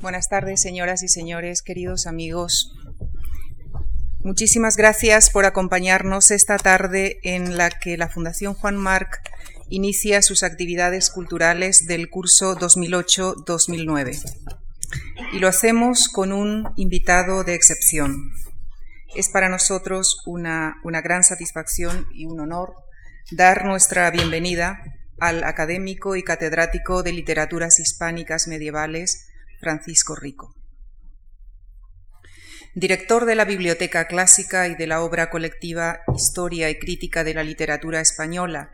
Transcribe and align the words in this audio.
Buenas 0.00 0.30
tardes, 0.30 0.62
señoras 0.62 1.02
y 1.02 1.08
señores, 1.08 1.60
queridos 1.60 2.06
amigos. 2.06 2.74
Muchísimas 4.20 4.78
gracias 4.78 5.28
por 5.28 5.44
acompañarnos 5.44 6.30
esta 6.30 6.56
tarde 6.56 7.20
en 7.22 7.58
la 7.58 7.68
que 7.68 7.98
la 7.98 8.08
Fundación 8.08 8.54
Juan 8.54 8.78
Marc 8.78 9.20
inicia 9.68 10.22
sus 10.22 10.42
actividades 10.42 11.10
culturales 11.10 11.86
del 11.86 12.08
curso 12.08 12.56
2008-2009. 12.56 14.22
Y 15.34 15.38
lo 15.38 15.48
hacemos 15.48 16.08
con 16.08 16.32
un 16.32 16.72
invitado 16.76 17.44
de 17.44 17.52
excepción. 17.52 18.32
Es 19.14 19.28
para 19.28 19.50
nosotros 19.50 20.22
una, 20.24 20.76
una 20.82 21.02
gran 21.02 21.24
satisfacción 21.24 22.06
y 22.14 22.24
un 22.24 22.40
honor 22.40 22.72
dar 23.32 23.66
nuestra 23.66 24.10
bienvenida 24.10 24.82
al 25.18 25.44
académico 25.44 26.16
y 26.16 26.22
catedrático 26.22 27.02
de 27.02 27.12
literaturas 27.12 27.78
hispánicas 27.78 28.48
medievales, 28.48 29.26
Francisco 29.60 30.14
Rico. 30.16 30.54
Director 32.74 33.26
de 33.26 33.34
la 33.34 33.44
Biblioteca 33.44 34.06
Clásica 34.06 34.68
y 34.68 34.74
de 34.74 34.86
la 34.86 35.02
obra 35.02 35.28
colectiva 35.28 36.00
Historia 36.14 36.70
y 36.70 36.78
Crítica 36.78 37.24
de 37.24 37.34
la 37.34 37.44
Literatura 37.44 38.00
Española 38.00 38.70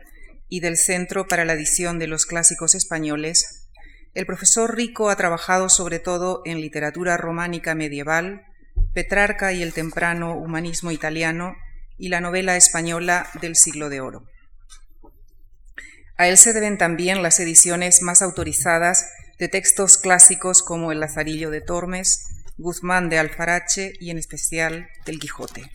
y 0.49 0.59
del 0.59 0.77
Centro 0.77 1.27
para 1.27 1.45
la 1.45 1.53
Edición 1.53 1.99
de 1.99 2.07
los 2.07 2.25
Clásicos 2.25 2.75
Españoles, 2.75 3.69
el 4.13 4.25
profesor 4.25 4.75
Rico 4.75 5.09
ha 5.09 5.15
trabajado 5.15 5.67
sobre 5.69 5.99
todo 5.99 6.41
en 6.45 6.61
literatura 6.61 7.17
románica 7.17 7.75
medieval, 7.75 8.45
Petrarca 8.93 9.53
y 9.53 9.61
el 9.61 9.73
temprano 9.73 10.35
humanismo 10.35 10.91
italiano 10.91 11.55
y 11.97 12.09
la 12.09 12.21
novela 12.21 12.55
española 12.55 13.27
del 13.41 13.55
siglo 13.55 13.89
de 13.89 14.01
oro. 14.01 14.25
A 16.17 16.27
él 16.27 16.37
se 16.37 16.53
deben 16.53 16.77
también 16.77 17.21
las 17.21 17.39
ediciones 17.39 18.01
más 18.01 18.21
autorizadas 18.21 19.07
de 19.39 19.47
textos 19.47 19.97
clásicos 19.97 20.63
como 20.63 20.91
El 20.91 20.99
Lazarillo 20.99 21.49
de 21.49 21.61
Tormes, 21.61 22.27
Guzmán 22.57 23.09
de 23.09 23.19
Alfarache 23.19 23.93
y 23.99 24.09
en 24.09 24.17
especial 24.17 24.89
El 25.05 25.19
Quijote. 25.19 25.69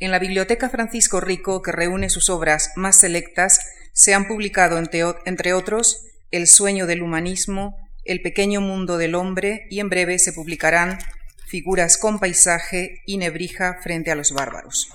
En 0.00 0.10
la 0.10 0.18
Biblioteca 0.18 0.68
Francisco 0.68 1.20
Rico, 1.20 1.62
que 1.62 1.72
reúne 1.72 2.08
sus 2.10 2.30
obras 2.30 2.72
más 2.76 2.96
selectas, 2.96 3.60
se 3.92 4.14
han 4.14 4.28
publicado, 4.28 4.78
entre 4.78 5.52
otros, 5.54 6.04
El 6.30 6.46
sueño 6.46 6.86
del 6.86 7.02
humanismo, 7.02 7.76
El 8.04 8.22
pequeño 8.22 8.60
mundo 8.60 8.96
del 8.96 9.14
hombre 9.14 9.66
y 9.70 9.80
en 9.80 9.88
breve 9.88 10.18
se 10.18 10.32
publicarán 10.32 10.98
Figuras 11.46 11.96
con 11.96 12.20
paisaje 12.20 13.00
y 13.06 13.16
Nebrija 13.16 13.78
frente 13.82 14.10
a 14.10 14.14
los 14.14 14.32
bárbaros. 14.32 14.92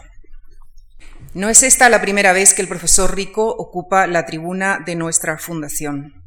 No 1.34 1.50
es 1.50 1.64
esta 1.64 1.90
la 1.90 2.00
primera 2.00 2.32
vez 2.32 2.54
que 2.54 2.62
el 2.62 2.68
profesor 2.68 3.16
Rico 3.16 3.48
ocupa 3.50 4.06
la 4.06 4.28
tribuna 4.28 4.84
de 4.86 4.96
nuestra 4.96 5.40
fundación. 5.40 6.23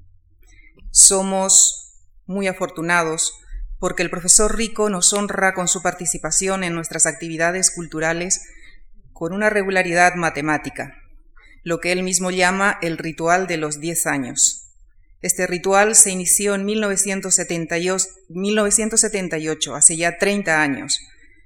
Somos 0.96 1.92
muy 2.24 2.46
afortunados 2.46 3.38
porque 3.78 4.02
el 4.02 4.08
profesor 4.08 4.56
Rico 4.56 4.88
nos 4.88 5.12
honra 5.12 5.52
con 5.52 5.68
su 5.68 5.82
participación 5.82 6.64
en 6.64 6.74
nuestras 6.74 7.04
actividades 7.04 7.70
culturales 7.70 8.40
con 9.12 9.34
una 9.34 9.50
regularidad 9.50 10.14
matemática, 10.14 10.96
lo 11.62 11.80
que 11.80 11.92
él 11.92 12.02
mismo 12.02 12.30
llama 12.30 12.78
el 12.80 12.96
ritual 12.96 13.46
de 13.46 13.58
los 13.58 13.78
10 13.78 14.06
años. 14.06 14.72
Este 15.20 15.46
ritual 15.46 15.96
se 15.96 16.12
inició 16.12 16.54
en 16.54 16.64
1978, 16.64 18.06
1978, 18.30 19.74
hace 19.74 19.98
ya 19.98 20.16
30 20.16 20.62
años, 20.62 20.98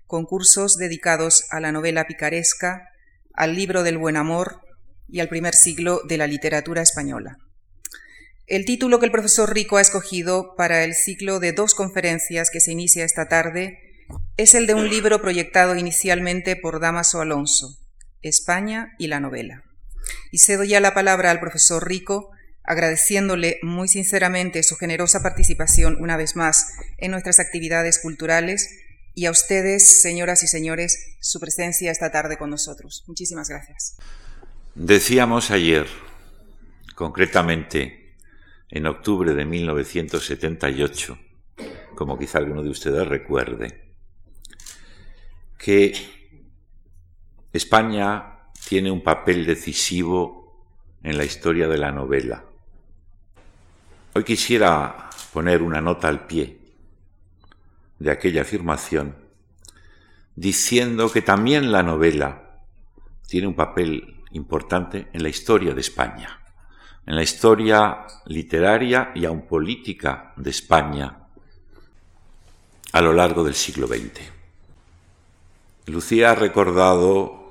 con 0.06 0.26
cursos 0.26 0.76
dedicados 0.76 1.46
a 1.50 1.58
la 1.58 1.72
novela 1.72 2.06
picaresca, 2.06 2.88
al 3.34 3.56
libro 3.56 3.82
del 3.82 3.98
buen 3.98 4.16
amor 4.16 4.60
y 5.08 5.18
al 5.18 5.28
primer 5.28 5.56
siglo 5.56 6.02
de 6.06 6.18
la 6.18 6.28
literatura 6.28 6.82
española. 6.82 7.36
El 8.50 8.64
título 8.64 8.98
que 8.98 9.06
el 9.06 9.12
profesor 9.12 9.54
Rico 9.54 9.76
ha 9.76 9.80
escogido 9.80 10.56
para 10.56 10.82
el 10.82 10.94
ciclo 10.94 11.38
de 11.38 11.52
dos 11.52 11.76
conferencias 11.76 12.50
que 12.50 12.58
se 12.58 12.72
inicia 12.72 13.04
esta 13.04 13.28
tarde 13.28 13.78
es 14.36 14.56
el 14.56 14.66
de 14.66 14.74
un 14.74 14.90
libro 14.90 15.22
proyectado 15.22 15.76
inicialmente 15.76 16.56
por 16.56 16.80
Damaso 16.80 17.20
Alonso, 17.20 17.78
España 18.22 18.97
y 18.98 19.06
la 19.06 19.20
novela. 19.20 19.62
Y 20.32 20.38
cedo 20.38 20.64
ya 20.64 20.80
la 20.80 20.94
palabra 20.94 21.30
al 21.30 21.38
profesor 21.38 21.86
Rico, 21.86 22.32
agradeciéndole 22.64 23.60
muy 23.62 23.86
sinceramente 23.86 24.64
su 24.64 24.75
generosa 24.75 25.22
participación 25.22 25.96
una 26.00 26.16
vez 26.16 26.34
más 26.34 26.72
en 26.98 27.12
nuestras 27.12 27.38
actividades 27.38 28.00
culturales 28.00 28.69
y 29.14 29.26
a 29.26 29.30
ustedes, 29.30 30.02
señoras 30.02 30.42
y 30.42 30.48
señores, 30.48 31.14
su 31.20 31.38
presencia 31.38 31.92
esta 31.92 32.10
tarde 32.10 32.36
con 32.36 32.50
nosotros. 32.50 33.04
Muchísimas 33.06 33.48
gracias. 33.48 33.94
Decíamos 34.75 35.52
ayer, 35.52 35.86
concretamente, 36.96 38.00
en 38.70 38.86
octubre 38.86 39.34
de 39.34 39.44
1978, 39.44 41.19
como 41.94 42.19
quizá 42.19 42.38
alguno 42.38 42.62
de 42.62 42.70
ustedes 42.70 43.06
recuerde, 43.06 43.94
que 45.58 45.92
España 47.53 48.38
tiene 48.69 48.91
un 48.91 49.03
papel 49.03 49.44
decisivo 49.44 50.66
en 51.03 51.16
la 51.16 51.25
historia 51.25 51.66
de 51.66 51.78
la 51.78 51.91
novela. 51.91 52.44
Hoy 54.14 54.25
quisiera 54.25 55.10
poner 55.32 55.62
una 55.62 55.81
nota 55.81 56.08
al 56.08 56.26
pie 56.26 56.58
de 57.98 58.10
aquella 58.10 58.42
afirmación, 58.42 59.16
diciendo 60.37 61.10
que 61.10 61.22
también 61.22 61.72
la 61.72 61.82
novela 61.82 62.62
tiene 63.26 63.48
un 63.48 63.54
papel 63.54 64.22
importante 64.32 65.08
en 65.12 65.22
la 65.22 65.28
historia 65.28 65.75
de 65.75 65.81
España 65.81 66.39
en 67.10 67.16
la 67.16 67.25
historia 67.25 68.06
literaria 68.26 69.10
y 69.16 69.25
aun 69.25 69.43
política 69.43 70.32
de 70.37 70.50
España 70.50 71.26
a 72.93 73.00
lo 73.00 73.12
largo 73.12 73.43
del 73.43 73.56
siglo 73.56 73.88
XX. 73.88 74.21
Lucía 75.87 76.31
ha 76.31 76.34
recordado, 76.37 77.50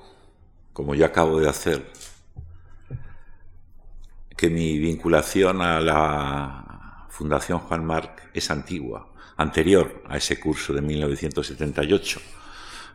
como 0.71 0.95
yo 0.95 1.05
acabo 1.05 1.41
de 1.41 1.49
hacer, 1.49 1.91
que 4.37 4.49
mi 4.49 4.79
vinculación 4.79 5.61
a 5.61 5.81
la 5.81 7.07
Fundación 7.09 7.59
Juan 7.59 7.83
Marc 7.83 8.29
es 8.33 8.49
antigua, 8.51 9.09
anterior 9.35 10.03
a 10.07 10.15
ese 10.15 10.39
curso 10.39 10.71
de 10.71 10.79
1978. 10.81 12.21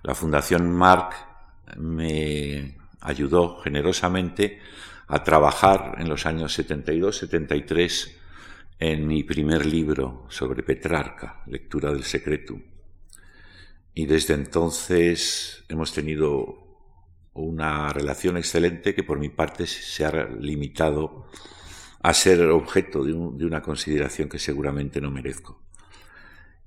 La 0.03 0.15
Fundación 0.15 0.75
Marc 0.75 1.15
me 1.77 2.79
ayudó 3.03 3.61
generosamente 3.61 4.63
a 5.07 5.23
trabajar 5.23 5.97
en 5.99 6.09
los 6.09 6.27
años 6.27 6.59
72-73 6.59 8.13
en 8.79 9.07
mi 9.07 9.23
primer 9.23 9.67
libro 9.67 10.27
sobre 10.29 10.63
Petrarca, 10.63 11.43
Lectura 11.47 11.93
del 11.93 12.05
Secreto. 12.05 12.61
Y 13.95 14.07
desde 14.07 14.35
entonces 14.35 15.65
hemos 15.69 15.93
tenido 15.93 16.65
una 17.35 17.93
relación 17.93 18.37
excelente 18.37 18.95
que 18.95 19.05
por 19.05 19.19
mi 19.19 19.29
parte 19.29 19.67
se 19.67 20.05
ha 20.05 20.29
limitado 20.41 21.27
a 22.03 22.13
ser 22.13 22.43
objeto 22.49 23.05
de, 23.05 23.13
de 23.13 23.47
una 23.47 23.63
consideración 23.63 24.29
que 24.29 24.39
seguramente 24.39 25.01
no 25.01 25.11
merezco. 25.11 25.63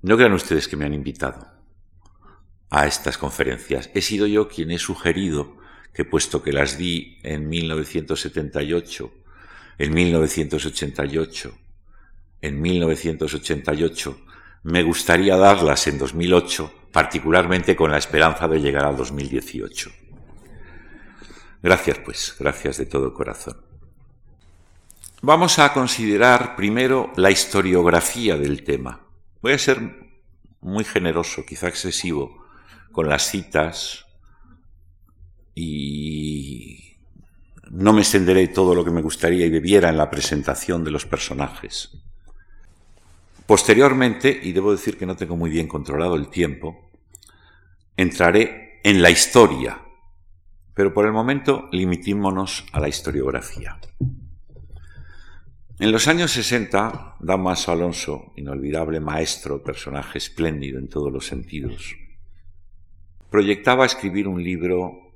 No 0.02 0.16
crean 0.16 0.32
ustedes 0.32 0.68
que 0.68 0.76
me 0.76 0.84
han 0.84 0.94
invitado 0.94 1.46
a 2.70 2.86
estas 2.86 3.18
conferencias. 3.18 3.90
He 3.94 4.02
sido 4.02 4.26
yo 4.26 4.48
quien 4.48 4.70
he 4.70 4.78
sugerido 4.78 5.57
que 5.92 6.04
puesto 6.04 6.42
que 6.42 6.52
las 6.52 6.78
di 6.78 7.18
en 7.22 7.48
1978, 7.48 9.12
en 9.78 9.94
1988, 9.94 11.58
en 12.40 12.60
1988, 12.60 14.20
me 14.64 14.82
gustaría 14.82 15.36
darlas 15.36 15.86
en 15.86 15.98
2008, 15.98 16.72
particularmente 16.92 17.76
con 17.76 17.90
la 17.90 17.98
esperanza 17.98 18.48
de 18.48 18.60
llegar 18.60 18.84
al 18.84 18.96
2018. 18.96 19.90
Gracias, 21.62 21.98
pues, 22.04 22.36
gracias 22.38 22.76
de 22.78 22.86
todo 22.86 23.12
corazón. 23.12 23.56
Vamos 25.20 25.58
a 25.58 25.72
considerar 25.72 26.54
primero 26.54 27.12
la 27.16 27.30
historiografía 27.30 28.36
del 28.36 28.62
tema. 28.62 29.00
Voy 29.42 29.52
a 29.52 29.58
ser 29.58 29.80
muy 30.60 30.84
generoso, 30.84 31.44
quizá 31.44 31.68
excesivo, 31.68 32.44
con 32.92 33.08
las 33.08 33.28
citas, 33.28 34.06
y 35.60 36.96
no 37.70 37.92
me 37.92 38.02
extenderé 38.02 38.46
todo 38.46 38.76
lo 38.76 38.84
que 38.84 38.92
me 38.92 39.02
gustaría 39.02 39.44
y 39.44 39.50
bebiera 39.50 39.88
en 39.88 39.96
la 39.96 40.08
presentación 40.08 40.84
de 40.84 40.92
los 40.92 41.04
personajes. 41.04 41.98
Posteriormente, 43.44 44.38
y 44.40 44.52
debo 44.52 44.70
decir 44.70 44.96
que 44.96 45.06
no 45.06 45.16
tengo 45.16 45.36
muy 45.36 45.50
bien 45.50 45.66
controlado 45.66 46.14
el 46.14 46.28
tiempo, 46.28 46.90
entraré 47.96 48.80
en 48.84 49.02
la 49.02 49.10
historia, 49.10 49.82
pero 50.74 50.94
por 50.94 51.06
el 51.06 51.12
momento 51.12 51.68
limitémonos 51.72 52.64
a 52.72 52.78
la 52.78 52.88
historiografía. 52.88 53.80
En 55.80 55.90
los 55.90 56.06
años 56.06 56.30
60, 56.30 57.16
Damaso 57.18 57.72
Alonso, 57.72 58.32
inolvidable 58.36 59.00
maestro, 59.00 59.60
personaje 59.62 60.18
espléndido 60.18 60.78
en 60.78 60.88
todos 60.88 61.12
los 61.12 61.26
sentidos, 61.26 61.96
proyectaba 63.28 63.86
escribir 63.86 64.28
un 64.28 64.42
libro 64.42 65.07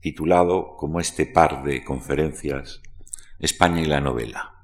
titulado, 0.00 0.76
como 0.76 1.00
este 1.00 1.26
par 1.26 1.62
de 1.62 1.84
conferencias, 1.84 2.82
España 3.38 3.80
y 3.80 3.86
la 3.86 4.00
novela. 4.00 4.54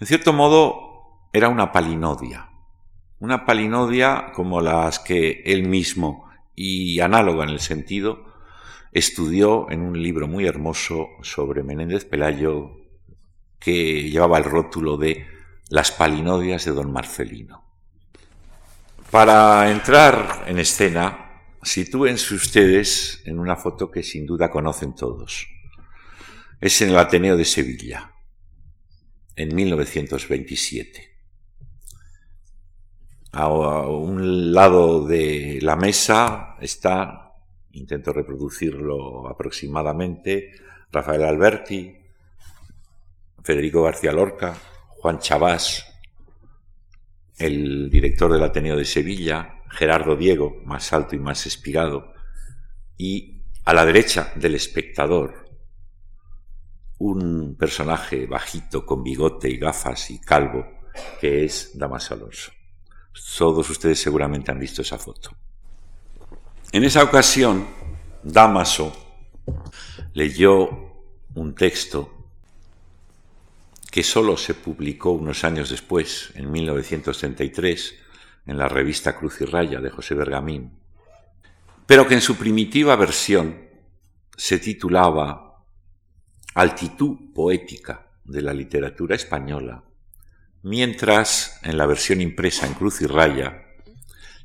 En 0.00 0.06
cierto 0.06 0.32
modo, 0.32 1.28
era 1.32 1.48
una 1.48 1.72
palinodia. 1.72 2.50
Una 3.18 3.46
palinodia 3.46 4.32
como 4.34 4.60
las 4.60 4.98
que 4.98 5.42
él 5.46 5.68
mismo, 5.68 6.28
y 6.54 7.00
análoga 7.00 7.44
en 7.44 7.50
el 7.50 7.60
sentido, 7.60 8.24
estudió 8.92 9.70
en 9.70 9.82
un 9.82 10.02
libro 10.02 10.26
muy 10.26 10.46
hermoso 10.46 11.08
sobre 11.22 11.62
Menéndez 11.62 12.04
Pelayo 12.04 12.76
que 13.58 14.08
llevaba 14.08 14.38
el 14.38 14.44
rótulo 14.44 14.96
de 14.96 15.26
Las 15.68 15.92
palinodias 15.92 16.64
de 16.64 16.72
don 16.72 16.92
Marcelino. 16.92 17.64
Para 19.10 19.70
entrar 19.70 20.44
en 20.46 20.58
escena, 20.58 21.25
sitúense 21.66 22.34
ustedes 22.34 23.22
en 23.24 23.40
una 23.40 23.56
foto 23.56 23.90
que 23.90 24.04
sin 24.04 24.24
duda 24.24 24.50
conocen 24.50 24.94
todos. 24.94 25.48
Es 26.60 26.80
en 26.80 26.90
el 26.90 26.98
Ateneo 26.98 27.36
de 27.36 27.44
Sevilla, 27.44 28.14
en 29.34 29.54
1927. 29.54 31.16
A 33.32 33.48
un 33.48 34.52
lado 34.52 35.06
de 35.06 35.58
la 35.60 35.74
mesa 35.74 36.56
está, 36.60 37.32
intento 37.72 38.12
reproducirlo 38.12 39.28
aproximadamente, 39.28 40.52
Rafael 40.92 41.24
Alberti, 41.24 41.94
Federico 43.42 43.82
García 43.82 44.12
Lorca, 44.12 44.56
Juan 45.00 45.18
Chabás, 45.18 45.84
el 47.36 47.90
director 47.90 48.32
del 48.32 48.44
Ateneo 48.44 48.76
de 48.76 48.84
Sevilla, 48.84 49.55
Gerardo 49.76 50.16
Diego, 50.16 50.62
más 50.64 50.92
alto 50.94 51.14
y 51.14 51.18
más 51.18 51.46
espigado, 51.46 52.14
y 52.96 53.42
a 53.64 53.74
la 53.74 53.84
derecha 53.84 54.32
del 54.34 54.54
espectador, 54.54 55.50
un 56.98 57.56
personaje 57.58 58.26
bajito 58.26 58.86
con 58.86 59.02
bigote 59.02 59.50
y 59.50 59.58
gafas 59.58 60.10
y 60.10 60.18
calvo, 60.18 60.66
que 61.20 61.44
es 61.44 61.72
Damas 61.74 62.10
Alonso. 62.10 62.52
Todos 63.36 63.68
ustedes 63.68 64.00
seguramente 64.00 64.50
han 64.50 64.58
visto 64.58 64.80
esa 64.80 64.96
foto. 64.96 65.30
En 66.72 66.82
esa 66.82 67.02
ocasión, 67.02 67.66
Damaso 68.22 68.92
leyó 70.14 70.70
un 71.34 71.54
texto 71.54 72.30
que 73.90 74.02
solo 74.02 74.38
se 74.38 74.54
publicó 74.54 75.10
unos 75.10 75.44
años 75.44 75.68
después, 75.68 76.32
en 76.34 76.50
1933, 76.50 78.05
en 78.46 78.58
la 78.58 78.68
revista 78.68 79.16
Cruz 79.16 79.40
y 79.40 79.44
Raya 79.44 79.80
de 79.80 79.90
José 79.90 80.14
Bergamín, 80.14 80.78
pero 81.86 82.06
que 82.06 82.14
en 82.14 82.20
su 82.20 82.36
primitiva 82.36 82.96
versión 82.96 83.56
se 84.36 84.58
titulaba 84.58 85.64
Altitud 86.54 87.34
poética 87.34 88.08
de 88.24 88.42
la 88.42 88.54
literatura 88.54 89.14
española 89.14 89.82
mientras 90.66 91.60
en 91.62 91.78
la 91.78 91.86
versión 91.86 92.20
impresa 92.20 92.66
en 92.66 92.74
cruz 92.74 93.00
y 93.00 93.06
raya 93.06 93.62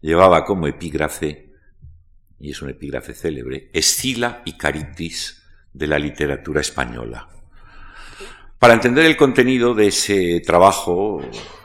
llevaba 0.02 0.46
como 0.46 0.68
epígrafe, 0.68 1.52
y 2.40 2.52
es 2.52 2.62
un 2.62 2.70
epígrafe 2.70 3.16
célebre, 3.16 3.72
Escila 3.74 4.44
y 4.46 4.56
Caritis 4.56 5.42
de 5.74 5.88
la 5.88 5.98
literatura 5.98 6.62
española. 6.62 7.28
Para 8.60 8.76
entender 8.76 9.06
el 9.06 9.18
contenido 9.18 9.74
de 9.74 9.88
ese 9.88 10.42
trabajo 10.46 11.22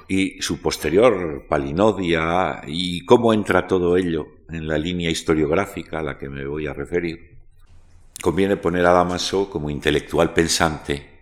y 0.08 0.41
su 0.41 0.61
posterior 0.61 1.47
palinodia 1.49 2.62
y 2.67 3.05
cómo 3.05 3.32
entra 3.32 3.67
todo 3.67 3.97
ello 3.97 4.26
en 4.49 4.69
la 4.69 4.79
línea 4.79 5.11
historiográfica 5.11 5.99
a 5.99 6.03
la 6.03 6.19
que 6.19 6.29
me 6.29 6.47
voy 6.47 6.67
a 6.67 6.73
referir, 6.73 7.37
conviene 8.23 8.56
poner 8.56 8.87
a 8.87 8.93
Damaso 8.93 9.50
como 9.50 9.70
intelectual 9.70 10.32
pensante 10.32 11.17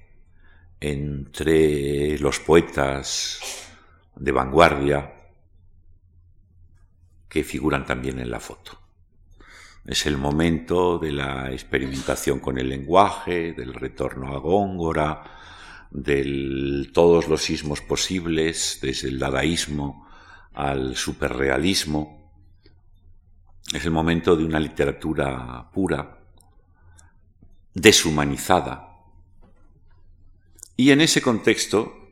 entre 0.80 2.18
los 2.18 2.40
poetas 2.40 3.40
de 4.16 4.32
vanguardia 4.32 5.12
que 7.28 7.42
figuran 7.42 7.86
también 7.86 8.18
en 8.20 8.30
la 8.30 8.38
foto. 8.38 8.78
Es 9.86 10.06
el 10.06 10.16
momento 10.16 10.98
de 10.98 11.12
la 11.12 11.52
experimentación 11.52 12.38
con 12.38 12.58
el 12.58 12.68
lenguaje, 12.68 13.52
del 13.52 13.74
retorno 13.74 14.34
a 14.34 14.38
Góngora, 14.38 15.22
de 15.94 16.90
todos 16.92 17.28
los 17.28 17.42
sismos 17.42 17.80
posibles, 17.80 18.80
desde 18.82 19.08
el 19.08 19.18
dadaísmo 19.18 20.06
al 20.52 20.96
superrealismo. 20.96 22.30
Es 23.72 23.86
el 23.86 23.92
momento 23.92 24.36
de 24.36 24.44
una 24.44 24.60
literatura 24.60 25.70
pura, 25.72 26.18
deshumanizada, 27.72 28.94
y 30.76 30.90
en 30.90 31.00
ese 31.00 31.22
contexto, 31.22 32.10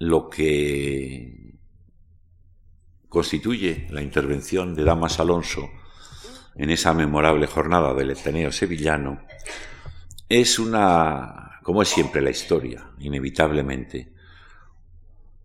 lo 0.00 0.28
que 0.28 1.54
constituye 3.08 3.86
la 3.90 4.02
intervención 4.02 4.74
de 4.74 4.82
Damas 4.82 5.20
Alonso 5.20 5.70
en 6.56 6.70
esa 6.70 6.92
memorable 6.94 7.46
jornada 7.46 7.94
del 7.94 8.10
Ateneo 8.10 8.50
Sevillano 8.50 9.20
es 10.28 10.58
una, 10.58 11.51
como 11.62 11.82
es 11.82 11.88
siempre 11.88 12.20
la 12.20 12.30
historia, 12.30 12.90
inevitablemente, 12.98 14.12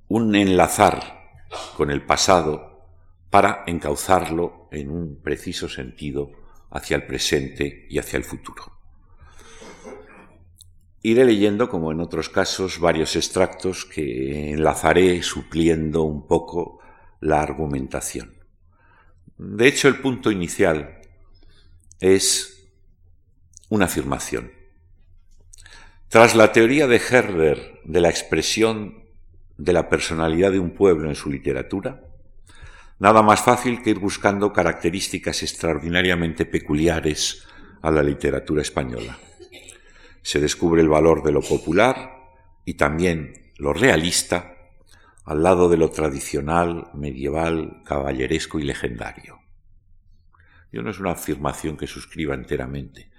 un 0.08 0.36
enlazar 0.36 1.46
con 1.76 1.92
el 1.92 2.06
pasado 2.06 2.88
para 3.30 3.64
encauzarlo 3.68 4.68
en 4.72 4.90
un 4.90 5.22
preciso 5.22 5.70
sentido 5.70 6.32
hacia 6.72 6.96
el 6.96 7.06
presente 7.06 7.86
y 7.90 8.00
hacia 8.00 8.18
el 8.18 8.24
futuro. 8.24 8.78
Iré 11.04 11.26
leyendo, 11.26 11.70
como 11.70 11.92
en 11.92 12.02
otros 12.02 12.30
casos, 12.30 12.80
varios 12.80 13.16
extractos 13.16 13.86
que 13.86 14.52
enlazaré 14.52 15.22
supliendo 15.24 16.04
un 16.04 16.28
poco 16.28 16.80
la 17.22 17.42
argumentación. 17.42 18.36
De 19.38 19.68
hecho, 19.68 19.88
el 19.88 20.02
punto 20.02 20.32
inicial 20.32 21.00
es 22.00 22.68
una 23.70 23.86
afirmación. 23.86 24.57
Tras 26.10 26.36
la 26.36 26.52
teoría 26.52 26.88
de 26.88 26.98
Herder 26.98 27.82
de 27.84 28.02
la 28.02 28.10
expresión 28.10 29.04
de 29.58 29.74
la 29.74 29.90
personalidad 29.90 30.52
de 30.52 30.60
un 30.60 30.72
pueblo 30.72 31.10
en 31.10 31.16
su 31.16 31.30
literatura, 31.30 32.04
nada 33.00 33.22
más 33.22 33.42
fácil 33.42 33.82
que 33.82 33.90
ir 33.90 34.00
buscando 34.00 34.54
características 34.54 35.44
extraordinariamente 35.44 36.46
peculiares 36.46 37.46
a 37.82 37.92
la 37.92 38.04
literatura 38.04 38.62
española 38.62 39.18
se 40.28 40.42
descubre 40.42 40.82
el 40.82 40.90
valor 40.90 41.24
de 41.24 41.32
lo 41.32 41.40
popular 41.40 42.18
y 42.66 42.74
también 42.74 43.54
lo 43.58 43.72
realista 43.72 44.58
al 45.24 45.42
lado 45.42 45.70
de 45.70 45.78
lo 45.78 45.90
tradicional, 45.90 46.90
medieval, 46.94 47.82
caballeresco 47.86 48.60
y 48.60 48.64
legendario. 48.64 49.40
Yo 50.70 50.82
no 50.82 50.90
es 50.90 51.00
una 51.00 51.12
afirmación 51.12 51.78
que 51.78 51.88
suscriba 51.88 52.36
enteramente. 52.36 53.10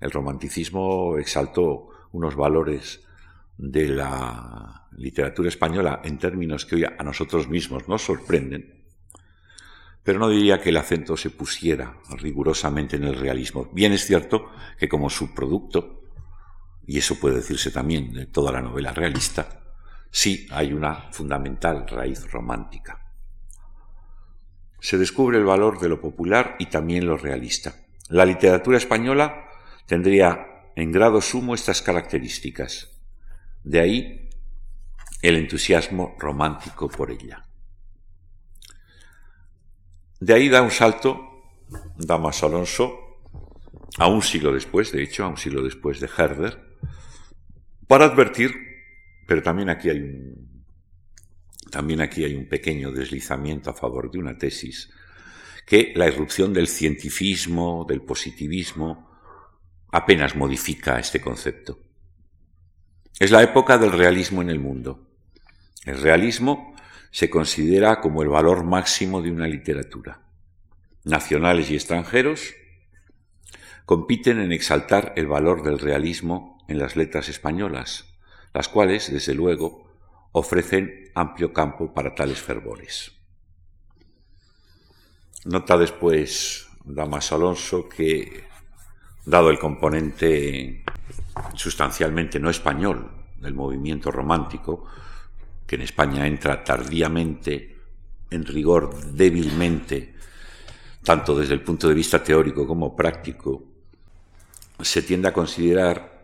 El 0.00 0.10
romanticismo 0.10 1.18
exaltó 1.18 1.90
unos 2.12 2.36
valores 2.36 3.04
de 3.58 3.88
la 3.88 4.88
literatura 4.96 5.48
española 5.48 6.00
en 6.04 6.18
términos 6.18 6.66
que 6.66 6.76
hoy 6.76 6.84
a 6.84 7.02
nosotros 7.02 7.48
mismos 7.48 7.88
nos 7.88 8.02
sorprenden, 8.02 8.84
pero 10.02 10.18
no 10.18 10.28
diría 10.28 10.60
que 10.60 10.68
el 10.68 10.76
acento 10.76 11.16
se 11.16 11.30
pusiera 11.30 11.96
rigurosamente 12.18 12.96
en 12.96 13.04
el 13.04 13.16
realismo. 13.16 13.68
Bien 13.72 13.92
es 13.92 14.04
cierto 14.04 14.50
que 14.78 14.88
como 14.88 15.10
subproducto 15.10 16.04
y 16.86 16.98
eso 16.98 17.18
puede 17.18 17.36
decirse 17.36 17.70
también 17.70 18.12
de 18.12 18.26
toda 18.26 18.52
la 18.52 18.62
novela 18.62 18.92
realista, 18.92 19.60
sí 20.10 20.46
hay 20.50 20.72
una 20.72 21.10
fundamental 21.10 21.86
raíz 21.88 22.30
romántica. 22.30 23.12
Se 24.78 24.96
descubre 24.96 25.38
el 25.38 25.44
valor 25.44 25.80
de 25.80 25.88
lo 25.88 26.00
popular 26.00 26.54
y 26.60 26.66
también 26.66 27.06
lo 27.06 27.16
realista. 27.16 27.74
La 28.08 28.24
literatura 28.24 28.78
española 28.78 29.48
tendría 29.86 30.55
en 30.76 30.92
grado 30.92 31.20
sumo 31.20 31.54
estas 31.54 31.82
características. 31.82 32.92
De 33.64 33.80
ahí 33.80 34.28
el 35.22 35.36
entusiasmo 35.36 36.14
romántico 36.18 36.88
por 36.88 37.10
ella. 37.10 37.44
De 40.20 40.34
ahí 40.34 40.48
da 40.48 40.62
un 40.62 40.70
salto 40.70 41.26
Damas 41.96 42.42
Alonso, 42.44 42.94
a 43.98 44.06
un 44.06 44.22
siglo 44.22 44.52
después, 44.52 44.92
de 44.92 45.02
hecho, 45.02 45.24
a 45.24 45.28
un 45.28 45.36
siglo 45.36 45.62
después 45.62 45.98
de 45.98 46.10
Herder, 46.16 46.78
para 47.88 48.04
advertir, 48.04 48.52
pero 49.26 49.42
también 49.42 49.70
aquí 49.70 49.88
hay 49.88 50.00
un, 50.00 50.64
también 51.70 52.00
aquí 52.00 52.24
hay 52.24 52.34
un 52.34 52.48
pequeño 52.48 52.92
deslizamiento 52.92 53.70
a 53.70 53.74
favor 53.74 54.10
de 54.10 54.18
una 54.18 54.36
tesis, 54.36 54.90
que 55.66 55.92
la 55.96 56.06
irrupción 56.06 56.52
del 56.52 56.68
cientifismo, 56.68 57.84
del 57.88 58.02
positivismo, 58.02 59.05
apenas 59.90 60.36
modifica 60.36 60.98
este 60.98 61.20
concepto. 61.20 61.78
Es 63.18 63.30
la 63.30 63.42
época 63.42 63.78
del 63.78 63.92
realismo 63.92 64.42
en 64.42 64.50
el 64.50 64.58
mundo. 64.58 65.08
El 65.84 66.00
realismo 66.00 66.74
se 67.10 67.30
considera 67.30 68.00
como 68.00 68.22
el 68.22 68.28
valor 68.28 68.64
máximo 68.64 69.22
de 69.22 69.30
una 69.30 69.46
literatura. 69.46 70.22
Nacionales 71.04 71.70
y 71.70 71.74
extranjeros 71.74 72.54
compiten 73.86 74.40
en 74.40 74.52
exaltar 74.52 75.12
el 75.16 75.26
valor 75.26 75.62
del 75.62 75.78
realismo 75.78 76.58
en 76.68 76.78
las 76.78 76.96
letras 76.96 77.28
españolas, 77.28 78.18
las 78.52 78.68
cuales, 78.68 79.12
desde 79.12 79.34
luego, 79.34 79.86
ofrecen 80.32 81.10
amplio 81.14 81.52
campo 81.52 81.94
para 81.94 82.14
tales 82.14 82.40
fervores. 82.40 83.12
Nota 85.44 85.78
después 85.78 86.66
Damaso 86.84 87.36
Alonso 87.36 87.88
que, 87.88 88.45
dado 89.26 89.50
el 89.50 89.58
componente 89.58 90.82
sustancialmente 91.54 92.38
no 92.38 92.48
español 92.48 93.10
del 93.40 93.54
movimiento 93.54 94.10
romántico, 94.10 94.86
que 95.66 95.74
en 95.74 95.82
España 95.82 96.26
entra 96.26 96.62
tardíamente, 96.62 97.76
en 98.30 98.46
rigor 98.46 98.94
débilmente, 99.12 100.14
tanto 101.04 101.36
desde 101.36 101.54
el 101.54 101.60
punto 101.60 101.88
de 101.88 101.94
vista 101.94 102.22
teórico 102.22 102.66
como 102.66 102.94
práctico, 102.96 103.62
se 104.80 105.02
tiende 105.02 105.28
a 105.28 105.32
considerar 105.32 106.22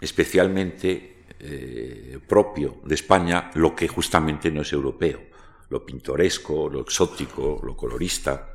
especialmente 0.00 1.24
eh, 1.38 2.18
propio 2.26 2.80
de 2.84 2.94
España 2.94 3.50
lo 3.54 3.74
que 3.74 3.88
justamente 3.88 4.50
no 4.50 4.62
es 4.62 4.72
europeo, 4.72 5.20
lo 5.68 5.84
pintoresco, 5.84 6.68
lo 6.68 6.80
exótico, 6.80 7.60
lo 7.62 7.76
colorista. 7.76 8.54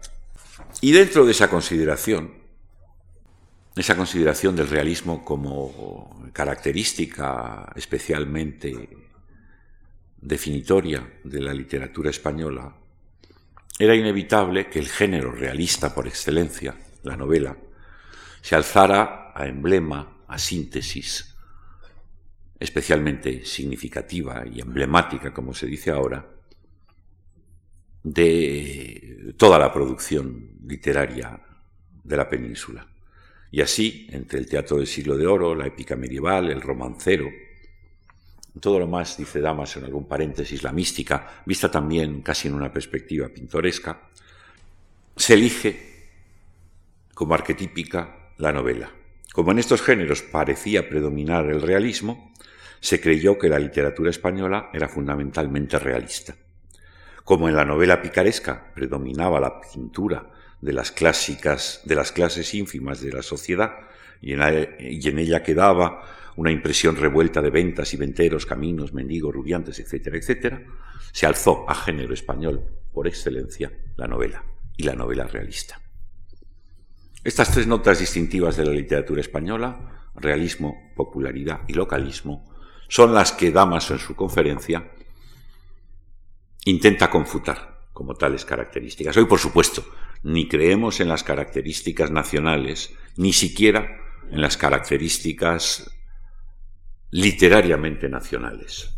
Y 0.80 0.92
dentro 0.92 1.26
de 1.26 1.32
esa 1.32 1.50
consideración, 1.50 2.41
esa 3.76 3.96
consideración 3.96 4.56
del 4.56 4.70
realismo 4.70 5.24
como 5.24 6.30
característica 6.34 7.72
especialmente 7.76 8.90
definitoria 10.20 11.20
de 11.24 11.42
la 11.42 11.54
literatura 11.54 12.10
española, 12.10 12.76
era 13.80 13.96
inevitable 13.96 14.70
que 14.70 14.80
el 14.80 14.88
género 14.88 15.32
realista 15.32 15.96
por 15.96 16.08
excelencia, 16.08 16.76
la 17.04 17.18
novela, 17.18 17.58
se 18.42 18.56
alzara 18.56 19.32
a 19.34 19.48
emblema, 19.48 20.24
a 20.28 20.38
síntesis, 20.38 21.36
especialmente 22.60 23.46
significativa 23.46 24.44
y 24.46 24.62
emblemática, 24.62 25.34
como 25.34 25.54
se 25.54 25.66
dice 25.66 25.90
ahora, 25.90 26.30
de 28.04 29.34
toda 29.38 29.58
la 29.58 29.74
producción 29.74 30.58
literaria 30.68 31.40
de 32.04 32.18
la 32.18 32.30
península. 32.30 32.91
Y 33.52 33.62
así, 33.62 34.08
entre 34.12 34.40
el 34.40 34.48
teatro 34.48 34.78
del 34.78 34.88
siglo 34.88 35.18
de 35.18 35.28
oro, 35.28 35.54
la 35.54 35.68
épica 35.68 35.98
medieval, 35.98 36.50
el 36.50 36.62
romancero, 36.62 37.30
todo 38.60 38.80
lo 38.80 38.88
más, 38.88 39.18
dice 39.18 39.42
Damas 39.42 39.76
en 39.78 39.84
algún 39.84 40.08
paréntesis, 40.08 40.64
la 40.64 40.72
mística, 40.72 41.44
vista 41.46 41.70
también 41.70 42.22
casi 42.22 42.48
en 42.48 42.54
una 42.54 42.72
perspectiva 42.72 43.28
pintoresca, 43.30 44.10
se 45.16 45.34
elige 45.34 45.92
como 47.14 47.34
arquetípica 47.34 48.34
la 48.38 48.54
novela. 48.54 48.92
Como 49.34 49.52
en 49.52 49.60
estos 49.60 49.82
géneros 49.82 50.22
parecía 50.22 50.90
predominar 50.90 51.50
el 51.50 51.62
realismo, 51.62 52.34
se 52.80 53.00
creyó 53.00 53.38
que 53.38 53.48
la 53.48 53.60
literatura 53.60 54.10
española 54.10 54.70
era 54.74 54.90
fundamentalmente 54.90 55.78
realista. 55.78 56.36
Como 57.24 57.48
en 57.48 57.56
la 57.56 57.64
novela 57.64 58.02
picaresca 58.02 58.74
predominaba 58.74 59.40
la 59.40 59.62
pintura 59.62 60.32
de 60.62 60.74
las 60.74 60.92
clásicas, 60.92 61.82
de 61.86 61.96
las 61.96 62.12
clases 62.12 62.54
ínfimas 62.54 63.02
de 63.02 63.12
la 63.12 63.24
sociedad, 63.24 63.72
y 64.22 64.34
en, 64.34 65.20
ella 65.20 65.44
quedaba 65.44 66.04
una 66.36 66.52
impresión 66.52 66.96
revuelta 66.96 67.42
de 67.42 67.50
ventas 67.50 67.94
y 67.94 67.98
venteros, 67.98 68.46
caminos, 68.46 68.94
mendigos, 68.94 69.34
rubiantes, 69.34 69.80
etcétera, 69.80 70.18
etcétera, 70.18 70.64
se 71.12 71.26
alzó 71.26 71.70
a 71.70 71.76
género 71.76 72.14
español 72.14 72.64
por 72.94 73.08
excelencia 73.08 73.72
la 73.98 74.08
novela 74.08 74.46
y 74.78 74.84
la 74.84 74.94
novela 74.94 75.26
realista. 75.26 75.82
Estas 77.24 77.52
tres 77.52 77.68
notas 77.68 78.00
distintivas 78.00 78.58
de 78.58 78.66
la 78.66 78.72
literatura 78.72 79.22
española, 79.22 80.10
realismo, 80.16 80.92
popularidad 80.96 81.62
y 81.68 81.74
localismo, 81.74 82.52
son 82.88 83.14
las 83.14 83.32
que 83.32 83.52
Damaso 83.52 83.94
en 83.94 84.00
su 84.00 84.16
conferencia 84.16 84.92
intenta 86.66 87.10
confutar 87.10 87.88
como 87.94 88.16
tales 88.16 88.46
características. 88.46 89.16
Hoy, 89.18 89.26
por 89.26 89.40
supuesto, 89.40 89.86
ni 90.24 90.48
creemos 90.48 91.00
en 91.00 91.08
las 91.08 91.24
características 91.24 92.12
nacionales, 92.12 92.94
ni 93.18 93.34
siquiera 93.34 94.02
en 94.30 94.42
las 94.42 94.58
características 94.58 95.92
literariamente 97.10 98.08
nacionales. 98.10 98.98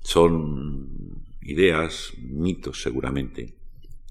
Son 0.00 1.24
ideas, 1.42 2.12
mitos 2.18 2.82
seguramente, 2.82 3.54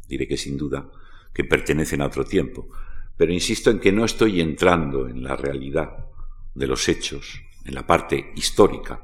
diré 0.07 0.27
que 0.27 0.37
sin 0.37 0.57
duda, 0.57 0.89
que 1.33 1.43
pertenecen 1.43 2.01
a 2.01 2.07
otro 2.07 2.23
tiempo, 2.23 2.69
pero 3.15 3.33
insisto 3.33 3.69
en 3.71 3.79
que 3.79 3.91
no 3.91 4.05
estoy 4.05 4.41
entrando 4.41 5.07
en 5.07 5.23
la 5.23 5.35
realidad 5.35 6.05
de 6.53 6.67
los 6.67 6.87
hechos, 6.87 7.41
en 7.65 7.75
la 7.75 7.85
parte 7.85 8.31
histórica 8.35 9.01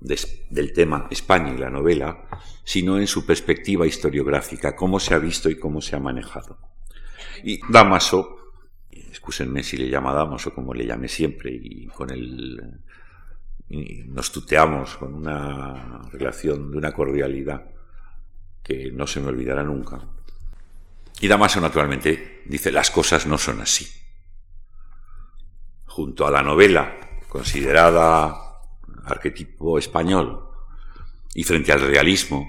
del 0.00 0.72
tema 0.72 1.08
España 1.10 1.52
y 1.54 1.58
la 1.58 1.70
novela, 1.70 2.28
sino 2.64 2.98
en 2.98 3.06
su 3.06 3.24
perspectiva 3.24 3.86
historiográfica, 3.86 4.76
cómo 4.76 5.00
se 5.00 5.14
ha 5.14 5.18
visto 5.18 5.48
y 5.48 5.58
cómo 5.58 5.80
se 5.80 5.96
ha 5.96 6.00
manejado. 6.00 6.58
Y 7.42 7.60
Damaso, 7.70 8.52
excúsenme 8.90 9.62
si 9.62 9.76
le 9.76 9.88
llama 9.88 10.12
Damaso 10.12 10.54
como 10.54 10.74
le 10.74 10.86
llame 10.86 11.08
siempre, 11.08 11.50
y 11.52 11.86
con 11.86 12.10
él 12.10 12.80
nos 14.06 14.30
tuteamos 14.30 14.96
con 14.96 15.14
una 15.14 16.02
relación 16.12 16.70
de 16.70 16.78
una 16.78 16.92
cordialidad 16.92 17.64
que 18.62 18.90
no 18.92 19.06
se 19.06 19.20
me 19.20 19.28
olvidará 19.28 19.62
nunca. 19.62 20.00
Y 21.20 21.28
Damaso, 21.28 21.60
naturalmente, 21.60 22.42
dice, 22.46 22.70
las 22.70 22.90
cosas 22.90 23.26
no 23.26 23.38
son 23.38 23.60
así. 23.60 23.86
Junto 25.86 26.26
a 26.26 26.30
la 26.30 26.42
novela, 26.42 26.98
considerada 27.28 28.45
arquetipo 29.06 29.78
español, 29.78 30.42
y 31.34 31.44
frente 31.44 31.72
al 31.72 31.80
realismo, 31.80 32.46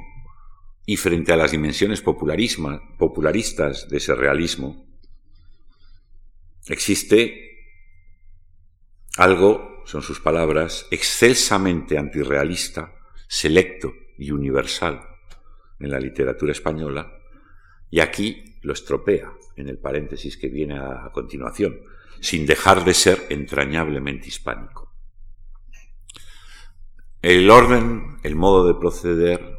y 0.86 0.98
frente 0.98 1.34
a 1.34 1.38
las 1.38 1.52
dimensiones 1.52 2.02
popularistas 2.02 3.90
de 3.90 3.98
ese 3.98 4.16
realismo, 4.16 4.86
existe 6.68 7.48
algo, 9.18 9.84
son 9.86 10.02
sus 10.02 10.20
palabras, 10.20 10.86
excelsamente 10.92 11.98
antirrealista, 11.98 12.94
selecto 13.28 13.94
y 14.18 14.32
universal 14.32 15.02
en 15.80 15.92
la 15.92 16.00
literatura 16.00 16.52
española, 16.52 17.12
y 17.90 18.00
aquí 18.00 18.60
lo 18.62 18.74
estropea 18.74 19.32
en 19.56 19.70
el 19.70 19.80
paréntesis 19.80 20.38
que 20.38 20.50
viene 20.50 20.78
a, 20.78 21.10
continuación, 21.14 21.80
sin 22.20 22.46
dejar 22.46 22.84
de 22.86 22.94
ser 22.94 23.26
entrañablemente 23.30 24.28
hispánico. 24.28 24.87
El 27.24 27.50
orden, 27.50 28.20
el 28.22 28.36
modo 28.36 28.68
de 28.68 28.80
proceder 28.80 29.58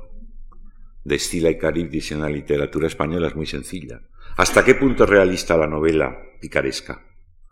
de 1.03 1.17
Estila 1.17 1.51
y 1.51 1.59
Caribdis 1.59 2.13
en 2.13 2.21
la 2.21 2.29
literatura 2.29 2.87
española 2.87 3.27
es 3.27 3.35
muy 3.35 3.47
sencilla. 3.47 4.01
¿Hasta 4.37 4.65
qué 4.65 4.77
punto 4.77 5.03
es 5.03 5.11
realista 5.11 5.57
la 5.57 5.67
novela 5.67 6.17
picaresca? 6.41 7.05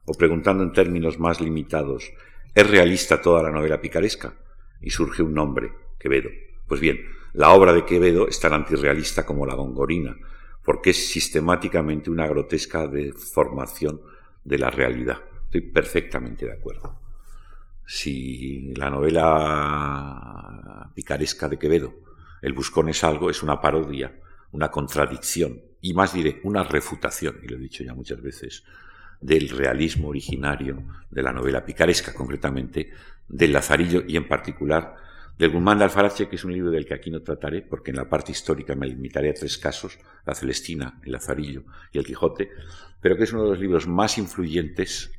O 0.05 0.15
preguntando 0.15 0.63
en 0.63 0.73
términos 0.73 1.19
más 1.19 1.41
limitados, 1.41 2.13
¿es 2.55 2.71
realista 2.71 3.21
toda 3.21 3.43
la 3.43 3.51
novela 3.51 3.81
picaresca? 3.81 4.33
Y 4.81 4.91
surge 4.91 5.25
un 5.25 5.35
nombre, 5.35 5.73
Quevedo. 5.99 6.31
Pues 6.69 6.81
bien, 6.81 7.01
la 7.33 7.51
obra 7.51 7.73
de 7.73 7.85
Quevedo 7.85 8.29
es 8.29 8.39
tan 8.39 8.53
antirrealista 8.53 9.27
como 9.27 9.45
la 9.45 9.55
gongorina, 9.55 10.17
porque 10.65 10.91
es 10.91 11.09
sistemáticamente 11.09 12.13
una 12.13 12.29
grotesca 12.29 12.87
deformación 12.87 14.01
de 14.45 14.59
la 14.59 14.71
realidad. 14.71 15.19
Estoy 15.47 15.63
perfectamente 15.63 16.47
de 16.47 16.53
acuerdo. 16.53 17.06
Si 17.89 18.75
la 18.75 18.91
novela 18.91 20.91
picaresca 20.93 21.49
de 21.49 21.57
Quevedo, 21.57 21.95
El 22.43 22.53
Buscón 22.53 22.89
es 22.89 23.05
algo, 23.05 23.31
es 23.31 23.45
una 23.45 23.61
parodia, 23.61 24.19
una 24.51 24.73
contradicción, 24.73 25.63
y 25.81 25.95
más 25.95 26.13
diré, 26.13 26.41
una 26.43 26.65
refutación, 26.65 27.39
y 27.45 27.47
lo 27.47 27.57
he 27.57 27.61
dicho 27.61 27.85
ya 27.85 27.95
muchas 27.95 28.21
veces, 28.21 28.65
del 29.21 29.51
realismo 29.51 30.09
originario 30.09 30.83
de 31.11 31.23
la 31.23 31.33
novela 31.33 31.65
picaresca, 31.65 32.13
concretamente 32.13 32.91
del 33.29 33.53
Lazarillo 33.53 34.03
y 34.07 34.17
en 34.17 34.27
particular 34.27 34.97
del 35.39 35.51
Guzmán 35.51 35.79
de 35.79 35.85
Alfarache, 35.85 36.29
que 36.29 36.37
es 36.37 36.45
un 36.45 36.53
libro 36.53 36.73
del 36.73 36.87
que 36.87 36.95
aquí 36.95 37.13
no 37.13 37.23
trataré, 37.23 37.63
porque 37.63 37.93
en 37.93 37.99
la 37.99 38.09
parte 38.09 38.33
histórica 38.33 38.75
me 38.75 38.89
limitaré 38.89 39.31
a 39.31 39.35
tres 39.35 39.59
casos, 39.59 39.97
la 40.25 40.35
Celestina, 40.35 41.01
el 41.05 41.13
Lazarillo 41.13 41.63
y 41.93 41.99
el 41.99 42.05
Quijote, 42.05 42.51
pero 43.01 43.17
que 43.17 43.25
es 43.25 43.33
uno 43.33 43.45
de 43.45 43.51
los 43.51 43.61
libros 43.61 43.87
más 43.87 44.19
influyentes, 44.19 45.13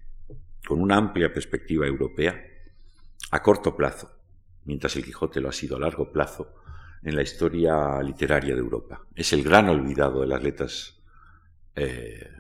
con 0.67 0.81
una 0.81 0.97
amplia 0.97 1.31
perspectiva 1.31 1.88
europea, 1.88 2.43
a 3.31 3.41
corto 3.41 3.75
plazo, 3.75 4.12
mientras 4.65 4.95
el 4.95 5.05
Quijote 5.05 5.41
lo 5.41 5.50
ha 5.50 5.53
sido 5.53 5.77
a 5.77 5.79
largo 5.79 6.12
plazo, 6.12 6.55
en 7.03 7.15
la 7.15 7.21
historia 7.21 8.01
literaria 8.01 8.53
de 8.55 8.59
Europa. 8.59 9.05
Es 9.15 9.31
el 9.33 9.43
gran 9.43 9.69
olvidado 9.69 10.21
de 10.21 10.27
las 10.27 10.41
letras 10.41 11.00
eh, 11.75 12.31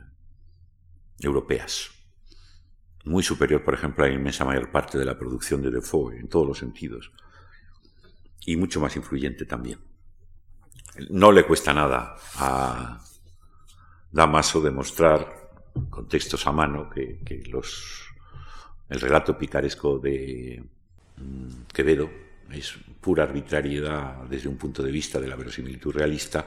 europeas. 1.19 1.91
Muy 3.05 3.23
superior, 3.23 3.63
por 3.63 3.73
ejemplo, 3.73 4.03
a 4.03 4.07
la 4.07 4.15
inmensa 4.15 4.43
mayor 4.43 4.71
parte 4.71 4.97
de 4.97 5.05
la 5.05 5.17
producción 5.17 5.61
de 5.61 5.71
Defoe, 5.71 6.19
en 6.19 6.27
todos 6.27 6.47
los 6.47 6.57
sentidos 6.57 7.11
y 8.47 8.55
mucho 8.55 8.79
más 8.79 8.95
influyente 8.95 9.45
también. 9.45 9.79
No 11.09 11.31
le 11.31 11.45
cuesta 11.45 11.73
nada 11.73 12.15
a 12.35 13.03
Damaso 14.09 14.61
demostrar 14.61 15.51
con 15.89 16.07
textos 16.07 16.47
a 16.47 16.51
mano 16.53 16.89
que, 16.89 17.43
los, 17.51 18.06
el 18.89 18.99
relato 19.01 19.37
picaresco 19.37 19.99
de 19.99 20.63
mm, 21.17 21.73
Quevedo 21.73 22.09
es 22.51 22.75
pura 23.01 23.23
arbitrariedad 23.23 24.23
desde 24.23 24.47
un 24.47 24.57
punto 24.57 24.81
de 24.81 24.91
vista 24.91 25.19
de 25.19 25.27
la 25.27 25.35
verosimilitud 25.35 25.93
realista 25.93 26.45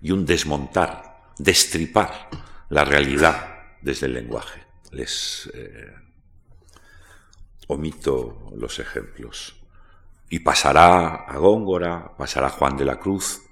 y 0.00 0.10
un 0.10 0.26
desmontar, 0.26 1.32
destripar 1.38 2.28
la 2.68 2.84
realidad 2.84 3.76
desde 3.80 4.06
el 4.06 4.14
lenguaje. 4.14 4.62
Les 4.90 5.50
eh, 5.54 5.94
omito 7.68 8.50
los 8.56 8.78
ejemplos. 8.78 9.56
Y 10.28 10.40
pasará 10.40 11.14
a 11.26 11.36
Góngora, 11.36 12.16
pasará 12.16 12.48
Juan 12.48 12.76
de 12.76 12.84
la 12.84 12.98
Cruz, 12.98 13.42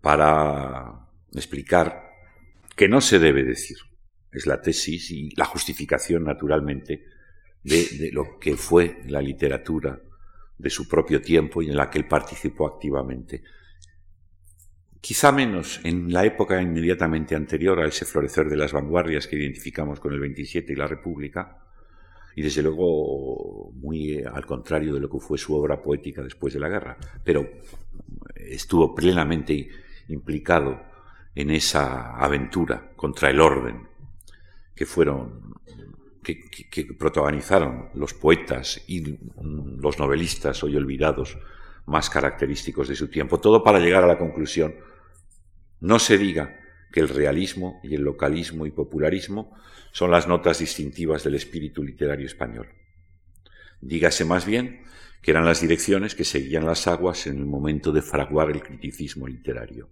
para 0.00 1.06
explicar 1.32 2.12
que 2.76 2.88
no 2.88 3.00
se 3.00 3.18
debe 3.18 3.44
decir. 3.44 3.78
Es 4.32 4.46
la 4.46 4.60
tesis 4.60 5.10
y 5.10 5.30
la 5.36 5.44
justificación, 5.44 6.24
naturalmente, 6.24 7.04
de, 7.62 8.10
lo 8.12 8.38
que 8.38 8.56
fue 8.56 9.02
la 9.06 9.20
literatura 9.20 10.00
de 10.58 10.70
su 10.70 10.88
propio 10.88 11.20
tiempo 11.20 11.62
y 11.62 11.68
en 11.68 11.76
la 11.76 11.90
que 11.90 11.98
él 11.98 12.08
participó 12.08 12.66
activamente. 12.66 13.42
Quizá 15.00 15.32
menos 15.32 15.80
en 15.84 16.12
la 16.12 16.24
época 16.24 16.60
inmediatamente 16.60 17.34
anterior 17.34 17.80
a 17.80 17.88
ese 17.88 18.04
florecer 18.04 18.48
de 18.48 18.56
las 18.56 18.72
vanguardias 18.72 19.26
que 19.26 19.36
identificamos 19.36 19.98
con 20.00 20.12
el 20.12 20.20
27 20.20 20.72
y 20.72 20.76
la 20.76 20.86
República, 20.86 21.58
y 22.34 22.42
desde 22.42 22.62
luego 22.62 23.72
muy 23.74 24.22
al 24.22 24.46
contrario 24.46 24.94
de 24.94 25.00
lo 25.00 25.10
que 25.10 25.18
fue 25.18 25.36
su 25.36 25.54
obra 25.54 25.82
poética 25.82 26.22
después 26.22 26.54
de 26.54 26.60
la 26.60 26.68
guerra, 26.68 26.96
pero 27.24 27.46
estuvo 28.34 28.94
plenamente 28.94 29.68
implicado 30.08 30.80
en 31.34 31.50
esa 31.50 32.16
aventura 32.16 32.92
contra 32.96 33.28
el 33.28 33.40
orden 33.40 33.91
que 34.74 34.86
fueron 34.86 35.54
que, 36.22 36.94
protagonizaron 36.98 37.90
los 37.94 38.14
poetas 38.14 38.80
y 38.86 39.18
los 39.78 39.98
novelistas 39.98 40.62
hoy 40.62 40.76
olvidados 40.76 41.36
más 41.86 42.08
característicos 42.08 42.88
de 42.88 42.94
su 42.94 43.08
tiempo, 43.08 43.38
todo 43.38 43.62
para 43.62 43.80
llegar 43.80 44.04
a 44.04 44.06
la 44.06 44.18
conclusión 44.18 44.74
no 45.80 45.98
se 45.98 46.16
diga 46.16 46.60
que 46.92 47.00
el 47.00 47.08
realismo 47.08 47.80
y 47.82 47.94
el 47.96 48.02
localismo 48.02 48.66
y 48.66 48.70
popularismo 48.70 49.56
son 49.90 50.12
las 50.12 50.28
notas 50.28 50.60
distintivas 50.60 51.24
del 51.24 51.34
espíritu 51.34 51.82
literario 51.82 52.26
español. 52.26 52.68
Dígase 53.80 54.24
más 54.24 54.46
bien 54.46 54.84
que 55.20 55.32
eran 55.32 55.44
las 55.44 55.60
direcciones 55.60 56.14
que 56.14 56.24
seguían 56.24 56.66
las 56.66 56.86
aguas 56.86 57.26
en 57.26 57.38
el 57.38 57.46
momento 57.46 57.90
de 57.90 58.02
fraguar 58.02 58.50
el 58.50 58.62
criticismo 58.62 59.26
literario. 59.26 59.88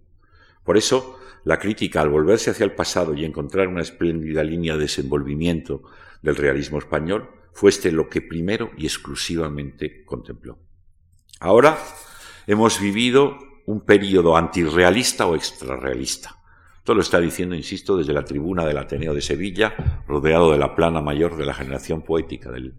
Por 0.63 0.77
eso, 0.77 1.19
la 1.43 1.57
crítica, 1.57 2.01
al 2.01 2.09
volverse 2.09 2.51
hacia 2.51 2.63
el 2.63 2.73
pasado 2.73 3.13
y 3.13 3.25
encontrar 3.25 3.67
una 3.67 3.81
espléndida 3.81 4.43
línea 4.43 4.73
de 4.73 4.81
desenvolvimiento 4.81 5.83
del 6.21 6.35
realismo 6.35 6.77
español, 6.77 7.29
fue 7.53 7.69
este 7.69 7.91
lo 7.91 8.09
que 8.09 8.21
primero 8.21 8.71
y 8.77 8.85
exclusivamente 8.85 10.03
contempló. 10.05 10.59
Ahora 11.39 11.77
hemos 12.47 12.79
vivido 12.79 13.37
un 13.65 13.81
periodo 13.81 14.37
antirrealista 14.37 15.25
o 15.25 15.35
extrarrealista. 15.35 16.37
Esto 16.77 16.95
lo 16.95 17.01
está 17.01 17.19
diciendo, 17.19 17.55
insisto, 17.55 17.97
desde 17.97 18.13
la 18.13 18.25
tribuna 18.25 18.65
del 18.65 18.77
Ateneo 18.77 19.13
de 19.13 19.21
Sevilla, 19.21 20.03
rodeado 20.07 20.51
de 20.51 20.57
la 20.57 20.75
plana 20.75 21.01
mayor 21.01 21.37
de 21.37 21.45
la 21.45 21.53
generación 21.53 22.01
poética 22.01 22.51
del 22.51 22.73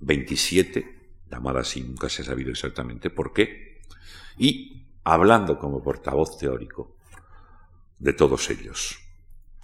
27, 0.00 0.98
llamada 1.30 1.60
así, 1.60 1.82
nunca 1.82 2.08
se 2.08 2.22
ha 2.22 2.24
sabido 2.24 2.50
exactamente 2.50 3.10
por 3.10 3.32
qué, 3.32 3.80
y 4.36 4.77
hablando 5.14 5.58
como 5.58 5.82
portavoz 5.82 6.38
teórico 6.38 6.96
de 7.98 8.12
todos 8.12 8.50
ellos. 8.50 8.98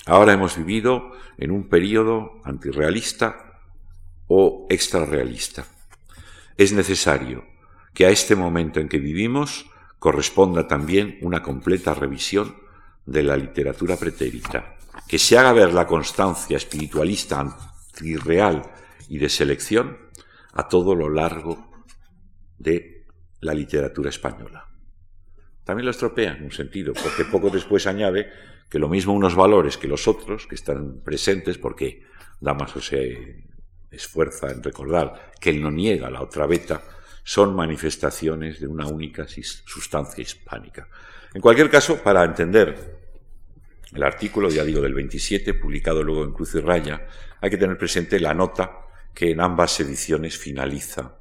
Ahora 0.06 0.32
hemos 0.32 0.56
vivido 0.56 1.12
en 1.38 1.50
un 1.50 1.68
periodo 1.68 2.40
antirrealista 2.44 3.60
o 4.26 4.66
extrarrealista. 4.68 5.66
Es 6.56 6.72
necesario 6.72 7.44
que 7.92 8.06
a 8.06 8.10
este 8.10 8.36
momento 8.36 8.80
en 8.80 8.88
que 8.88 8.98
vivimos 8.98 9.70
corresponda 9.98 10.66
también 10.66 11.18
una 11.22 11.42
completa 11.42 11.94
revisión 11.94 12.56
de 13.06 13.22
la 13.22 13.36
literatura 13.36 13.96
pretérita, 13.96 14.76
que 15.08 15.18
se 15.18 15.38
haga 15.38 15.52
ver 15.52 15.72
la 15.72 15.86
constancia 15.86 16.56
espiritualista 16.56 17.40
antirreal 17.40 18.62
y 19.08 19.18
de 19.18 19.28
selección 19.28 19.98
a 20.52 20.68
todo 20.68 20.94
lo 20.94 21.08
largo 21.08 21.70
de 22.58 23.06
la 23.40 23.54
literatura 23.54 24.10
española. 24.10 24.73
También 25.64 25.86
lo 25.86 25.90
estropea 25.90 26.36
en 26.36 26.44
un 26.44 26.52
sentido, 26.52 26.92
porque 26.92 27.24
poco 27.24 27.50
después 27.50 27.86
añade 27.86 28.30
que 28.68 28.78
lo 28.78 28.88
mismo 28.88 29.12
unos 29.12 29.34
valores 29.34 29.78
que 29.78 29.88
los 29.88 30.06
otros, 30.06 30.46
que 30.46 30.54
están 30.54 31.00
presentes, 31.02 31.58
porque 31.58 32.02
Damaso 32.40 32.80
se 32.80 33.44
esfuerza 33.90 34.50
en 34.50 34.62
recordar 34.62 35.32
que 35.40 35.50
él 35.50 35.62
no 35.62 35.70
niega 35.70 36.10
la 36.10 36.22
otra 36.22 36.46
beta, 36.46 36.82
son 37.22 37.54
manifestaciones 37.54 38.60
de 38.60 38.66
una 38.66 38.86
única 38.86 39.26
sustancia 39.28 40.20
hispánica. 40.20 40.88
En 41.32 41.40
cualquier 41.40 41.70
caso, 41.70 42.02
para 42.02 42.24
entender 42.24 42.98
el 43.94 44.02
artículo, 44.02 44.50
ya 44.50 44.64
digo, 44.64 44.80
del 44.80 44.92
27, 44.92 45.54
publicado 45.54 46.02
luego 46.02 46.24
en 46.24 46.32
Cruz 46.32 46.54
y 46.54 46.60
Raya, 46.60 47.06
hay 47.40 47.50
que 47.50 47.56
tener 47.56 47.78
presente 47.78 48.20
la 48.20 48.34
nota 48.34 48.80
que 49.14 49.30
en 49.30 49.40
ambas 49.40 49.78
ediciones 49.80 50.36
finaliza, 50.36 51.16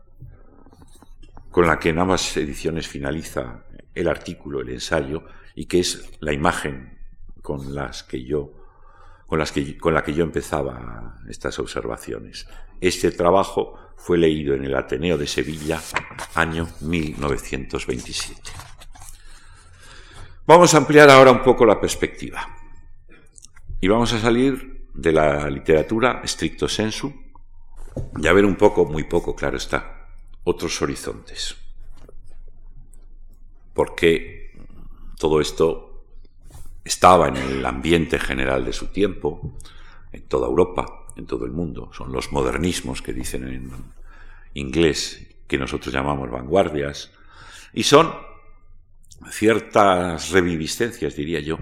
con 1.51 1.67
la 1.67 1.79
que 1.79 1.89
en 1.89 1.99
ambas 1.99 2.35
ediciones 2.35 2.87
finaliza 2.87 3.63
el 3.95 4.07
artículo, 4.07 4.61
el 4.61 4.69
ensayo, 4.69 5.23
y 5.55 5.65
que 5.65 5.79
es 5.79 6.09
la 6.19 6.33
imagen 6.33 6.99
con 7.41 7.75
las 7.75 8.03
que 8.03 8.23
yo 8.23 8.63
con, 9.27 9.39
las 9.39 9.51
que, 9.51 9.77
con 9.77 9.93
la 9.93 10.03
que 10.03 10.13
yo 10.13 10.23
empezaba 10.23 11.19
estas 11.27 11.57
observaciones. 11.57 12.47
Este 12.79 13.09
trabajo 13.11 13.79
fue 13.95 14.17
leído 14.17 14.53
en 14.53 14.63
el 14.63 14.75
Ateneo 14.75 15.17
de 15.17 15.25
Sevilla, 15.25 15.81
año 16.35 16.67
1927. 16.81 18.51
Vamos 20.45 20.73
a 20.73 20.77
ampliar 20.77 21.09
ahora 21.09 21.31
un 21.31 21.41
poco 21.41 21.65
la 21.65 21.79
perspectiva 21.79 22.45
y 23.79 23.87
vamos 23.87 24.13
a 24.13 24.19
salir 24.19 24.89
de 24.93 25.11
la 25.11 25.49
literatura 25.49 26.21
stricto 26.25 26.67
sensu 26.67 27.11
y 28.17 28.27
a 28.27 28.33
ver 28.33 28.45
un 28.45 28.55
poco, 28.55 28.85
muy 28.85 29.05
poco, 29.05 29.35
claro 29.35 29.57
está, 29.57 30.09
otros 30.43 30.81
horizontes. 30.81 31.55
Porque 33.73 34.51
todo 35.17 35.41
esto 35.41 36.05
estaba 36.83 37.27
en 37.29 37.37
el 37.37 37.65
ambiente 37.65 38.19
general 38.19 38.65
de 38.65 38.73
su 38.73 38.87
tiempo, 38.87 39.57
en 40.11 40.23
toda 40.23 40.47
Europa, 40.47 41.07
en 41.15 41.25
todo 41.25 41.45
el 41.45 41.51
mundo. 41.51 41.91
Son 41.93 42.11
los 42.11 42.31
modernismos 42.31 43.01
que 43.01 43.13
dicen 43.13 43.47
en 43.47 43.71
inglés, 44.53 45.27
que 45.47 45.57
nosotros 45.57 45.93
llamamos 45.93 46.29
vanguardias, 46.29 47.11
y 47.73 47.83
son 47.83 48.13
ciertas 49.31 50.31
reviviscencias, 50.31 51.15
diría 51.15 51.39
yo, 51.39 51.57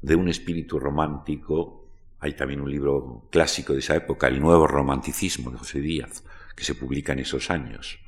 de 0.00 0.16
un 0.16 0.28
espíritu 0.28 0.78
romántico. 0.78 1.88
Hay 2.20 2.34
también 2.34 2.60
un 2.60 2.70
libro 2.70 3.26
clásico 3.30 3.72
de 3.72 3.80
esa 3.80 3.96
época, 3.96 4.28
El 4.28 4.40
Nuevo 4.40 4.66
Romanticismo, 4.66 5.50
de 5.50 5.58
José 5.58 5.80
Díaz, 5.80 6.24
que 6.56 6.64
se 6.64 6.74
publica 6.74 7.12
en 7.12 7.18
esos 7.18 7.50
años. 7.50 7.98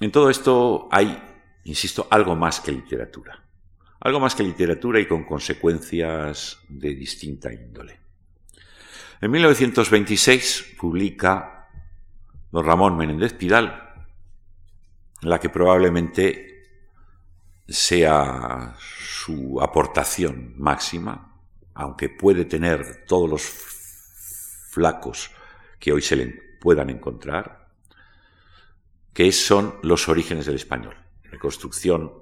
En 0.00 0.10
todo 0.10 0.30
esto 0.30 0.88
hay, 0.90 1.22
insisto, 1.64 2.06
algo 2.10 2.34
más 2.36 2.60
que 2.60 2.72
literatura 2.72 3.42
algo 4.02 4.18
más 4.18 4.34
que 4.34 4.42
literatura 4.42 4.98
y 4.98 5.06
con 5.06 5.24
consecuencias 5.24 6.58
de 6.68 6.94
distinta 6.94 7.52
índole. 7.52 8.00
En 9.20 9.30
1926 9.30 10.74
publica 10.78 11.68
don 12.50 12.66
Ramón 12.66 12.96
Menéndez 12.96 13.32
Pidal, 13.34 13.90
la 15.20 15.38
que 15.38 15.48
probablemente 15.50 16.64
sea 17.68 18.74
su 18.78 19.60
aportación 19.60 20.54
máxima, 20.58 21.38
aunque 21.74 22.08
puede 22.08 22.44
tener 22.44 23.04
todos 23.06 23.30
los 23.30 23.42
flacos 23.42 25.30
que 25.78 25.92
hoy 25.92 26.02
se 26.02 26.16
le 26.16 26.26
puedan 26.60 26.90
encontrar, 26.90 27.61
que 29.12 29.30
son 29.32 29.74
los 29.82 30.08
orígenes 30.08 30.46
del 30.46 30.56
español, 30.56 30.96
reconstrucción 31.24 32.12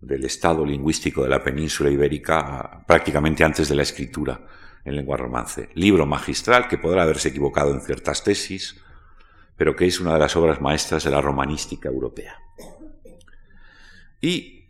del 0.00 0.24
estado 0.24 0.64
lingüístico 0.64 1.22
de 1.22 1.28
la 1.28 1.42
península 1.42 1.90
ibérica 1.90 2.84
prácticamente 2.86 3.44
antes 3.44 3.68
de 3.68 3.74
la 3.74 3.82
escritura 3.82 4.46
en 4.84 4.96
lengua 4.96 5.16
romance. 5.16 5.68
Libro 5.74 6.06
magistral 6.06 6.68
que 6.68 6.78
podrá 6.78 7.02
haberse 7.02 7.28
equivocado 7.28 7.74
en 7.74 7.80
ciertas 7.80 8.24
tesis, 8.24 8.80
pero 9.56 9.76
que 9.76 9.86
es 9.86 10.00
una 10.00 10.14
de 10.14 10.20
las 10.20 10.36
obras 10.36 10.60
maestras 10.60 11.04
de 11.04 11.10
la 11.10 11.20
romanística 11.20 11.88
europea. 11.88 12.38
Y 14.20 14.64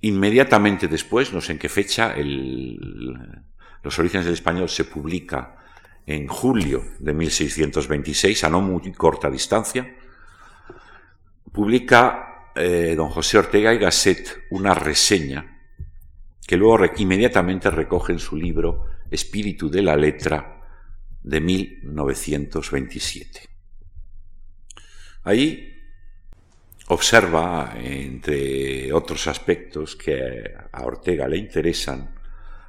inmediatamente 0.00 0.88
después, 0.88 1.32
no 1.32 1.40
sé 1.40 1.52
en 1.52 1.58
qué 1.58 1.68
fecha, 1.68 2.14
Los 3.84 3.98
orígenes 3.98 4.26
del 4.26 4.34
español 4.34 4.68
se 4.68 4.84
publica 4.84 5.58
en 6.06 6.26
julio 6.26 6.84
de 6.98 7.12
1626, 7.12 8.44
a 8.44 8.50
no 8.50 8.60
muy 8.60 8.92
corta 8.92 9.30
distancia, 9.30 9.96
publica 11.52 12.50
eh, 12.54 12.94
don 12.96 13.10
José 13.10 13.38
Ortega 13.38 13.72
y 13.72 13.78
Gasset 13.78 14.46
una 14.50 14.74
reseña 14.74 15.60
que 16.46 16.56
luego 16.56 16.84
inmediatamente 16.96 17.70
recoge 17.70 18.12
en 18.12 18.18
su 18.18 18.36
libro 18.36 18.86
Espíritu 19.10 19.70
de 19.70 19.82
la 19.82 19.96
Letra 19.96 20.60
de 21.22 21.40
1927. 21.40 23.48
Ahí 25.24 25.68
observa, 26.88 27.74
entre 27.76 28.92
otros 28.92 29.28
aspectos 29.28 29.94
que 29.94 30.52
a 30.72 30.82
Ortega 30.82 31.28
le 31.28 31.36
interesan, 31.36 32.12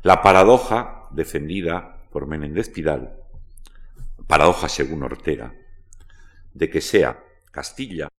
la 0.04 0.22
paradoja 0.22 1.08
defendida 1.12 2.06
por 2.12 2.28
Menéndez 2.28 2.70
Pidal, 2.70 3.16
paradoja 4.28 4.70
según 4.70 5.04
Ortega, 5.04 5.56
de 6.54 6.70
que 6.70 6.82
sea 6.82 7.24
Castilla 7.52 8.10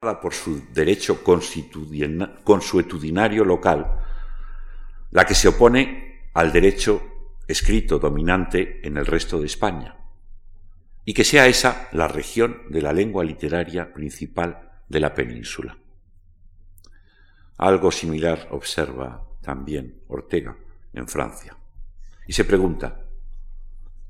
por 0.00 0.32
su 0.32 0.62
derecho 0.72 1.22
consuetudinario 1.22 3.44
local, 3.44 4.00
la 5.10 5.26
que 5.26 5.34
se 5.34 5.48
opone 5.48 6.30
al 6.32 6.52
derecho 6.52 7.02
escrito 7.46 7.98
dominante 7.98 8.80
en 8.82 8.96
el 8.96 9.04
resto 9.04 9.38
de 9.38 9.44
España, 9.44 9.98
y 11.04 11.12
que 11.12 11.22
sea 11.22 11.48
esa 11.48 11.90
la 11.92 12.08
región 12.08 12.62
de 12.70 12.80
la 12.80 12.94
lengua 12.94 13.24
literaria 13.24 13.92
principal 13.92 14.70
de 14.88 15.00
la 15.00 15.12
península. 15.12 15.76
Algo 17.58 17.92
similar 17.92 18.48
observa 18.52 19.28
también 19.42 20.00
Ortega 20.08 20.56
en 20.94 21.08
Francia. 21.08 21.58
Y 22.26 22.32
se 22.32 22.46
pregunta, 22.46 23.04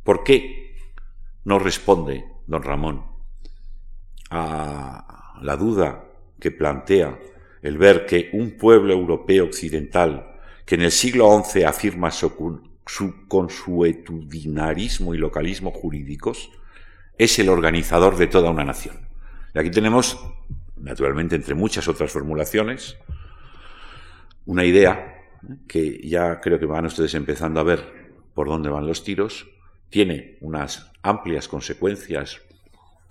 ¿por 0.05 0.23
qué 0.23 0.77
no 1.43 1.59
responde 1.59 2.27
don 2.47 2.63
Ramón 2.63 3.10
a 4.31 5.39
la 5.43 5.57
duda 5.57 6.05
que 6.39 6.51
plantea 6.51 7.19
el 7.63 7.77
ver 7.77 8.07
que 8.07 8.31
un 8.33 8.53
pueblo 8.53 8.93
europeo 8.93 9.45
occidental 9.45 10.31
que 10.65 10.77
en 10.77 10.83
el 10.83 10.93
siglo 10.93 11.43
XI 11.45 11.65
afirma 11.65 12.11
su, 12.11 12.63
su 12.87 13.27
consuetudinarismo 13.27 15.15
y 15.15 15.19
localismo 15.19 15.73
jurídicos, 15.73 16.51
es 17.19 17.39
el 17.41 17.49
organizador 17.49 18.17
de 18.17 18.29
toda 18.29 18.51
una 18.51 18.65
nación. 18.65 19.09
Y 19.53 19.59
aquí 19.59 19.71
tenemos, 19.71 20.19
naturalmente, 20.77 21.35
entre 21.35 21.55
muchas 21.55 21.89
otras 21.89 22.13
formulaciones, 22.13 22.97
una 24.47 24.65
idea 24.65 25.17
que 25.67 26.01
ya 26.07 26.41
creo 26.41 26.59
que 26.59 26.67
van 26.67 26.87
ustedes 26.87 27.15
empezando 27.15 27.61
a 27.61 27.65
ver 27.65 28.13
por 28.33 28.49
dónde 28.49 28.69
van 28.69 28.87
los 28.87 29.03
tiros, 29.03 29.49
tiene 29.89 30.39
unas 30.41 30.93
amplias 31.03 31.49
consecuencias, 31.49 32.41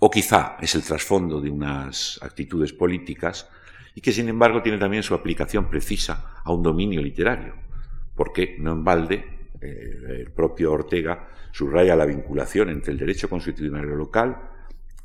o 0.02 0.10
quizá 0.10 0.56
es 0.60 0.74
el 0.74 0.82
trasfondo 0.82 1.40
de 1.40 1.50
unas 1.50 2.18
actitudes 2.22 2.72
políticas, 2.72 3.48
y 3.94 4.00
que 4.00 4.12
sin 4.12 4.28
embargo 4.28 4.62
tiene 4.62 4.78
también 4.78 5.02
su 5.02 5.14
aplicación 5.14 5.68
precisa 5.68 6.40
a 6.42 6.52
un 6.52 6.62
dominio 6.62 7.02
literario, 7.02 7.54
porque 8.14 8.56
no 8.58 8.72
en 8.72 8.82
balde 8.82 9.48
eh, 9.60 10.20
el 10.20 10.32
propio 10.32 10.72
Ortega 10.72 11.28
subraya 11.52 11.94
la 11.96 12.06
vinculación 12.06 12.70
entre 12.70 12.92
el 12.92 12.98
derecho 12.98 13.28
constitucional 13.28 13.86
local 13.86 14.40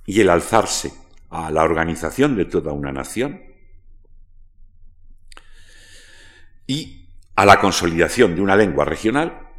y 0.06 0.22
el 0.22 0.30
alzarse 0.30 0.94
a 1.30 1.52
la 1.52 1.64
organización 1.64 2.38
de 2.38 2.46
toda 2.46 2.72
una 2.72 2.94
nación 2.94 3.42
y 6.68 7.10
a 7.36 7.46
la 7.46 7.60
consolidación 7.60 8.34
de 8.34 8.42
una 8.42 8.56
lengua 8.56 8.86
regional 8.86 9.50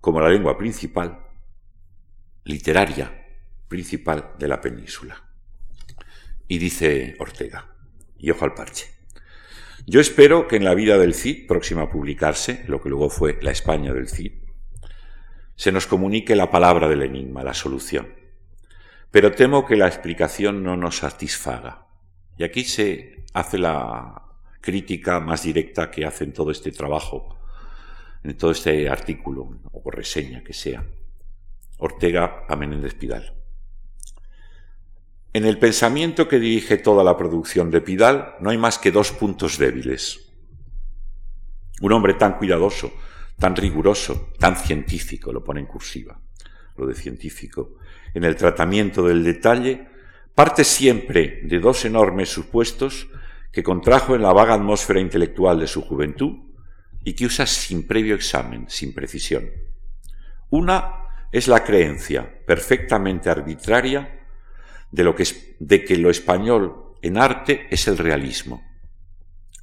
como 0.00 0.20
la 0.20 0.28
lengua 0.28 0.58
principal, 0.58 1.20
literaria 2.44 3.23
principal 3.68 4.32
de 4.38 4.48
la 4.48 4.60
península. 4.60 5.22
Y 6.48 6.58
dice 6.58 7.16
Ortega, 7.18 7.74
y 8.18 8.30
ojo 8.30 8.44
al 8.44 8.54
parche. 8.54 8.86
Yo 9.86 10.00
espero 10.00 10.48
que 10.48 10.56
en 10.56 10.64
la 10.64 10.74
vida 10.74 10.96
del 10.96 11.14
Cid, 11.14 11.46
próxima 11.46 11.82
a 11.82 11.90
publicarse, 11.90 12.64
lo 12.68 12.80
que 12.80 12.88
luego 12.88 13.10
fue 13.10 13.38
la 13.42 13.50
España 13.50 13.92
del 13.92 14.08
Cid, 14.08 14.32
se 15.56 15.72
nos 15.72 15.86
comunique 15.86 16.34
la 16.34 16.50
palabra 16.50 16.88
del 16.88 17.02
enigma, 17.02 17.44
la 17.44 17.54
solución. 17.54 18.14
Pero 19.10 19.32
temo 19.32 19.66
que 19.66 19.76
la 19.76 19.86
explicación 19.86 20.62
no 20.62 20.76
nos 20.76 20.98
satisfaga. 20.98 21.86
Y 22.38 22.44
aquí 22.44 22.64
se 22.64 23.24
hace 23.34 23.58
la 23.58 24.22
crítica 24.60 25.20
más 25.20 25.42
directa 25.42 25.90
que 25.90 26.04
hace 26.04 26.24
en 26.24 26.32
todo 26.32 26.50
este 26.50 26.72
trabajo, 26.72 27.38
en 28.24 28.36
todo 28.36 28.50
este 28.50 28.88
artículo 28.88 29.60
o 29.70 29.90
reseña 29.90 30.42
que 30.42 30.54
sea. 30.54 30.84
Ortega 31.76 32.46
a 32.48 32.56
Menéndez 32.56 32.94
Pidal. 32.94 33.43
En 35.34 35.44
el 35.44 35.58
pensamiento 35.58 36.28
que 36.28 36.38
dirige 36.38 36.76
toda 36.76 37.02
la 37.02 37.16
producción 37.16 37.68
de 37.68 37.80
Pidal 37.80 38.36
no 38.38 38.50
hay 38.50 38.56
más 38.56 38.78
que 38.78 38.92
dos 38.92 39.10
puntos 39.10 39.58
débiles. 39.58 40.32
Un 41.80 41.90
hombre 41.90 42.14
tan 42.14 42.38
cuidadoso, 42.38 42.92
tan 43.36 43.56
riguroso, 43.56 44.30
tan 44.38 44.54
científico, 44.54 45.32
lo 45.32 45.42
pone 45.42 45.58
en 45.58 45.66
cursiva, 45.66 46.20
lo 46.76 46.86
de 46.86 46.94
científico, 46.94 47.78
en 48.14 48.22
el 48.22 48.36
tratamiento 48.36 49.02
del 49.02 49.24
detalle, 49.24 49.88
parte 50.36 50.62
siempre 50.62 51.40
de 51.42 51.58
dos 51.58 51.84
enormes 51.84 52.28
supuestos 52.28 53.08
que 53.50 53.64
contrajo 53.64 54.14
en 54.14 54.22
la 54.22 54.32
vaga 54.32 54.54
atmósfera 54.54 55.00
intelectual 55.00 55.58
de 55.58 55.66
su 55.66 55.82
juventud 55.82 56.44
y 57.02 57.14
que 57.14 57.26
usa 57.26 57.44
sin 57.44 57.88
previo 57.88 58.14
examen, 58.14 58.66
sin 58.68 58.94
precisión. 58.94 59.50
Una 60.50 61.08
es 61.32 61.48
la 61.48 61.64
creencia 61.64 62.38
perfectamente 62.46 63.30
arbitraria 63.30 64.20
de, 64.94 65.02
lo 65.02 65.16
que, 65.16 65.26
de 65.58 65.84
que 65.84 65.96
lo 65.96 66.08
español 66.08 66.94
en 67.02 67.18
arte 67.18 67.66
es 67.70 67.88
el 67.88 67.98
realismo. 67.98 68.62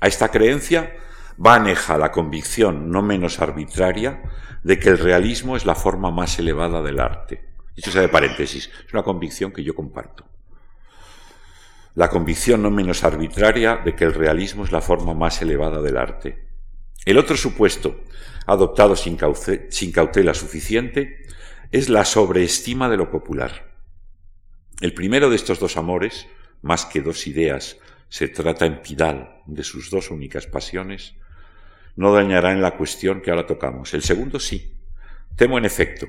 A 0.01 0.07
esta 0.07 0.29
creencia 0.29 0.93
Baneja 1.37 1.97
la 1.97 2.11
convicción 2.11 2.91
no 2.91 3.01
menos 3.01 3.39
arbitraria 3.39 4.21
de 4.63 4.77
que 4.77 4.89
el 4.89 4.97
realismo 4.97 5.55
es 5.55 5.65
la 5.65 5.73
forma 5.73 6.11
más 6.11 6.37
elevada 6.37 6.81
del 6.81 6.99
arte. 6.99 7.49
Esto 7.75 7.91
sea 7.91 8.01
de 8.01 8.09
paréntesis, 8.09 8.69
es 8.85 8.93
una 8.93 9.03
convicción 9.03 9.51
que 9.51 9.63
yo 9.63 9.73
comparto. 9.73 10.25
La 11.95 12.09
convicción 12.09 12.61
no 12.61 12.69
menos 12.69 13.03
arbitraria 13.03 13.77
de 13.77 13.95
que 13.95 14.03
el 14.03 14.13
realismo 14.13 14.65
es 14.65 14.71
la 14.71 14.81
forma 14.81 15.13
más 15.13 15.41
elevada 15.41 15.81
del 15.81 15.97
arte. 15.97 16.47
El 17.05 17.17
otro 17.17 17.37
supuesto, 17.37 18.01
adoptado 18.45 18.95
sin 18.95 19.17
cautela 19.91 20.33
suficiente, 20.33 21.25
es 21.71 21.89
la 21.89 22.05
sobreestima 22.05 22.89
de 22.89 22.97
lo 22.97 23.09
popular. 23.09 23.70
El 24.81 24.95
primero 24.95 25.29
de 25.29 25.35
estos 25.35 25.59
dos 25.59 25.77
amores, 25.77 26.27
más 26.63 26.87
que 26.87 27.01
dos 27.01 27.27
ideas, 27.27 27.77
se 28.09 28.27
trata 28.27 28.65
en 28.65 28.81
Pidal 28.81 29.43
de 29.45 29.63
sus 29.63 29.91
dos 29.91 30.09
únicas 30.09 30.47
pasiones, 30.47 31.13
no 31.95 32.11
dañará 32.11 32.51
en 32.51 32.63
la 32.63 32.75
cuestión 32.75 33.21
que 33.21 33.29
ahora 33.29 33.45
tocamos. 33.45 33.93
El 33.93 34.01
segundo 34.01 34.39
sí. 34.39 34.75
Temo, 35.35 35.59
en 35.59 35.65
efecto, 35.65 36.07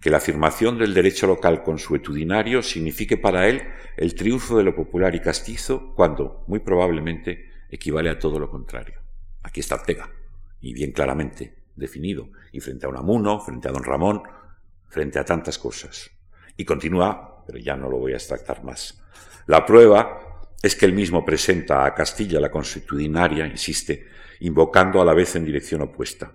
que 0.00 0.10
la 0.10 0.16
afirmación 0.16 0.78
del 0.78 0.94
derecho 0.94 1.28
local 1.28 1.62
consuetudinario 1.62 2.60
signifique 2.64 3.16
para 3.16 3.48
él 3.48 3.62
el 3.96 4.16
triunfo 4.16 4.58
de 4.58 4.64
lo 4.64 4.74
popular 4.74 5.14
y 5.14 5.20
castizo, 5.20 5.94
cuando, 5.94 6.42
muy 6.48 6.58
probablemente, 6.58 7.48
equivale 7.70 8.10
a 8.10 8.18
todo 8.18 8.40
lo 8.40 8.50
contrario. 8.50 8.98
Aquí 9.44 9.60
está 9.60 9.76
Ortega, 9.76 10.10
y 10.60 10.72
bien 10.72 10.90
claramente 10.90 11.54
definido, 11.76 12.30
y 12.50 12.58
frente 12.58 12.86
a 12.86 12.88
Unamuno, 12.88 13.38
frente 13.38 13.68
a 13.68 13.72
don 13.72 13.84
Ramón, 13.84 14.22
frente 14.88 15.20
a 15.20 15.24
tantas 15.24 15.56
cosas. 15.56 16.10
Y 16.56 16.64
continúa, 16.64 17.37
pero 17.48 17.58
ya 17.58 17.74
no 17.78 17.88
lo 17.88 17.96
voy 17.96 18.12
a 18.12 18.16
extractar 18.16 18.62
más. 18.62 19.02
La 19.46 19.64
prueba 19.64 20.50
es 20.62 20.76
que 20.76 20.84
él 20.84 20.92
mismo 20.92 21.24
presenta 21.24 21.86
a 21.86 21.94
Castilla 21.94 22.38
la 22.38 22.50
consuetudinaria, 22.50 23.46
insiste, 23.46 24.06
invocando 24.40 25.00
a 25.00 25.04
la 25.06 25.14
vez 25.14 25.34
en 25.34 25.46
dirección 25.46 25.80
opuesta, 25.80 26.30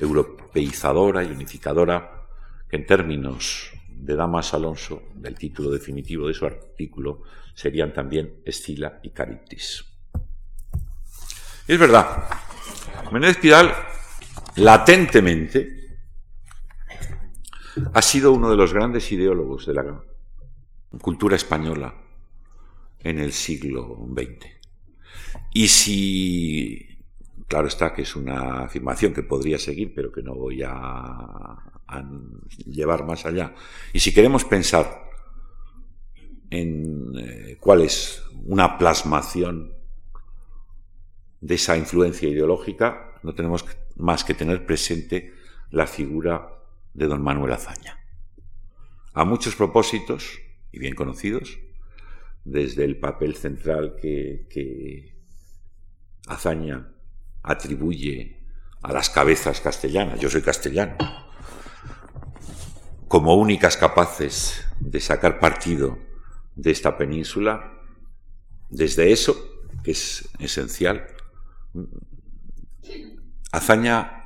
europeizadora 0.00 1.22
y 1.22 1.30
unificadora, 1.30 2.26
que 2.68 2.74
en 2.74 2.84
términos 2.84 3.70
de 3.88 4.16
Damas 4.16 4.54
Alonso, 4.54 5.04
del 5.14 5.36
título 5.36 5.70
definitivo 5.70 6.26
de 6.26 6.34
su 6.34 6.44
artículo, 6.44 7.22
serían 7.54 7.92
también 7.92 8.40
Estila 8.44 8.98
y 9.04 9.10
Cariptis. 9.10 9.84
es 11.68 11.78
verdad, 11.78 12.24
Menéndez 13.12 13.38
Pidal 13.38 13.72
latentemente 14.56 16.00
ha 17.92 18.02
sido 18.02 18.32
uno 18.32 18.50
de 18.50 18.56
los 18.56 18.74
grandes 18.74 19.12
ideólogos 19.12 19.64
de 19.66 19.74
la 19.74 19.84
cultura 21.00 21.36
española 21.36 21.94
en 23.00 23.18
el 23.18 23.32
siglo 23.32 24.06
XX. 24.14 24.46
Y 25.52 25.68
si 25.68 26.96
Claro 27.48 27.68
está 27.68 27.94
que 27.94 28.02
es 28.02 28.16
una 28.16 28.64
afirmación 28.64 29.12
que 29.14 29.22
podría 29.22 29.58
seguir, 29.58 29.94
pero 29.94 30.10
que 30.10 30.22
no 30.22 30.34
voy 30.34 30.62
a, 30.66 31.56
llevar 32.66 33.06
más 33.06 33.24
allá. 33.24 33.54
Y 33.92 34.00
si 34.00 34.12
queremos 34.12 34.44
pensar 34.44 35.08
en 36.50 37.12
eh, 37.16 37.56
cuál 37.60 37.82
es 37.82 38.24
una 38.44 38.76
plasmación 38.76 39.74
de 41.40 41.54
esa 41.54 41.76
influencia 41.76 42.28
ideológica, 42.28 43.14
no 43.22 43.32
tenemos 43.34 43.64
más 43.94 44.24
que 44.24 44.34
tener 44.34 44.66
presente 44.66 45.32
la 45.70 45.86
figura 45.86 46.48
de 46.94 47.06
don 47.06 47.22
Manuel 47.22 47.52
Azaña. 47.52 48.00
A 49.14 49.24
muchos 49.24 49.54
propósitos, 49.54 50.40
y 50.76 50.78
bien 50.78 50.94
conocidos, 50.94 51.58
desde 52.44 52.84
el 52.84 52.98
papel 52.98 53.34
central 53.34 53.96
que, 54.00 54.46
que 54.50 55.16
Azaña 56.28 56.92
atribuye 57.42 58.42
a 58.82 58.92
las 58.92 59.08
cabezas 59.08 59.62
castellanas, 59.62 60.20
yo 60.20 60.28
soy 60.28 60.42
castellano, 60.42 60.96
como 63.08 63.36
únicas 63.36 63.78
capaces 63.78 64.66
de 64.78 65.00
sacar 65.00 65.40
partido 65.40 65.98
de 66.54 66.72
esta 66.72 66.98
península, 66.98 67.80
desde 68.68 69.12
eso, 69.12 69.34
que 69.82 69.92
es 69.92 70.28
esencial. 70.38 71.06
Azaña 73.50 74.24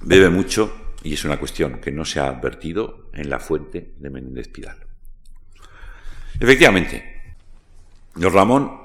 bebe 0.00 0.30
mucho 0.30 0.72
y 1.02 1.12
es 1.12 1.24
una 1.26 1.38
cuestión 1.38 1.78
que 1.78 1.92
no 1.92 2.06
se 2.06 2.20
ha 2.20 2.28
advertido 2.28 3.10
en 3.12 3.28
la 3.28 3.38
fuente 3.38 3.94
de 3.98 4.08
Menéndez 4.08 4.48
Pidal. 4.48 4.87
Efectivamente, 6.40 7.34
don 8.14 8.32
Ramón 8.32 8.78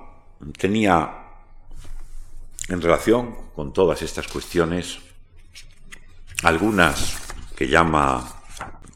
tenía 0.58 1.24
en 2.68 2.82
relación 2.82 3.52
con 3.54 3.72
todas 3.72 4.02
estas 4.02 4.28
cuestiones 4.28 4.98
algunas 6.42 7.16
que 7.56 7.68
llama 7.68 8.42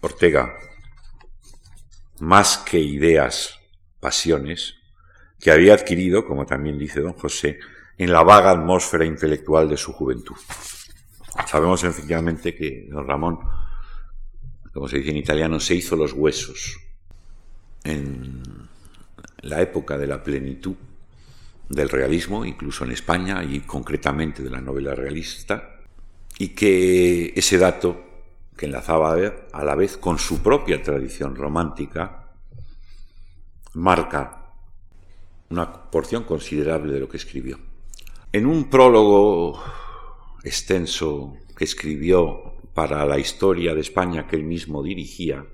Ortega 0.02 0.58
más 2.20 2.58
que 2.58 2.80
ideas, 2.80 3.60
pasiones, 4.00 4.74
que 5.40 5.52
había 5.52 5.76
adquirido, 5.76 6.26
como 6.26 6.48
también 6.48 6.80
dice 6.80 7.02
don 7.02 7.14
José, 7.14 7.60
en 7.96 8.12
la 8.12 8.24
vaga 8.24 8.50
atmósfera 8.50 9.06
intelectual 9.06 9.70
de 9.70 9.78
su 9.78 9.94
juventud. 9.94 10.36
Sabemos 11.46 11.84
efectivamente 11.84 12.56
que 12.56 12.88
don 12.90 13.08
Ramón, 13.08 13.38
como 14.74 14.88
se 14.88 14.98
dice 14.98 15.12
en 15.12 15.18
italiano, 15.18 15.60
se 15.60 15.76
hizo 15.76 15.96
los 15.96 16.14
huesos 16.14 16.87
en 17.88 18.44
la 19.42 19.62
época 19.62 19.98
de 19.98 20.08
la 20.08 20.24
plenitud 20.24 20.76
del 21.70 21.90
realismo, 21.90 22.46
incluso 22.46 22.84
en 22.84 22.92
España 22.92 23.44
y 23.44 23.62
concretamente 23.62 24.44
de 24.44 24.50
la 24.50 24.62
novela 24.62 24.94
realista, 24.94 25.80
y 26.38 26.50
que 26.50 27.34
ese 27.36 27.58
dato 27.58 28.04
que 28.56 28.66
enlazaba 28.66 29.16
a 29.54 29.64
la 29.64 29.76
vez 29.76 29.98
con 29.98 30.18
su 30.18 30.42
propia 30.42 30.82
tradición 30.82 31.36
romántica, 31.36 32.32
marca 33.74 34.52
una 35.50 35.72
porción 35.90 36.24
considerable 36.24 36.92
de 36.92 37.00
lo 37.00 37.08
que 37.08 37.18
escribió. 37.18 37.60
En 38.34 38.46
un 38.46 38.70
prólogo 38.70 39.62
extenso 40.44 41.38
que 41.56 41.64
escribió 41.64 42.56
para 42.74 43.06
la 43.06 43.18
historia 43.18 43.74
de 43.74 43.82
España 43.82 44.28
que 44.28 44.36
él 44.36 44.44
mismo 44.44 44.84
dirigía 44.84 45.46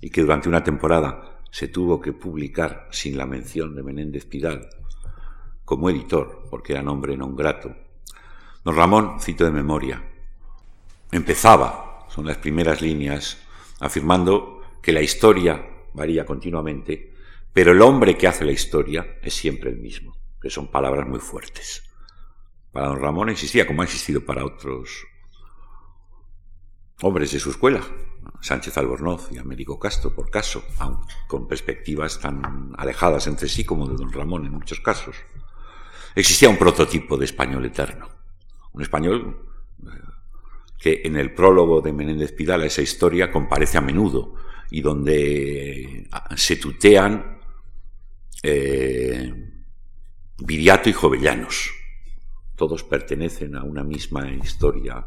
y 0.00 0.10
que 0.10 0.22
durante 0.22 0.48
una 0.48 0.64
temporada 0.64 1.37
se 1.50 1.68
tuvo 1.68 2.00
que 2.00 2.12
publicar 2.12 2.88
sin 2.90 3.16
la 3.16 3.26
mención 3.26 3.74
de 3.74 3.82
Menéndez 3.82 4.26
Pidal 4.26 4.68
como 5.64 5.90
editor, 5.90 6.46
porque 6.48 6.72
era 6.72 6.82
nombre 6.82 7.12
non 7.16 7.36
grato, 7.36 7.68
don 8.64 8.72
Ramón, 8.72 9.20
cito 9.20 9.44
de 9.44 9.52
memoria, 9.52 10.00
empezaba, 11.12 12.08
son 12.08 12.24
las 12.24 12.40
primeras 12.40 12.80
líneas, 12.80 13.36
afirmando 13.80 14.64
que 14.80 14.92
la 14.92 15.02
historia 15.02 15.60
varía 15.92 16.24
continuamente, 16.24 17.12
pero 17.52 17.72
el 17.72 17.82
hombre 17.82 18.16
que 18.16 18.26
hace 18.26 18.44
la 18.44 18.52
historia 18.52 19.18
es 19.20 19.34
siempre 19.34 19.68
el 19.68 19.76
mismo, 19.76 20.16
que 20.40 20.48
son 20.48 20.68
palabras 20.68 21.06
muy 21.06 21.20
fuertes. 21.20 21.84
Para 22.72 22.88
don 22.88 23.00
Ramón 23.00 23.28
existía, 23.28 23.66
como 23.66 23.82
ha 23.82 23.84
existido 23.84 24.24
para 24.24 24.44
otros 24.44 25.04
hombres 27.02 27.32
de 27.32 27.40
su 27.40 27.50
escuela, 27.50 27.80
Sánchez 28.40 28.76
Albornoz 28.78 29.30
y 29.32 29.38
Américo 29.38 29.78
Castro, 29.78 30.14
por 30.14 30.30
caso, 30.30 30.64
aun 30.78 31.00
con 31.26 31.48
perspectivas 31.48 32.20
tan 32.20 32.72
alejadas 32.76 33.26
entre 33.26 33.48
sí 33.48 33.64
como 33.64 33.86
de 33.88 33.96
don 33.96 34.12
Ramón 34.12 34.46
en 34.46 34.52
muchos 34.52 34.80
casos. 34.80 35.16
Existía 36.14 36.48
un 36.48 36.56
prototipo 36.56 37.16
de 37.16 37.24
español 37.24 37.64
eterno, 37.64 38.08
un 38.72 38.82
español 38.82 39.44
eh, 39.82 39.90
que 40.78 41.02
en 41.04 41.16
el 41.16 41.34
prólogo 41.34 41.80
de 41.80 41.92
Menéndez 41.92 42.32
Pidal 42.32 42.62
a 42.62 42.66
esa 42.66 42.82
historia 42.82 43.30
comparece 43.30 43.78
a 43.78 43.82
menudo 43.82 44.34
y 44.70 44.80
donde 44.80 46.08
ah, 46.12 46.34
se 46.36 46.56
tutean 46.56 47.40
eh, 48.42 49.32
Viriato 50.38 50.88
y 50.88 50.92
Jovellanos. 50.92 51.72
Todos 52.54 52.84
pertenecen 52.84 53.56
a 53.56 53.64
una 53.64 53.82
misma 53.82 54.30
historia 54.30 55.06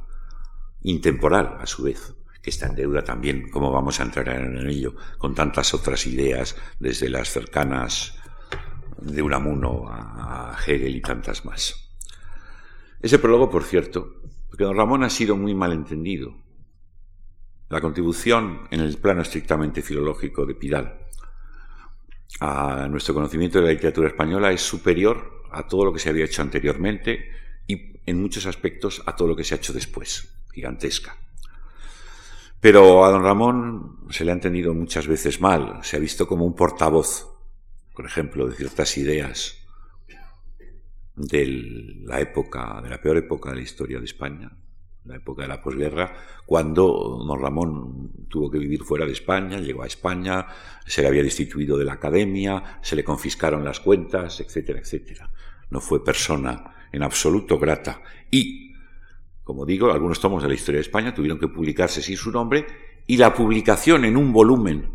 intemporal, 0.83 1.57
a 1.59 1.65
su 1.65 1.83
vez, 1.83 2.13
que 2.41 2.49
está 2.49 2.67
en 2.67 2.75
deuda 2.75 3.03
también, 3.03 3.49
como 3.49 3.71
vamos 3.71 3.99
a 3.99 4.03
entrar 4.03 4.29
en 4.29 4.67
ello, 4.67 4.95
con 5.17 5.35
tantas 5.35 5.73
otras 5.73 6.07
ideas, 6.07 6.55
desde 6.79 7.09
las 7.09 7.29
cercanas 7.29 8.17
de 8.99 9.21
Unamuno 9.21 9.85
a 9.87 10.57
Hegel 10.65 10.95
y 10.95 11.01
tantas 11.01 11.45
más. 11.45 11.91
Ese 13.01 13.19
prólogo, 13.19 13.49
por 13.49 13.63
cierto, 13.63 14.21
porque 14.47 14.63
don 14.63 14.75
Ramón 14.75 15.03
ha 15.03 15.09
sido 15.09 15.35
muy 15.35 15.55
mal 15.55 15.71
entendido. 15.71 16.35
La 17.69 17.81
contribución 17.81 18.67
en 18.69 18.81
el 18.81 18.97
plano 18.97 19.21
estrictamente 19.21 19.81
filológico 19.81 20.45
de 20.45 20.55
Pidal 20.55 21.01
a 22.39 22.87
nuestro 22.89 23.13
conocimiento 23.13 23.59
de 23.59 23.65
la 23.65 23.71
literatura 23.71 24.07
española 24.07 24.51
es 24.51 24.61
superior 24.61 25.43
a 25.51 25.67
todo 25.67 25.85
lo 25.85 25.93
que 25.93 25.99
se 25.99 26.09
había 26.09 26.25
hecho 26.25 26.41
anteriormente 26.41 27.29
y 27.67 27.99
en 28.05 28.21
muchos 28.21 28.45
aspectos 28.45 29.01
a 29.05 29.15
todo 29.15 29.29
lo 29.29 29.35
que 29.35 29.43
se 29.43 29.53
ha 29.53 29.57
hecho 29.57 29.73
después, 29.73 30.33
gigantesca. 30.53 31.15
Pero 32.61 33.03
a 33.03 33.09
don 33.09 33.23
Ramón 33.23 33.97
se 34.11 34.23
le 34.23 34.31
ha 34.31 34.35
entendido 34.35 34.73
muchas 34.75 35.07
veces 35.07 35.41
mal, 35.41 35.79
se 35.81 35.97
ha 35.97 35.99
visto 35.99 36.27
como 36.27 36.45
un 36.45 36.55
portavoz, 36.55 37.27
por 37.95 38.05
ejemplo, 38.05 38.47
de 38.47 38.55
ciertas 38.55 38.97
ideas 38.97 39.57
de 41.15 41.45
la 42.03 42.21
época, 42.21 42.79
de 42.83 42.89
la 42.89 43.01
peor 43.01 43.17
época 43.17 43.49
de 43.49 43.55
la 43.55 43.61
historia 43.63 43.97
de 43.97 44.05
España, 44.05 44.51
la 45.05 45.15
época 45.15 45.41
de 45.41 45.47
la 45.47 45.61
posguerra, 45.61 46.13
cuando 46.45 47.23
don 47.25 47.41
Ramón 47.41 48.11
tuvo 48.29 48.51
que 48.51 48.59
vivir 48.59 48.83
fuera 48.83 49.07
de 49.07 49.13
España, 49.13 49.59
llegó 49.59 49.81
a 49.81 49.87
España, 49.87 50.45
se 50.85 51.01
le 51.01 51.07
había 51.07 51.23
destituido 51.23 51.77
de 51.79 51.85
la 51.85 51.93
academia, 51.93 52.79
se 52.83 52.95
le 52.95 53.03
confiscaron 53.03 53.65
las 53.65 53.79
cuentas, 53.79 54.39
etcétera, 54.39 54.79
etcétera. 54.79 55.31
No 55.71 55.81
fue 55.81 56.03
persona 56.03 56.87
en 56.91 57.01
absoluto 57.01 57.57
grata. 57.57 58.03
Y, 58.29 58.70
como 59.43 59.65
digo, 59.65 59.91
algunos 59.91 60.19
tomos 60.19 60.43
de 60.43 60.49
la 60.49 60.55
historia 60.55 60.77
de 60.77 60.83
España 60.83 61.13
tuvieron 61.13 61.39
que 61.39 61.47
publicarse 61.47 62.01
sin 62.01 62.17
su 62.17 62.31
nombre 62.31 62.65
y 63.07 63.17
la 63.17 63.33
publicación 63.33 64.05
en 64.05 64.17
un 64.17 64.31
volumen 64.31 64.91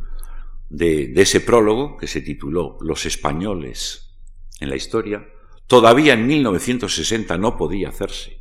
de, 0.68 1.12
ese 1.16 1.40
prólogo, 1.40 1.96
que 1.96 2.06
se 2.06 2.20
tituló 2.20 2.78
Los 2.80 3.06
españoles 3.06 4.14
en 4.61 4.70
la 4.70 4.76
historia, 4.76 5.26
Todavía 5.66 6.12
en 6.12 6.26
1960 6.26 7.37
no 7.38 7.56
podía 7.56 7.88
hacerse 7.88 8.40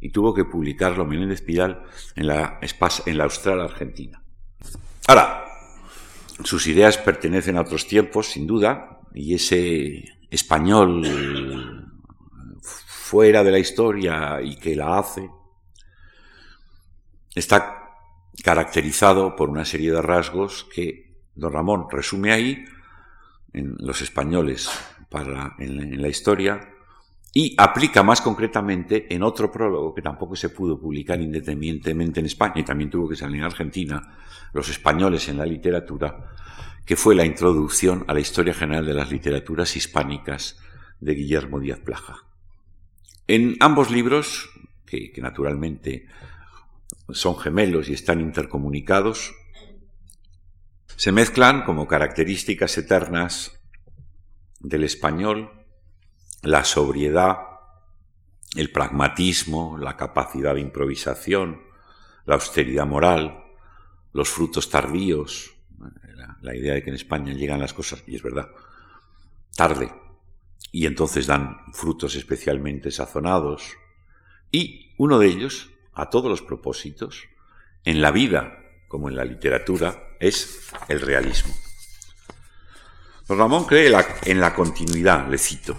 y 0.00 0.08
tuvo 0.10 0.32
que 0.32 0.44
publicarlo 0.44 1.04
Menéndez 1.04 1.42
Pidal 1.42 1.82
en 2.16 2.26
la, 2.26 2.58
en 3.06 3.18
la 3.18 3.24
Austral 3.24 3.60
Argentina. 3.60 4.22
Ahora, 5.06 5.44
sus 6.42 6.66
ideas 6.66 6.96
pertenecen 6.96 7.56
a 7.56 7.60
otros 7.60 7.86
tiempos, 7.86 8.28
sin 8.28 8.46
duda, 8.46 9.00
y 9.14 9.34
ese 9.34 10.02
español 10.30 11.92
fuera 12.62 13.44
de 13.44 13.52
la 13.52 13.58
historia 13.58 14.40
y 14.42 14.56
que 14.56 14.74
la 14.74 14.98
hace, 14.98 15.30
está 17.34 17.82
caracterizado 18.42 19.36
por 19.36 19.50
una 19.50 19.64
serie 19.64 19.92
de 19.92 20.02
rasgos 20.02 20.66
que 20.74 21.12
don 21.34 21.52
Ramón 21.52 21.86
resume 21.90 22.32
ahí 22.32 22.64
en 23.52 23.76
los 23.78 24.00
españoles 24.00 24.70
para, 25.08 25.54
en, 25.58 26.00
la 26.00 26.08
historia 26.08 26.68
y 27.34 27.54
aplica 27.56 28.02
más 28.02 28.20
concretamente 28.20 29.14
en 29.14 29.22
otro 29.22 29.50
prólogo 29.50 29.94
que 29.94 30.02
tampoco 30.02 30.36
se 30.36 30.50
pudo 30.50 30.78
publicar 30.78 31.20
independientemente 31.20 32.20
en 32.20 32.26
España 32.26 32.54
y 32.56 32.64
también 32.64 32.90
tuvo 32.90 33.08
que 33.08 33.16
salir 33.16 33.36
en 33.38 33.44
Argentina, 33.44 34.18
Los 34.52 34.68
españoles 34.68 35.28
en 35.28 35.38
la 35.38 35.46
literatura, 35.46 36.30
que 36.84 36.96
fue 36.96 37.14
la 37.14 37.24
introducción 37.24 38.04
a 38.06 38.14
la 38.14 38.20
historia 38.20 38.52
general 38.52 38.84
de 38.84 38.94
las 38.94 39.10
literaturas 39.10 39.76
hispánicas 39.76 40.58
de 41.00 41.14
Guillermo 41.14 41.58
Díaz 41.58 41.80
Plaja. 41.80 42.16
En 43.26 43.56
ambos 43.60 43.90
libros, 43.90 44.50
que, 44.84 45.10
que 45.10 45.22
naturalmente 45.22 46.06
son 47.12 47.38
gemelos 47.38 47.88
y 47.88 47.94
están 47.94 48.20
intercomunicados, 48.20 49.34
se 50.96 51.12
mezclan 51.12 51.64
como 51.64 51.86
características 51.86 52.76
eternas 52.78 53.60
del 54.60 54.84
español 54.84 55.62
la 56.42 56.64
sobriedad, 56.64 57.38
el 58.56 58.70
pragmatismo, 58.72 59.78
la 59.78 59.96
capacidad 59.96 60.54
de 60.54 60.60
improvisación, 60.60 61.62
la 62.26 62.34
austeridad 62.34 62.86
moral, 62.86 63.44
los 64.12 64.28
frutos 64.28 64.68
tardíos, 64.68 65.54
la, 66.40 66.56
idea 66.56 66.74
de 66.74 66.82
que 66.82 66.90
en 66.90 66.96
España 66.96 67.32
llegan 67.32 67.60
las 67.60 67.72
cosas, 67.72 68.02
y 68.06 68.16
es 68.16 68.22
verdad, 68.22 68.50
tarde, 69.56 69.92
y 70.72 70.86
entonces 70.86 71.26
dan 71.26 71.58
frutos 71.72 72.16
especialmente 72.16 72.90
sazonados, 72.90 73.76
y 74.50 74.92
uno 74.98 75.18
de 75.18 75.28
ellos, 75.28 75.70
a 75.94 76.10
todos 76.10 76.30
los 76.30 76.42
propósitos, 76.42 77.24
en 77.84 78.00
la 78.00 78.10
vida 78.10 78.58
como 78.88 79.08
en 79.08 79.16
la 79.16 79.24
literatura, 79.24 80.16
es 80.20 80.70
el 80.88 81.00
realismo. 81.00 81.54
Don 83.26 83.38
Ramón 83.38 83.64
cree 83.64 83.92
en 84.24 84.40
la 84.40 84.54
continuidad, 84.54 85.28
le 85.28 85.38
cito, 85.38 85.76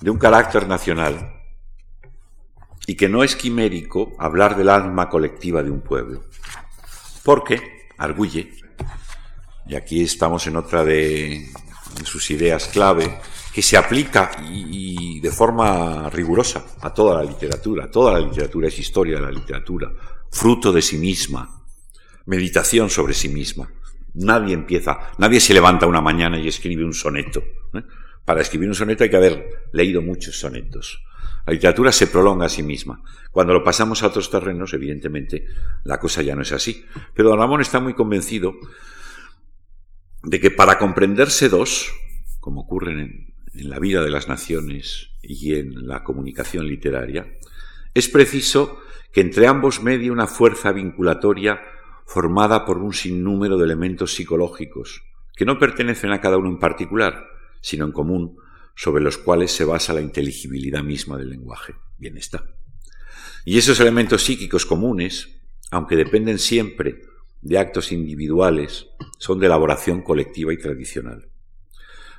de 0.00 0.10
un 0.10 0.18
carácter 0.18 0.68
nacional 0.68 1.42
y 2.86 2.94
que 2.94 3.08
no 3.08 3.22
es 3.24 3.36
quimérico 3.36 4.12
hablar 4.18 4.56
del 4.56 4.68
alma 4.68 5.08
colectiva 5.08 5.62
de 5.62 5.70
un 5.70 5.80
pueblo. 5.80 6.24
Porque, 7.24 7.88
arguye, 7.98 8.52
y 9.66 9.76
aquí 9.76 10.02
estamos 10.02 10.46
en 10.46 10.56
otra 10.56 10.84
de 10.84 11.48
sus 12.04 12.30
ideas 12.30 12.68
clave, 12.68 13.20
que 13.52 13.62
se 13.62 13.76
aplica 13.76 14.30
y, 14.50 15.20
de 15.20 15.30
forma 15.30 16.08
rigurosa 16.10 16.64
a 16.80 16.92
toda 16.92 17.22
la 17.22 17.30
literatura. 17.30 17.90
Toda 17.90 18.12
la 18.12 18.20
literatura 18.20 18.68
es 18.68 18.78
historia 18.78 19.16
de 19.16 19.22
la 19.22 19.30
literatura, 19.30 19.92
fruto 20.30 20.72
de 20.72 20.82
sí 20.82 20.98
misma, 20.98 21.64
meditación 22.26 22.90
sobre 22.90 23.14
sí 23.14 23.28
misma. 23.28 23.70
Nadie 24.14 24.54
empieza, 24.54 25.12
nadie 25.18 25.40
se 25.40 25.54
levanta 25.54 25.86
una 25.86 26.00
mañana 26.00 26.38
y 26.38 26.48
escribe 26.48 26.84
un 26.84 26.94
soneto. 26.94 27.42
¿eh? 27.74 27.82
Para 28.24 28.42
escribir 28.42 28.68
un 28.68 28.74
soneto 28.74 29.04
hay 29.04 29.10
que 29.10 29.16
haber 29.16 29.68
leído 29.72 30.02
muchos 30.02 30.38
sonetos. 30.38 31.02
La 31.46 31.52
literatura 31.52 31.90
se 31.90 32.06
prolonga 32.06 32.46
a 32.46 32.48
sí 32.48 32.62
misma. 32.62 33.02
Cuando 33.30 33.52
lo 33.52 33.64
pasamos 33.64 34.02
a 34.02 34.06
otros 34.06 34.30
terrenos, 34.30 34.74
evidentemente, 34.74 35.46
la 35.84 35.98
cosa 35.98 36.22
ya 36.22 36.36
no 36.36 36.42
es 36.42 36.52
así. 36.52 36.84
Pero 37.14 37.30
don 37.30 37.38
Ramón 37.38 37.60
está 37.60 37.80
muy 37.80 37.94
convencido 37.94 38.54
de 40.22 40.40
que 40.40 40.50
para 40.50 40.78
comprenderse 40.78 41.48
dos, 41.48 41.92
como 42.40 42.62
ocurre 42.62 42.92
en, 42.92 43.34
en 43.54 43.70
la 43.70 43.78
vida 43.78 44.02
de 44.02 44.10
las 44.10 44.28
naciones 44.28 45.10
y 45.22 45.54
en 45.54 45.86
la 45.86 46.02
comunicación 46.04 46.66
literaria, 46.66 47.26
es 47.94 48.08
preciso 48.08 48.80
que 49.12 49.20
entre 49.20 49.46
ambos 49.46 49.82
medie 49.82 50.10
una 50.10 50.26
fuerza 50.26 50.72
vinculatoria 50.72 51.60
formada 52.06 52.64
por 52.64 52.78
un 52.78 52.92
sinnúmero 52.92 53.58
de 53.58 53.64
elementos 53.64 54.14
psicológicos, 54.14 55.02
que 55.36 55.44
no 55.44 55.58
pertenecen 55.58 56.12
a 56.12 56.20
cada 56.20 56.38
uno 56.38 56.48
en 56.48 56.58
particular, 56.58 57.26
sino 57.60 57.84
en 57.84 57.92
común, 57.92 58.36
sobre 58.74 59.02
los 59.02 59.18
cuales 59.18 59.52
se 59.52 59.64
basa 59.64 59.92
la 59.92 60.00
inteligibilidad 60.00 60.82
misma 60.82 61.18
del 61.18 61.30
lenguaje. 61.30 61.74
Bien 61.98 62.16
está. 62.16 62.44
Y 63.44 63.58
esos 63.58 63.80
elementos 63.80 64.22
psíquicos 64.22 64.66
comunes, 64.66 65.40
aunque 65.70 65.96
dependen 65.96 66.38
siempre 66.38 67.02
de 67.42 67.58
actos 67.58 67.92
individuales, 67.92 68.88
son 69.18 69.40
de 69.40 69.46
elaboración 69.46 70.02
colectiva 70.02 70.52
y 70.52 70.58
tradicional. 70.58 71.28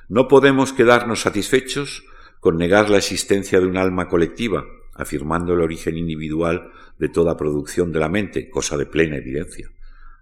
No 0.08 0.28
podemos 0.28 0.72
quedarnos 0.72 1.22
satisfechos 1.22 2.04
con 2.40 2.58
negar 2.58 2.90
la 2.90 2.98
existencia 2.98 3.58
de 3.58 3.66
un 3.66 3.78
alma 3.78 4.06
colectiva, 4.08 4.64
afirmando 4.92 5.54
el 5.54 5.62
origen 5.62 5.96
individual 5.96 6.70
de 6.98 7.08
toda 7.08 7.36
producción 7.36 7.90
de 7.90 8.00
la 8.00 8.08
mente, 8.08 8.50
cosa 8.50 8.76
de 8.76 8.86
plena 8.86 9.16
evidencia. 9.16 9.70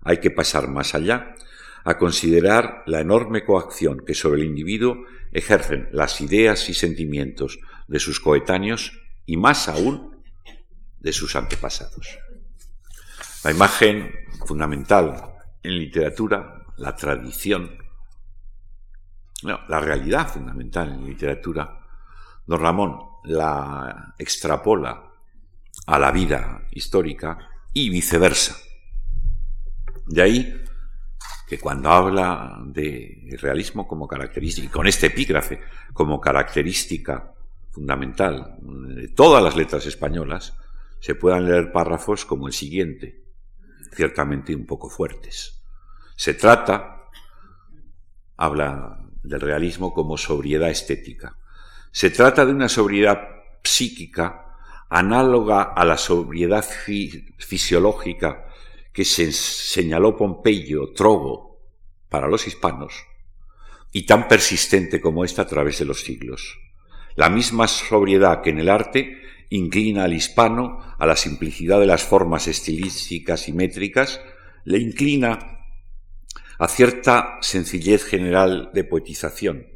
Hay 0.02 0.18
que 0.18 0.30
pasar 0.30 0.68
más 0.68 0.94
allá, 0.94 1.34
a 1.84 1.98
considerar 1.98 2.84
la 2.86 3.00
enorme 3.00 3.44
coacción 3.44 4.04
que 4.06 4.14
sobre 4.14 4.40
el 4.40 4.46
individuo 4.46 5.04
ejercen 5.32 5.88
las 5.90 6.20
ideas 6.20 6.68
y 6.68 6.74
sentimientos 6.74 7.58
de 7.88 7.98
sus 7.98 8.20
coetáneos 8.20 8.92
y 9.26 9.36
más 9.36 9.68
aún 9.68 10.22
de 11.00 11.12
sus 11.12 11.34
antepasados. 11.34 12.18
La 13.42 13.50
imagen 13.50 14.12
fundamental 14.46 15.34
en 15.62 15.78
literatura, 15.78 16.64
la 16.76 16.94
tradición, 16.94 17.78
la 19.42 19.80
realidad 19.80 20.28
fundamental 20.28 20.92
en 20.92 21.06
literatura, 21.06 21.80
don 22.46 22.60
Ramón 22.60 22.98
la 23.24 24.14
extrapola 24.18 25.02
a 25.86 25.98
la 25.98 26.10
vida 26.10 26.66
histórica 26.72 27.38
y 27.72 27.88
viceversa. 27.88 28.56
De 30.06 30.22
ahí 30.22 30.62
que 31.48 31.58
cuando 31.58 31.90
habla 31.90 32.58
de 32.64 33.36
realismo 33.40 33.86
como 33.86 34.08
característica, 34.08 34.66
y 34.66 34.70
con 34.70 34.86
este 34.86 35.08
epígrafe 35.08 35.60
como 35.92 36.20
característica 36.20 37.32
fundamental 37.70 38.56
de 38.60 39.08
todas 39.08 39.42
las 39.42 39.56
letras 39.56 39.86
españolas, 39.86 40.56
se 41.00 41.14
puedan 41.14 41.46
leer 41.46 41.72
párrafos 41.72 42.24
como 42.24 42.46
el 42.46 42.52
siguiente, 42.52 43.21
ciertamente 43.94 44.54
un 44.54 44.66
poco 44.66 44.88
fuertes. 44.88 45.62
Se 46.16 46.34
trata, 46.34 47.08
habla 48.36 48.98
del 49.22 49.40
realismo 49.40 49.92
como 49.92 50.16
sobriedad 50.16 50.70
estética. 50.70 51.36
Se 51.90 52.10
trata 52.10 52.44
de 52.44 52.52
una 52.52 52.68
sobriedad 52.68 53.28
psíquica 53.62 54.42
análoga 54.88 55.62
a 55.62 55.84
la 55.84 55.96
sobriedad 55.96 56.64
fisiológica 57.38 58.46
que 58.92 59.06
se 59.06 59.32
señaló 59.32 60.16
Pompeyo, 60.16 60.92
Trogo, 60.92 61.60
para 62.10 62.28
los 62.28 62.46
hispanos, 62.46 62.92
y 63.90 64.04
tan 64.04 64.28
persistente 64.28 65.00
como 65.00 65.24
esta 65.24 65.42
a 65.42 65.46
través 65.46 65.78
de 65.78 65.86
los 65.86 66.02
siglos. 66.02 66.58
La 67.14 67.30
misma 67.30 67.68
sobriedad 67.68 68.42
que 68.42 68.50
en 68.50 68.58
el 68.58 68.68
arte 68.68 69.21
inclina 69.56 70.04
al 70.04 70.14
hispano 70.14 70.78
a 70.98 71.06
la 71.06 71.16
simplicidad 71.16 71.78
de 71.78 71.86
las 71.86 72.02
formas 72.02 72.48
estilísticas 72.48 73.48
y 73.48 73.52
métricas, 73.52 74.20
le 74.64 74.78
inclina 74.78 75.38
a 76.58 76.68
cierta 76.68 77.38
sencillez 77.40 78.04
general 78.04 78.70
de 78.72 78.84
poetización, 78.84 79.66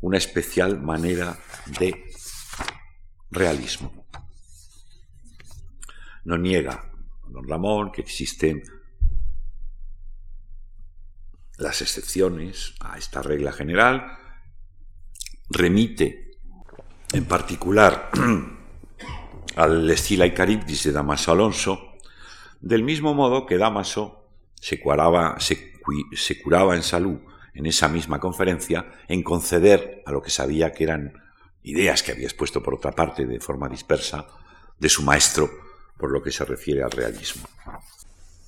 una 0.00 0.16
especial 0.16 0.80
manera 0.80 1.38
de 1.78 2.04
realismo. 3.30 4.06
No 6.24 6.38
niega 6.38 6.90
don 7.28 7.46
Ramón, 7.48 7.92
que 7.92 8.00
existen 8.00 8.62
las 11.58 11.82
excepciones 11.82 12.74
a 12.80 12.96
esta 12.96 13.22
regla 13.22 13.52
general, 13.52 14.18
remite 15.50 16.30
en 17.12 17.24
particular 17.26 18.10
al 19.56 19.90
estilo 19.90 20.24
y 20.24 20.32
Caribdis 20.32 20.84
de 20.84 20.92
Damaso 20.92 21.32
Alonso, 21.32 21.94
del 22.60 22.82
mismo 22.82 23.14
modo 23.14 23.46
que 23.46 23.58
Damaso 23.58 24.28
se 24.54 24.80
curaba, 24.80 25.36
se 25.38 26.42
curaba 26.42 26.76
en 26.76 26.82
salud 26.82 27.20
en 27.54 27.66
esa 27.66 27.88
misma 27.88 28.20
conferencia 28.20 28.92
en 29.08 29.22
conceder 29.22 30.02
a 30.06 30.12
lo 30.12 30.22
que 30.22 30.30
sabía 30.30 30.72
que 30.72 30.84
eran 30.84 31.12
ideas 31.62 32.02
que 32.02 32.12
había 32.12 32.26
expuesto 32.26 32.62
por 32.62 32.74
otra 32.74 32.92
parte 32.92 33.26
de 33.26 33.40
forma 33.40 33.68
dispersa 33.68 34.26
de 34.78 34.88
su 34.88 35.02
maestro 35.02 35.50
por 35.96 36.10
lo 36.10 36.22
que 36.22 36.32
se 36.32 36.44
refiere 36.44 36.82
al 36.82 36.90
realismo. 36.90 37.46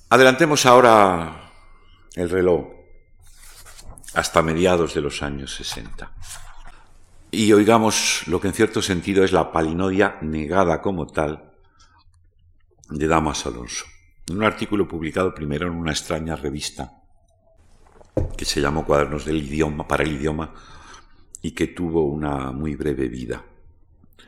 Adelantemos 0.09 0.65
ahora 0.65 1.51
el 2.15 2.29
reloj 2.29 2.67
hasta 4.13 4.41
mediados 4.41 4.93
de 4.93 5.01
los 5.01 5.21
años 5.21 5.55
60 5.55 6.11
y 7.33 7.51
oigamos 7.51 8.27
lo 8.27 8.39
que 8.39 8.47
en 8.47 8.53
cierto 8.53 8.79
sentido 8.83 9.23
es 9.23 9.31
la 9.31 9.51
palinodia 9.51 10.19
negada 10.21 10.83
como 10.83 11.07
tal 11.07 11.51
de 12.91 13.07
Damas 13.07 13.47
Alonso, 13.47 13.85
en 14.27 14.37
un 14.37 14.43
artículo 14.43 14.87
publicado 14.87 15.33
primero 15.33 15.65
en 15.65 15.73
una 15.73 15.93
extraña 15.93 16.35
revista 16.35 17.01
que 18.37 18.45
se 18.45 18.61
llamó 18.61 18.85
Cuadernos 18.85 19.25
del 19.25 19.41
Idioma 19.41 19.87
para 19.87 20.03
el 20.03 20.11
Idioma 20.11 20.53
y 21.41 21.53
que 21.53 21.65
tuvo 21.65 22.05
una 22.05 22.51
muy 22.51 22.75
breve 22.75 23.07
vida 23.07 23.43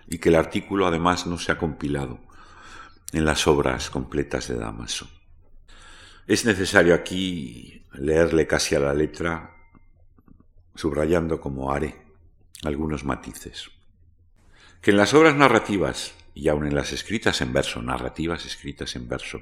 y 0.08 0.18
que 0.18 0.30
el 0.30 0.36
artículo 0.36 0.88
además 0.88 1.28
no 1.28 1.38
se 1.38 1.52
ha 1.52 1.60
compilado 1.60 2.22
en 3.14 3.24
las 3.24 3.46
obras 3.46 3.92
completas 3.92 4.48
de 4.48 4.56
Damaso. 4.56 5.08
Es 6.26 6.44
necesario 6.44 6.96
aquí 6.96 7.86
leerle 7.94 8.48
casi 8.48 8.74
a 8.74 8.80
la 8.80 8.96
letra, 8.96 9.58
subrayando 10.74 11.40
como 11.40 11.72
haré 11.72 12.05
algunos 12.64 13.04
matices. 13.04 13.70
Que 14.82 14.92
en 14.92 14.98
las 14.98 15.14
obras 15.14 15.36
narrativas, 15.36 16.14
y 16.34 16.48
aun 16.48 16.68
en 16.68 16.76
las 16.76 16.92
escritas 16.92 17.42
en 17.42 17.54
verso, 17.54 17.82
narrativas 17.82 18.46
escritas 18.46 18.96
en 18.96 19.08
verso, 19.08 19.42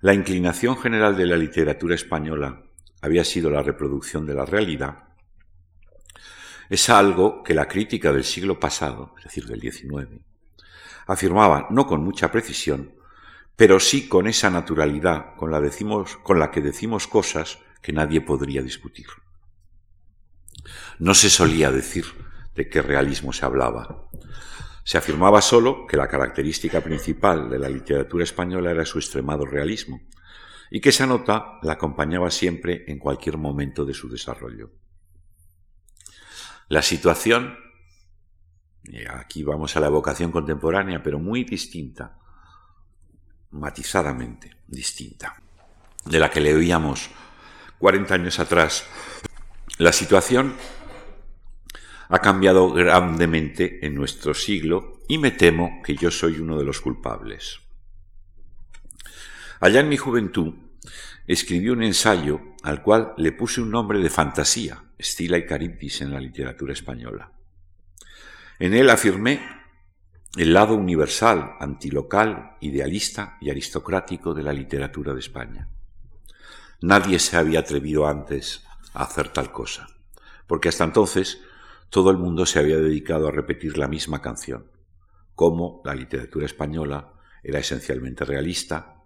la 0.00 0.14
inclinación 0.14 0.76
general 0.76 1.16
de 1.16 1.26
la 1.26 1.36
literatura 1.36 1.94
española 1.94 2.62
había 3.00 3.24
sido 3.24 3.50
la 3.50 3.62
reproducción 3.62 4.26
de 4.26 4.34
la 4.34 4.44
realidad, 4.44 5.04
es 6.68 6.88
algo 6.88 7.42
que 7.42 7.54
la 7.54 7.68
crítica 7.68 8.12
del 8.12 8.24
siglo 8.24 8.58
pasado, 8.58 9.14
es 9.18 9.24
decir, 9.24 9.46
del 9.46 9.60
XIX, 9.60 10.08
afirmaba, 11.06 11.66
no 11.70 11.86
con 11.86 12.02
mucha 12.02 12.32
precisión, 12.32 12.94
pero 13.56 13.78
sí 13.78 14.08
con 14.08 14.26
esa 14.26 14.50
naturalidad 14.50 15.34
con 15.36 15.50
la, 15.50 15.60
decimos, 15.60 16.16
con 16.16 16.38
la 16.38 16.50
que 16.50 16.60
decimos 16.60 17.06
cosas 17.06 17.58
que 17.82 17.92
nadie 17.92 18.20
podría 18.20 18.62
discutir. 18.62 19.06
No 20.98 21.14
se 21.14 21.28
solía 21.28 21.70
decir 21.70 22.06
de 22.54 22.68
qué 22.68 22.82
realismo 22.82 23.32
se 23.32 23.44
hablaba. 23.44 24.08
Se 24.84 24.98
afirmaba 24.98 25.40
solo 25.40 25.86
que 25.86 25.96
la 25.96 26.08
característica 26.08 26.80
principal 26.80 27.48
de 27.48 27.58
la 27.58 27.68
literatura 27.68 28.24
española 28.24 28.70
era 28.70 28.84
su 28.84 28.98
extremado 28.98 29.44
realismo, 29.44 30.00
y 30.70 30.80
que 30.80 30.88
esa 30.88 31.06
nota 31.06 31.58
la 31.62 31.74
acompañaba 31.74 32.30
siempre 32.30 32.84
en 32.88 32.98
cualquier 32.98 33.36
momento 33.36 33.84
de 33.84 33.94
su 33.94 34.08
desarrollo. 34.08 34.70
La 36.68 36.82
situación 36.82 37.56
aquí 39.10 39.42
vamos 39.42 39.76
a 39.76 39.80
la 39.80 39.86
evocación 39.86 40.30
contemporánea, 40.30 41.02
pero 41.02 41.18
muy 41.18 41.44
distinta, 41.44 42.18
matizadamente 43.50 44.56
distinta, 44.66 45.40
de 46.04 46.18
la 46.18 46.30
que 46.30 46.40
le 46.40 46.54
oíamos 46.54 47.10
40 47.78 48.14
años 48.14 48.38
atrás. 48.38 48.86
La 49.78 49.92
situación 49.92 50.54
ha 52.12 52.18
cambiado 52.18 52.70
grandemente 52.70 53.86
en 53.86 53.94
nuestro 53.94 54.34
siglo 54.34 55.00
y 55.08 55.16
me 55.16 55.30
temo 55.30 55.80
que 55.82 55.96
yo 55.96 56.10
soy 56.10 56.40
uno 56.40 56.58
de 56.58 56.64
los 56.64 56.82
culpables. 56.82 57.60
Allá 59.60 59.80
en 59.80 59.88
mi 59.88 59.96
juventud 59.96 60.52
escribí 61.26 61.70
un 61.70 61.82
ensayo 61.82 62.42
al 62.62 62.82
cual 62.82 63.14
le 63.16 63.32
puse 63.32 63.62
un 63.62 63.70
nombre 63.70 63.98
de 64.00 64.10
fantasía, 64.10 64.84
Stila 65.00 65.38
y 65.38 65.46
Caribdis 65.46 66.02
en 66.02 66.12
la 66.12 66.20
literatura 66.20 66.74
española. 66.74 67.32
En 68.58 68.74
él 68.74 68.90
afirmé 68.90 69.40
el 70.36 70.52
lado 70.52 70.74
universal, 70.74 71.54
antilocal, 71.60 72.58
idealista 72.60 73.38
y 73.40 73.48
aristocrático 73.48 74.34
de 74.34 74.42
la 74.42 74.52
literatura 74.52 75.14
de 75.14 75.20
España. 75.20 75.70
Nadie 76.82 77.18
se 77.18 77.38
había 77.38 77.60
atrevido 77.60 78.06
antes 78.06 78.66
a 78.92 79.04
hacer 79.04 79.28
tal 79.28 79.50
cosa, 79.50 79.86
porque 80.46 80.68
hasta 80.68 80.84
entonces 80.84 81.40
todo 81.92 82.10
el 82.10 82.16
mundo 82.16 82.46
se 82.46 82.58
había 82.58 82.78
dedicado 82.78 83.28
a 83.28 83.30
repetir 83.30 83.76
la 83.76 83.86
misma 83.86 84.22
canción, 84.22 84.70
como 85.34 85.82
la 85.84 85.94
literatura 85.94 86.46
española 86.46 87.12
era 87.42 87.58
esencialmente 87.58 88.24
realista 88.24 89.02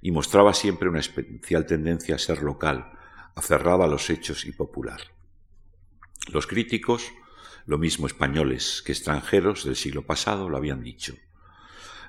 y 0.00 0.10
mostraba 0.10 0.54
siempre 0.54 0.88
una 0.88 1.00
especial 1.00 1.66
tendencia 1.66 2.14
a 2.14 2.18
ser 2.18 2.42
local, 2.42 2.92
aferrada 3.34 3.84
a 3.84 3.88
los 3.88 4.08
hechos 4.08 4.46
y 4.46 4.52
popular. 4.52 5.02
Los 6.32 6.46
críticos 6.46 7.12
lo 7.66 7.76
mismo 7.76 8.06
españoles 8.06 8.82
que 8.86 8.92
extranjeros 8.92 9.66
del 9.66 9.76
siglo 9.76 10.06
pasado 10.06 10.48
lo 10.48 10.56
habían 10.56 10.82
dicho. 10.82 11.16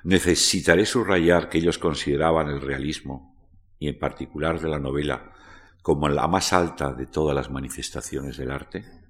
Necesitaré 0.02 0.86
subrayar 0.86 1.50
que 1.50 1.58
ellos 1.58 1.76
consideraban 1.76 2.48
el 2.48 2.62
realismo, 2.62 3.36
y 3.78 3.86
en 3.88 3.98
particular 3.98 4.62
de 4.62 4.70
la 4.70 4.78
novela, 4.78 5.34
como 5.82 6.08
la 6.08 6.26
más 6.26 6.54
alta 6.54 6.94
de 6.94 7.04
todas 7.04 7.36
las 7.36 7.50
manifestaciones 7.50 8.38
del 8.38 8.50
arte. 8.50 9.01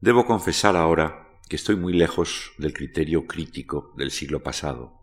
Debo 0.00 0.26
confesar 0.26 0.76
ahora 0.76 1.28
que 1.48 1.56
estoy 1.56 1.76
muy 1.76 1.92
lejos 1.92 2.52
del 2.58 2.72
criterio 2.72 3.26
crítico 3.26 3.92
del 3.96 4.10
siglo 4.10 4.42
pasado, 4.42 4.98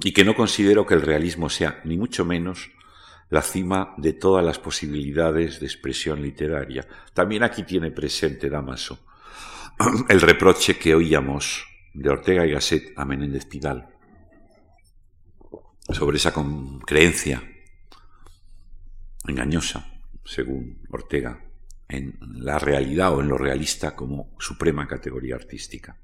y 0.00 0.12
que 0.12 0.24
no 0.24 0.34
considero 0.34 0.86
que 0.86 0.94
el 0.94 1.02
realismo 1.02 1.48
sea, 1.48 1.80
ni 1.84 1.96
mucho 1.96 2.24
menos, 2.24 2.70
la 3.30 3.42
cima 3.42 3.94
de 3.96 4.12
todas 4.12 4.44
las 4.44 4.58
posibilidades 4.58 5.60
de 5.60 5.66
expresión 5.66 6.22
literaria. 6.22 6.86
También 7.12 7.42
aquí 7.42 7.62
tiene 7.62 7.90
presente 7.90 8.50
Damaso 8.50 8.98
el 10.08 10.20
reproche 10.20 10.78
que 10.78 10.94
oíamos 10.94 11.66
de 11.94 12.10
Ortega 12.10 12.46
y 12.46 12.52
Gasset 12.52 12.92
a 12.96 13.04
Menéndez 13.04 13.46
Pidal 13.46 13.88
sobre 15.90 16.16
esa 16.16 16.32
creencia 16.86 17.42
engañosa, 19.26 19.86
según 20.24 20.82
Ortega, 20.90 21.43
en 21.88 22.18
la 22.20 22.58
realidad 22.58 23.14
o 23.14 23.20
en 23.20 23.28
lo 23.28 23.38
realista 23.38 23.94
como 23.94 24.34
suprema 24.38 24.86
categoría 24.86 25.34
artística. 25.34 25.98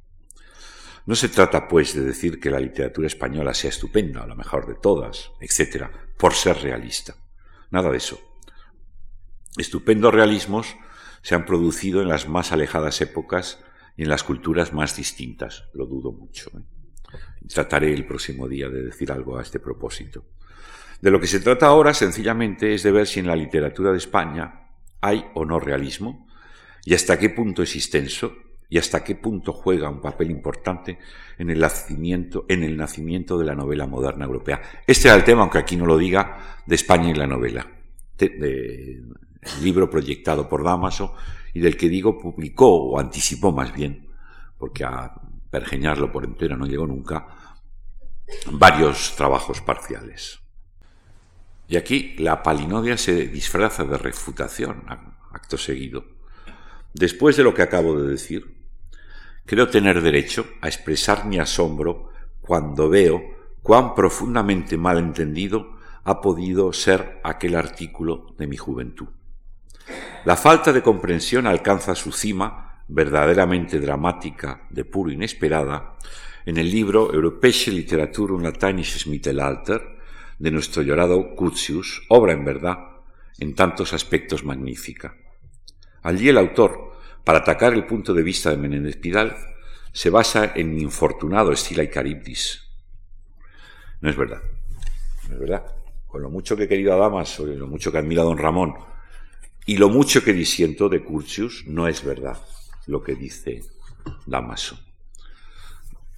No 1.07 1.15
se 1.15 1.29
trata, 1.29 1.67
pues, 1.67 1.95
de 1.95 2.03
decir 2.03 2.39
que 2.39 2.51
la 2.51 2.61
literatura 2.61 3.07
española 3.07 3.55
sea 3.55 3.71
estupenda, 3.71 4.23
o 4.23 4.27
la 4.27 4.35
mejor 4.35 4.67
de 4.67 4.75
todas, 4.75 5.33
etcétera, 5.41 5.91
por 6.19 6.35
ser 6.35 6.59
realista. 6.59 7.17
Nada 7.71 7.91
de 7.91 7.97
eso. 7.97 8.21
Estupendos 9.57 10.15
realismos 10.15 10.77
se 11.23 11.35
han 11.35 11.47
producido 11.47 12.03
en 12.03 12.09
las 12.09 12.29
más 12.29 12.53
alejadas 12.53 13.01
épocas 13.01 13.63
y 13.97 14.03
en 14.03 14.09
las 14.09 14.23
culturas 14.23 14.73
más 14.73 14.97
distintas. 14.97 15.65
Lo 15.75 15.87
dudo 15.87 16.13
mucho. 16.13 16.51
¿eh? 16.57 16.63
Trataré 17.49 17.93
el 17.93 18.07
próximo 18.07 18.49
día 18.49 18.69
de 18.69 18.83
decir 18.83 19.11
algo 19.11 19.39
a 19.39 19.43
este 19.43 19.59
propósito. 19.59 20.25
De 21.01 21.11
lo 21.11 21.21
que 21.21 21.27
se 21.27 21.41
trata 21.41 21.67
ahora, 21.67 21.95
sencillamente, 21.95 22.75
es 22.75 22.83
de 22.83 22.93
ver 22.93 23.07
si 23.07 23.21
en 23.21 23.27
la 23.27 23.37
literatura 23.37 23.91
de 23.91 23.99
España 23.99 24.70
hay 25.01 25.27
o 25.35 25.45
no 25.45 25.61
realismo 25.61 26.27
y 26.85 26.95
hasta 26.95 27.19
qué 27.19 27.31
punto 27.31 27.63
es 27.63 27.75
extenso 27.75 28.33
y 28.69 28.79
hasta 28.79 29.03
qué 29.03 29.17
punto 29.17 29.53
juega 29.53 29.91
un 29.91 30.01
papel 30.01 30.31
importante 30.31 30.99
en 31.37 31.51
el 31.51 31.59
nacimiento, 31.59 32.47
en 32.49 32.63
el 32.63 32.77
nacimiento 32.77 33.37
de 33.37 33.45
la 33.45 33.57
novela 33.57 33.87
moderna 33.87 34.25
europea. 34.25 34.63
Este 34.87 35.09
era 35.09 35.17
el 35.17 35.25
tema, 35.25 35.43
aunque 35.43 35.59
aquí 35.59 35.77
no 35.77 35.87
lo 35.87 35.99
diga, 35.99 36.61
de 36.65 36.77
España 36.77 37.11
y 37.11 37.15
la 37.15 37.27
novela, 37.27 37.67
de, 38.17 39.03
libro 39.61 39.91
proyectado 39.91 40.49
por 40.49 40.63
Damaso 40.63 41.15
y 41.53 41.61
del 41.61 41.77
que 41.77 41.89
digo 41.89 42.19
publicó 42.19 42.91
o 42.91 43.01
anticipó 43.01 43.51
más 43.51 43.75
bien, 43.75 44.09
porque 44.57 44.85
a 44.85 45.15
pergeñarlo 45.51 46.13
por 46.13 46.25
entero 46.25 46.57
no 46.57 46.67
llegó 46.67 46.87
nunca, 46.87 47.27
varios 48.53 49.17
trabajos 49.17 49.61
parciales. 49.61 50.40
Y 51.71 51.77
aquí 51.79 52.17
la 52.19 52.43
palinodia 52.43 52.99
se 52.99 53.29
disfraza 53.29 53.85
de 53.85 53.97
refutación 53.97 54.85
acto 55.33 55.57
seguido. 55.57 56.05
Después 56.93 57.39
de 57.39 57.45
lo 57.45 57.55
que 57.55 57.63
acabo 57.63 57.99
de 57.99 58.11
decir, 58.11 58.61
Creo 59.51 59.69
tener 59.69 60.01
derecho 60.01 60.47
a 60.61 60.69
expresar 60.69 61.27
mi 61.27 61.41
asombro 61.41 62.11
cuando 62.41 62.89
veo 62.89 63.21
cuán 63.63 63.97
profundamente 63.97 64.77
mal 64.77 64.97
entendido 64.99 65.77
ha 66.05 66.21
podido 66.21 66.73
ser 66.73 67.19
aquel 67.25 67.57
artículo 67.57 68.33
de 68.39 68.47
mi 68.47 68.57
juventud. 68.57 69.09
La 70.25 70.37
falta 70.37 70.73
de 70.73 70.83
comprensión 70.83 71.49
alcanza 71.49 71.97
su 71.97 72.13
cima, 72.13 72.85
verdaderamente 72.87 73.81
dramática, 73.81 74.69
de 74.71 74.85
puro 74.85 75.11
inesperada, 75.11 75.97
en 76.47 76.57
el 76.57 76.71
libro 76.71 77.13
Europäische 77.13 77.73
Literatur 77.73 78.31
und 78.31 78.45
lateinisches 78.45 79.09
Mittelalter 79.09 80.00
de 80.41 80.51
nuestro 80.51 80.83
llorado 80.83 81.37
Curtius, 81.37 82.03
obra 82.09 82.33
en 82.33 82.45
verdad, 82.45 82.79
en 83.39 83.55
tantos 83.55 83.93
aspectos 83.93 84.43
magnífica. 84.43 85.15
Allí 86.03 86.31
el 86.31 86.39
autor, 86.39 86.95
para 87.25 87.41
atacar 87.41 87.75
el 87.75 87.85
punto 87.85 88.15
de 88.15 88.23
vista 88.23 88.51
de 88.51 88.57
Menéndez 88.57 88.97
Pidal, 88.97 89.37
se 89.93 90.09
basa 90.09 90.53
en 90.55 90.79
infortunado 90.79 91.53
Estila 91.53 91.83
y. 91.85 92.63
No 94.01 94.09
es 94.09 94.17
verdad. 94.17 94.41
No 95.29 95.35
es 95.35 95.41
verdad. 95.41 95.67
Con 96.07 96.23
lo 96.23 96.31
mucho 96.31 96.57
que 96.57 96.65
he 96.65 96.69
querido 96.69 96.95
a 96.95 96.97
Damaso 96.97 97.47
y 97.47 97.55
lo 97.55 97.67
mucho 97.67 97.93
que 97.93 97.99
admira 97.99 98.23
a 98.23 98.25
don 98.25 98.39
Ramón 98.39 98.75
y 99.67 99.77
lo 99.77 99.91
mucho 99.91 100.25
que 100.25 100.33
disiento 100.33 100.89
de 100.89 101.05
Curtius, 101.05 101.65
no 101.67 101.87
es 101.87 102.03
verdad 102.03 102.39
lo 102.87 103.03
que 103.03 103.15
dice 103.15 103.63
Damaso 104.25 104.79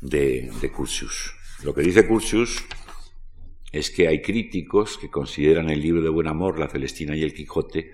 de, 0.01 0.53
de 0.61 0.71
Curtius. 0.71 1.35
Lo 1.65 1.75
que 1.75 1.83
dice 1.83 2.07
Curtius 2.07 2.65
es 3.73 3.91
que 3.91 4.07
hay 4.07 4.21
críticos 4.21 4.99
que 4.99 5.11
consideran 5.11 5.71
el 5.71 5.81
libro 5.81 6.03
de 6.03 6.11
Buen 6.11 6.29
Amor, 6.29 6.59
La 6.59 6.69
Celestina 6.69 7.17
y 7.17 7.23
el 7.23 7.33
Quijote 7.33 7.93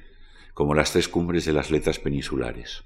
como 0.53 0.74
las 0.74 0.93
tres 0.93 1.09
cumbres 1.09 1.45
de 1.45 1.53
las 1.53 1.70
letras 1.70 2.01
peninsulares. 2.01 2.83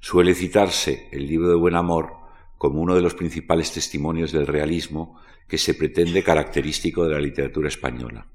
Suele 0.00 0.34
citarse 0.34 1.08
el 1.12 1.26
libro 1.26 1.50
de 1.50 1.56
Buen 1.56 1.74
Amor 1.74 2.14
como 2.56 2.80
uno 2.80 2.94
de 2.94 3.02
los 3.02 3.14
principales 3.14 3.70
testimonios 3.70 4.32
del 4.32 4.46
realismo 4.46 5.20
que 5.46 5.58
se 5.58 5.74
pretende 5.74 6.22
característico 6.22 7.04
de 7.04 7.12
la 7.12 7.20
literatura 7.20 7.68
española. 7.68 8.26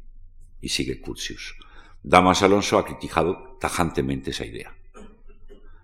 Y 0.62 0.70
sigue 0.70 1.02
Curtius. 1.02 1.56
Damas 2.04 2.44
Alonso 2.44 2.78
ha 2.78 2.86
criticado 2.86 3.58
tajantemente 3.60 4.30
esa 4.30 4.46
idea. 4.46 4.76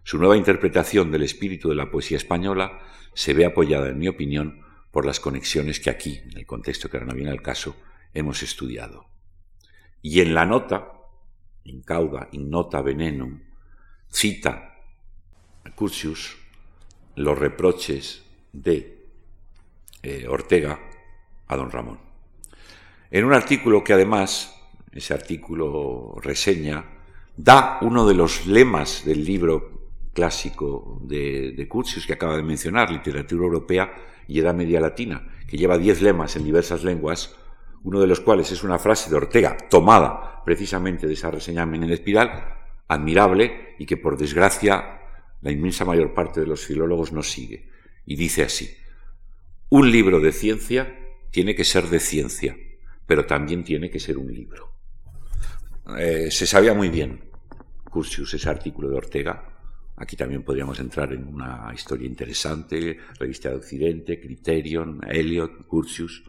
Su 0.04 0.20
nueva 0.20 0.38
interpretación 0.38 1.12
del 1.12 1.24
espíritu 1.24 1.70
de 1.70 1.76
la 1.76 1.90
poesía 1.90 2.18
española 2.18 2.80
se 3.16 3.34
ve 3.34 3.46
apoyada, 3.46 3.90
en 3.90 3.98
mi 3.98 4.08
opinión, 4.08 4.62
por 4.92 5.06
las 5.06 5.20
conexiones 5.20 5.80
que 5.80 5.90
aquí, 5.90 6.22
en 6.30 6.38
el 6.38 6.46
contexto 6.46 6.90
que 6.90 6.98
ahora 6.98 7.08
no 7.08 7.16
viene 7.16 7.32
al 7.32 7.42
caso, 7.42 7.76
hemos 8.14 8.44
estudiado. 8.44 9.06
Y 10.02 10.22
en 10.22 10.34
la 10.34 10.46
nota, 10.46 10.92
in 11.64 11.82
cauda, 11.82 12.30
in 12.32 12.50
nota 12.50 12.82
venenum, 12.82 13.42
cita 14.10 14.74
Curtius 15.76 16.38
los 17.16 17.38
reproches 17.38 18.24
de 18.52 19.08
eh, 20.02 20.28
Ortega 20.28 20.80
a 21.48 21.56
don 21.56 21.72
Ramón. 21.72 22.00
En 23.10 23.26
un 23.26 23.34
artículo 23.34 23.84
que 23.84 23.94
además, 23.94 24.56
ese 24.92 25.14
artículo 25.14 26.16
reseña, 26.22 26.86
da 27.36 27.80
uno 27.82 28.06
de 28.06 28.14
los 28.14 28.46
lemas 28.46 29.06
del 29.06 29.24
libro 29.24 29.90
clásico 30.14 31.00
de, 31.04 31.54
de 31.54 31.68
Curtius 31.68 32.06
que 32.06 32.14
acaba 32.14 32.38
de 32.38 32.44
mencionar, 32.44 32.92
Literatura 32.92 33.46
Europea 33.46 33.94
y 34.28 34.40
Edad 34.40 34.54
Media 34.54 34.80
Latina, 34.80 35.28
que 35.48 35.58
lleva 35.58 35.78
diez 35.78 36.02
lemas 36.02 36.36
en 36.36 36.44
diversas 36.44 36.84
lenguas, 36.84 37.36
uno 37.84 38.00
de 38.00 38.08
los 38.08 38.20
cuales 38.22 38.52
es 38.52 38.64
una 38.64 38.80
frase 38.80 39.10
de 39.10 39.18
Ortega 39.18 39.58
tomada 39.70 40.42
precisamente 40.44 41.08
de 41.08 41.14
esa 41.14 41.32
reseña 41.32 41.66
Menéndez 41.66 42.02
Pidal, 42.02 42.32
admirable 42.88 43.76
y 43.80 43.86
que 43.86 43.98
por 43.98 44.18
desgracia 44.18 45.02
la 45.42 45.52
inmensa 45.52 45.86
mayor 45.86 46.14
parte 46.14 46.42
de 46.42 46.48
los 46.48 46.66
filólogos 46.66 47.12
no 47.12 47.24
sigue. 47.24 47.70
Y 48.06 48.16
dice 48.16 48.44
así, 48.44 48.70
un 49.70 49.92
libro 49.92 50.20
de 50.20 50.32
ciencia 50.32 51.00
tiene 51.32 51.56
que 51.56 51.64
ser 51.64 51.86
de 51.90 52.00
ciencia, 52.00 52.56
pero 53.06 53.26
también 53.26 53.64
tiene 53.64 53.90
que 53.90 54.00
ser 54.00 54.18
un 54.18 54.34
libro. 54.34 54.72
Eh, 55.98 56.30
se 56.32 56.48
sabía 56.48 56.74
muy 56.74 56.90
bien, 56.90 57.24
Curtius, 57.90 58.34
ese 58.34 58.50
artículo 58.50 58.90
de 58.90 58.98
Ortega. 58.98 59.50
Aquí 59.98 60.16
también 60.16 60.44
podríamos 60.44 60.80
entrar 60.80 61.12
en 61.14 61.28
una 61.28 61.72
historia 61.74 62.08
interesante, 62.08 62.98
Revista 63.20 63.50
de 63.50 63.56
Occidente, 63.56 64.20
Criterion, 64.20 65.02
Eliot, 65.08 65.68
Curtius. 65.68 66.24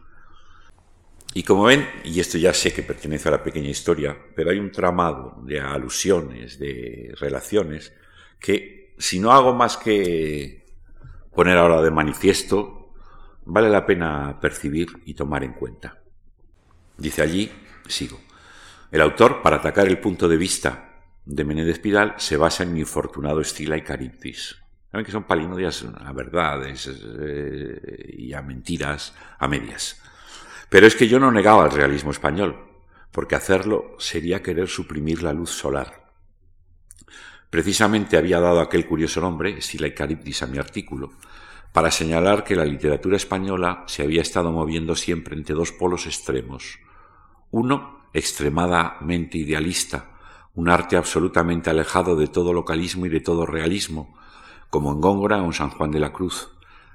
Y 1.37 1.43
como 1.43 1.65
ven, 1.65 1.85
y 2.05 2.21
esto 2.21 2.37
ya 2.37 2.53
sé 2.53 2.71
que 2.71 2.81
pertenece 2.81 3.27
a 3.27 3.33
la 3.33 3.43
pequeña 3.43 3.67
historia, 3.67 4.17
pero 4.33 4.51
hay 4.51 4.57
un 4.57 4.71
tramado 4.71 5.41
de 5.43 5.59
alusiones, 5.59 6.57
de 6.57 7.13
relaciones, 7.19 7.91
que 8.39 8.95
si 8.97 9.19
no 9.19 9.33
hago 9.33 9.53
más 9.53 9.75
que 9.75 10.65
poner 11.33 11.57
ahora 11.57 11.81
de 11.81 11.91
manifiesto, 11.91 12.93
vale 13.43 13.69
la 13.69 13.85
pena 13.85 14.39
percibir 14.39 14.87
y 15.03 15.13
tomar 15.13 15.43
en 15.43 15.51
cuenta. 15.51 16.01
Dice 16.97 17.21
allí, 17.21 17.51
sigo, 17.85 18.17
El 18.89 19.01
autor, 19.01 19.41
para 19.41 19.57
atacar 19.57 19.87
el 19.87 19.99
punto 19.99 20.29
de 20.29 20.37
vista 20.37 21.03
de 21.25 21.43
Menéndez 21.43 21.79
Pidal, 21.79 22.13
se 22.15 22.37
basa 22.37 22.63
en 22.63 22.71
mi 22.71 22.79
infortunado 22.79 23.41
Estila 23.41 23.75
y 23.75 23.81
Caribdis. 23.81 24.55
Saben 24.89 25.05
que 25.05 25.11
son 25.11 25.25
palinodias 25.25 25.85
a 25.97 26.13
verdades 26.13 26.89
eh, 27.19 28.15
y 28.19 28.31
a 28.31 28.41
mentiras 28.41 29.13
a 29.37 29.49
medias. 29.49 30.01
Pero 30.75 30.87
es 30.87 30.97
que 30.97 31.07
yo 31.07 31.21
no 31.21 31.31
negaba 31.31 31.63
el 31.63 31.71
realismo 31.71 32.11
español, 32.11 32.57
porque 33.13 33.35
hacerlo 33.35 33.95
sería 33.97 34.43
querer 34.43 34.67
suprimir 34.67 35.23
la 35.23 35.31
luz 35.31 35.51
solar. 35.51 36.11
Precisamente 37.49 38.17
había 38.17 38.41
dado 38.41 38.59
aquel 38.59 38.85
curioso 38.85 39.21
nombre, 39.21 39.57
Estila 39.57 39.87
y 39.87 39.93
Caribdis, 39.93 40.43
a 40.43 40.47
mi 40.47 40.57
artículo, 40.57 41.13
para 41.71 41.91
señalar 41.91 42.43
que 42.43 42.57
la 42.57 42.65
literatura 42.65 43.15
española 43.15 43.85
se 43.87 44.03
había 44.03 44.21
estado 44.21 44.51
moviendo 44.51 44.97
siempre 44.97 45.37
entre 45.37 45.55
dos 45.55 45.71
polos 45.71 46.07
extremos. 46.07 46.77
Uno, 47.51 48.09
extremadamente 48.11 49.37
idealista, 49.37 50.17
un 50.55 50.67
arte 50.67 50.97
absolutamente 50.97 51.69
alejado 51.69 52.17
de 52.17 52.27
todo 52.27 52.51
localismo 52.51 53.05
y 53.05 53.09
de 53.09 53.21
todo 53.21 53.45
realismo, 53.45 54.17
como 54.69 54.91
en 54.91 54.99
Góngora 54.99 55.41
o 55.41 55.45
en 55.45 55.53
San 55.53 55.69
Juan 55.69 55.91
de 55.91 56.01
la 56.01 56.11
Cruz, 56.11 56.49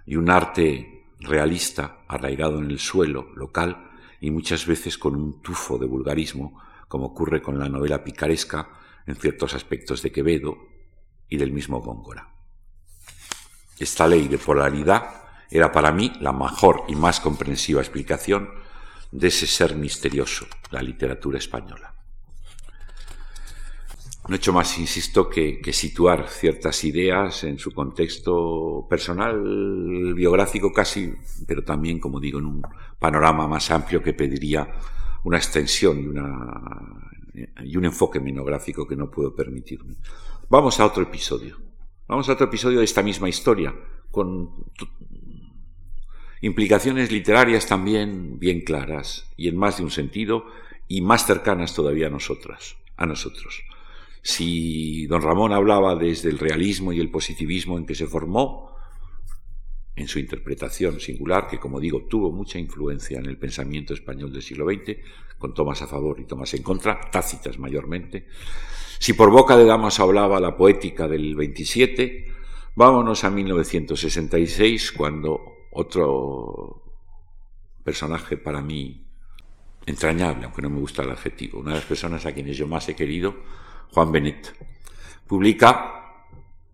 y 0.04 0.16
un 0.16 0.28
arte 0.28 0.99
realista 1.20 1.98
arraigado 2.08 2.58
en 2.58 2.70
el 2.70 2.78
suelo 2.78 3.30
local 3.34 3.90
y 4.20 4.30
muchas 4.30 4.66
veces 4.66 4.98
con 4.98 5.14
un 5.16 5.40
tufo 5.40 5.78
de 5.78 5.86
vulgarismo, 5.86 6.60
como 6.88 7.06
ocurre 7.06 7.40
con 7.40 7.58
la 7.58 7.68
novela 7.68 8.02
picaresca 8.02 8.68
en 9.06 9.16
ciertos 9.16 9.54
aspectos 9.54 10.02
de 10.02 10.12
Quevedo 10.12 10.58
y 11.28 11.36
del 11.36 11.52
mismo 11.52 11.80
Góngora. 11.80 12.28
Esta 13.78 14.06
ley 14.06 14.28
de 14.28 14.38
polaridad 14.38 15.22
era 15.50 15.72
para 15.72 15.92
mí 15.92 16.12
la 16.20 16.32
mejor 16.32 16.84
y 16.88 16.94
más 16.94 17.20
comprensiva 17.20 17.80
explicación 17.80 18.50
de 19.10 19.28
ese 19.28 19.46
ser 19.46 19.74
misterioso, 19.74 20.46
la 20.70 20.82
literatura 20.82 21.38
española. 21.38 21.89
No 24.30 24.36
he 24.36 24.38
hecho 24.38 24.52
más, 24.52 24.78
insisto, 24.78 25.28
que, 25.28 25.60
situar 25.72 26.28
ciertas 26.28 26.84
ideas 26.84 27.42
en 27.42 27.58
su 27.58 27.72
contexto 27.72 28.86
personal, 28.88 30.14
biográfico 30.14 30.72
casi, 30.72 31.12
pero 31.48 31.64
también, 31.64 31.98
como 31.98 32.20
digo, 32.20 32.38
en 32.38 32.46
un 32.46 32.62
panorama 33.00 33.48
más 33.48 33.72
amplio 33.72 34.00
que 34.00 34.14
pediría 34.14 34.72
una 35.24 35.36
extensión 35.36 36.14
y, 37.64 37.76
un 37.76 37.84
enfoque 37.84 38.20
monográfico 38.20 38.86
que 38.86 38.94
no 38.94 39.10
puedo 39.10 39.34
permitirme. 39.34 39.96
Vamos 40.48 40.78
a 40.78 40.86
otro 40.86 41.02
episodio. 41.02 41.58
Vamos 42.06 42.28
a 42.28 42.34
otro 42.34 42.46
episodio 42.46 42.78
de 42.78 42.84
esta 42.84 43.02
misma 43.02 43.28
historia, 43.28 43.74
con 44.12 44.48
implicaciones 46.40 47.10
literarias 47.10 47.66
también 47.66 48.38
bien 48.38 48.60
claras 48.60 49.28
y 49.36 49.48
en 49.48 49.56
más 49.56 49.78
de 49.78 49.82
un 49.82 49.90
sentido 49.90 50.44
y 50.86 51.00
más 51.00 51.26
cercanas 51.26 51.74
todavía 51.74 52.06
a 52.06 52.10
nosotras, 52.10 52.76
a 52.96 53.06
nosotros. 53.06 53.64
Si 54.22 55.06
don 55.06 55.22
Ramón 55.22 55.52
hablaba 55.52 55.94
desde 55.96 56.28
el 56.28 56.38
realismo 56.38 56.92
y 56.92 57.00
el 57.00 57.10
positivismo 57.10 57.78
en 57.78 57.86
que 57.86 57.94
se 57.94 58.06
formó, 58.06 58.70
en 59.96 60.08
su 60.08 60.18
interpretación 60.18 60.98
singular, 61.00 61.46
que 61.48 61.58
como 61.58 61.78
digo 61.78 62.06
tuvo 62.08 62.32
mucha 62.32 62.58
influencia 62.58 63.18
en 63.18 63.26
el 63.26 63.38
pensamiento 63.38 63.92
español 63.92 64.32
del 64.32 64.42
siglo 64.42 64.66
XX, 64.66 64.96
con 65.38 65.52
Tomás 65.52 65.82
a 65.82 65.86
favor 65.86 66.18
y 66.20 66.24
Tomás 66.24 66.54
en 66.54 66.62
contra, 66.62 67.00
tácitas 67.10 67.58
mayormente, 67.58 68.26
si 68.98 69.14
por 69.14 69.30
boca 69.30 69.56
de 69.56 69.64
damas 69.64 69.98
hablaba 70.00 70.40
la 70.40 70.56
poética 70.56 71.08
del 71.08 71.34
27, 71.34 72.26
vámonos 72.74 73.24
a 73.24 73.30
1966, 73.30 74.92
cuando 74.92 75.40
otro 75.70 76.84
personaje 77.82 78.36
para 78.36 78.60
mí 78.60 79.06
entrañable, 79.86 80.44
aunque 80.44 80.62
no 80.62 80.70
me 80.70 80.80
gusta 80.80 81.02
el 81.02 81.10
adjetivo, 81.10 81.60
una 81.60 81.70
de 81.70 81.76
las 81.76 81.86
personas 81.86 82.26
a 82.26 82.32
quienes 82.32 82.56
yo 82.56 82.66
más 82.66 82.88
he 82.88 82.94
querido, 82.94 83.36
Juan 83.92 84.12
Benet, 84.12 84.54
publica, 85.26 86.26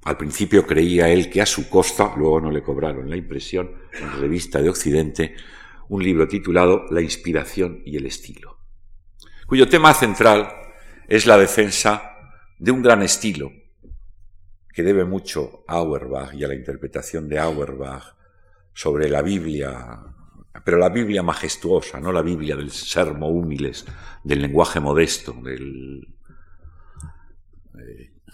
al 0.05 0.17
principio 0.17 0.67
creía 0.67 1.09
él 1.09 1.31
que 1.31 1.41
a 1.41 1.47
su 1.47 1.69
costa, 1.69 2.15
luego 2.17 2.41
no 2.41 2.51
le 2.51 2.63
cobraron 2.63 3.09
la 3.09 3.17
impresión, 3.17 3.71
en 3.93 4.21
Revista 4.21 4.61
de 4.61 4.69
Occidente, 4.69 5.35
un 5.89 6.03
libro 6.03 6.29
titulado 6.29 6.85
La 6.91 7.01
inspiración 7.01 7.83
y 7.85 7.97
el 7.97 8.07
estilo, 8.07 8.59
cuyo 9.47 9.69
tema 9.69 9.95
central 9.95 10.53
es 11.09 11.27
la 11.27 11.39
defensa 11.39 12.13
de 12.59 12.71
un 12.71 12.83
gran 12.83 13.03
estilo 13.03 13.53
que 14.73 14.83
debe 14.83 15.05
mucho 15.05 15.65
a 15.67 15.77
Auerbach 15.77 16.35
y 16.35 16.45
a 16.45 16.49
la 16.49 16.55
interpretación 16.55 17.29
de 17.29 17.39
Auerbach 17.39 18.15
sobre 18.75 19.09
la 19.09 19.23
Biblia, 19.23 20.01
pero 20.65 20.77
la 20.77 20.91
Biblia 20.91 21.23
majestuosa, 21.23 21.99
no 21.99 22.13
la 22.13 22.21
Biblia 22.21 22.57
del 22.57 22.71
sermo 22.71 23.29
húmiles, 23.29 23.87
del 24.23 24.43
lenguaje 24.43 24.81
modesto, 24.81 25.33
del 25.33 26.16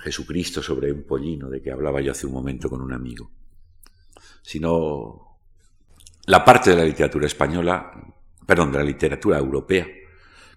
Jesucristo 0.03 0.63
sobre 0.63 0.91
un 0.91 1.05
pollino 1.05 1.49
de 1.49 1.63
que 1.63 1.71
hablaba 1.71 2.01
yo 2.01 2.11
hace 2.11 2.27
un 2.27 2.33
momento 2.33 2.69
con 2.69 2.81
un 2.81 2.93
amigo, 2.93 3.31
sino 4.43 5.39
la 6.27 6.45
parte 6.45 6.71
de 6.71 6.77
la 6.77 6.85
literatura 6.85 7.27
española, 7.27 7.93
perdón, 8.45 8.73
de 8.73 8.79
la 8.79 8.85
literatura 8.85 9.39
europea, 9.39 9.87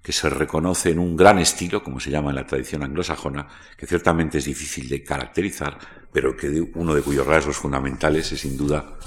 que 0.02 0.12
se 0.12 0.30
reconoce 0.30 0.91
en 0.91 1.00
un 1.00 1.16
gran 1.16 1.39
estilo, 1.39 1.84
como 1.84 2.00
se 2.00 2.12
llama 2.12 2.30
en 2.30 2.36
la 2.36 2.46
tradición 2.46 2.84
anglosajona, 2.84 3.48
que 3.78 3.88
ciertamente 3.88 4.39
es 4.39 4.46
difícil 4.46 4.88
de 4.89 5.04
caracterizar, 5.04 5.78
pero 6.12 6.36
que 6.36 6.48
uno 6.76 6.93
de 6.93 7.02
cuyos 7.02 7.26
rasgos 7.26 7.58
fundamentales 7.58 8.32
es 8.32 8.39
sin 8.39 8.58
duda 8.58 8.98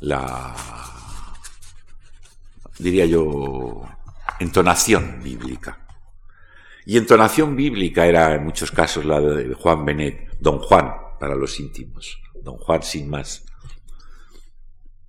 la, 0.00 0.54
diría 2.78 3.06
yo, 3.06 3.82
entonación 4.38 5.20
bíblica. 5.22 5.87
Y 6.88 6.96
entonación 6.96 7.54
bíblica 7.54 8.06
era 8.06 8.34
en 8.34 8.44
muchos 8.44 8.70
casos 8.70 9.04
la 9.04 9.20
de 9.20 9.52
Juan 9.52 9.84
Benet, 9.84 10.38
don 10.40 10.58
Juan 10.58 10.90
para 11.20 11.34
los 11.34 11.60
íntimos, 11.60 12.18
don 12.42 12.56
Juan 12.56 12.82
sin 12.82 13.10
más, 13.10 13.44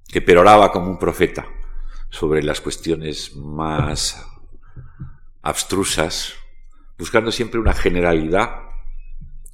que 0.05 0.21
peroraba 0.21 0.73
como 0.73 0.91
un 0.91 0.99
profeta 0.99 1.47
sobre 2.09 2.43
las 2.43 2.59
cuestiones 2.59 3.33
más 3.33 4.27
abstrusas, 5.41 6.33
buscando 6.97 7.31
siempre 7.31 7.61
una 7.61 7.71
generalidad, 7.71 8.57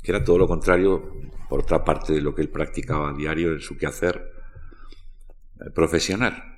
que 0.01 0.11
era 0.11 0.23
todo 0.23 0.39
lo 0.39 0.47
contrario, 0.47 1.11
por 1.47 1.59
otra 1.59 1.84
parte, 1.84 2.13
de 2.13 2.21
lo 2.21 2.34
que 2.34 2.41
él 2.41 2.49
practicaba 2.49 3.11
a 3.11 3.13
diario 3.13 3.51
en 3.51 3.61
su 3.61 3.78
quehacer 3.78 4.32
eh, 5.59 5.69
profesional. 5.76 6.57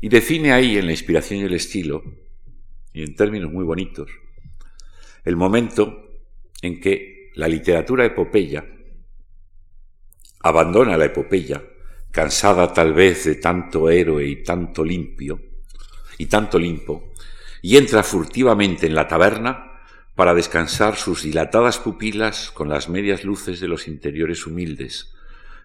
Y 0.00 0.08
define 0.08 0.52
ahí, 0.52 0.78
en 0.78 0.86
la 0.86 0.92
inspiración 0.92 1.40
y 1.40 1.46
el 1.46 1.54
estilo, 1.54 2.00
y 2.92 3.02
en 3.02 3.16
términos 3.16 3.50
muy 3.50 3.64
bonitos, 3.64 4.08
el 5.24 5.36
momento 5.36 6.10
en 6.62 6.80
que 6.80 7.30
la 7.34 7.48
literatura 7.48 8.04
epopeya 8.04 8.64
abandona 10.40 10.98
la 10.98 11.06
epopeya, 11.06 11.62
cansada 12.10 12.72
tal 12.72 12.92
vez 12.92 13.24
de 13.24 13.36
tanto 13.36 13.88
héroe 13.88 14.26
y 14.26 14.42
tanto 14.42 14.84
limpio, 14.84 15.40
y 16.18 16.26
tanto 16.26 16.58
limpo, 16.58 17.12
y 17.62 17.78
entra 17.78 18.02
furtivamente 18.02 18.86
en 18.86 18.94
la 18.94 19.08
taberna 19.08 19.80
para 20.14 20.34
descansar 20.34 20.96
sus 20.96 21.22
dilatadas 21.22 21.78
pupilas 21.78 22.50
con 22.50 22.68
las 22.68 22.90
medias 22.90 23.24
luces 23.24 23.58
de 23.58 23.68
los 23.68 23.88
interiores 23.88 24.46
humildes, 24.46 25.14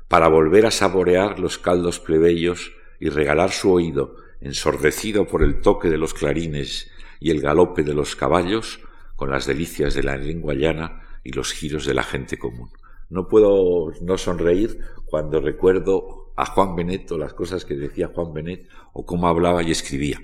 para 0.08 0.30
volver 0.30 0.66
a 0.66 0.72
saborear 0.72 1.40
los 1.40 1.58
caldos 1.58 2.00
plebeyos 2.00 2.72
y 3.02 3.10
regalar 3.10 3.52
su 3.52 3.74
oído, 3.74 4.16
ensordecido 4.40 5.28
por 5.28 5.44
el 5.44 5.60
toque 5.60 5.90
de 5.90 5.98
los 5.98 6.14
clarines 6.14 6.90
y 7.20 7.32
el 7.32 7.42
galope 7.42 7.84
de 7.84 7.94
los 7.94 8.16
caballos, 8.16 8.80
con 9.20 9.32
las 9.32 9.46
delicias 9.46 9.94
de 9.94 10.04
la 10.04 10.16
lengua 10.16 10.54
llana 10.54 11.04
y 11.24 11.34
los 11.34 11.52
giros 11.52 11.86
de 11.86 11.94
la 11.94 12.04
gente 12.04 12.40
común. 12.40 12.72
No 13.10 13.28
puedo 13.28 13.92
no 14.02 14.18
sonreír 14.18 14.80
cuando 15.06 15.42
recuerdo 15.42 16.32
a 16.38 16.46
Juan 16.46 16.76
Benet 16.78 17.12
o 17.12 17.18
las 17.18 17.34
cosas 17.34 17.66
que 17.66 17.76
decía 17.76 18.12
Juan 18.16 18.34
Benet 18.34 18.70
o 18.94 19.06
cómo 19.06 19.28
hablaba 19.28 19.62
y 19.62 19.72
escribía 19.72 20.22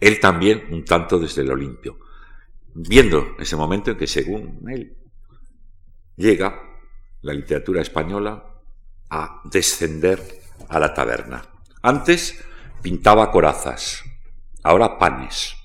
él 0.00 0.20
también 0.20 0.66
un 0.70 0.84
tanto 0.84 1.18
desde 1.18 1.44
lo 1.44 1.56
limpio, 1.56 1.98
viendo 2.74 3.36
ese 3.38 3.56
momento 3.56 3.90
en 3.90 3.96
que, 3.96 4.06
según 4.06 4.60
él, 4.68 4.96
llega 6.16 6.60
la 7.22 7.32
literatura 7.32 7.80
española 7.80 8.60
a 9.10 9.40
descender 9.44 10.20
a 10.68 10.78
la 10.78 10.92
taberna. 10.92 11.42
Antes 11.82 12.44
pintaba 12.82 13.30
corazas, 13.30 14.02
ahora 14.62 14.98
panes. 14.98 15.56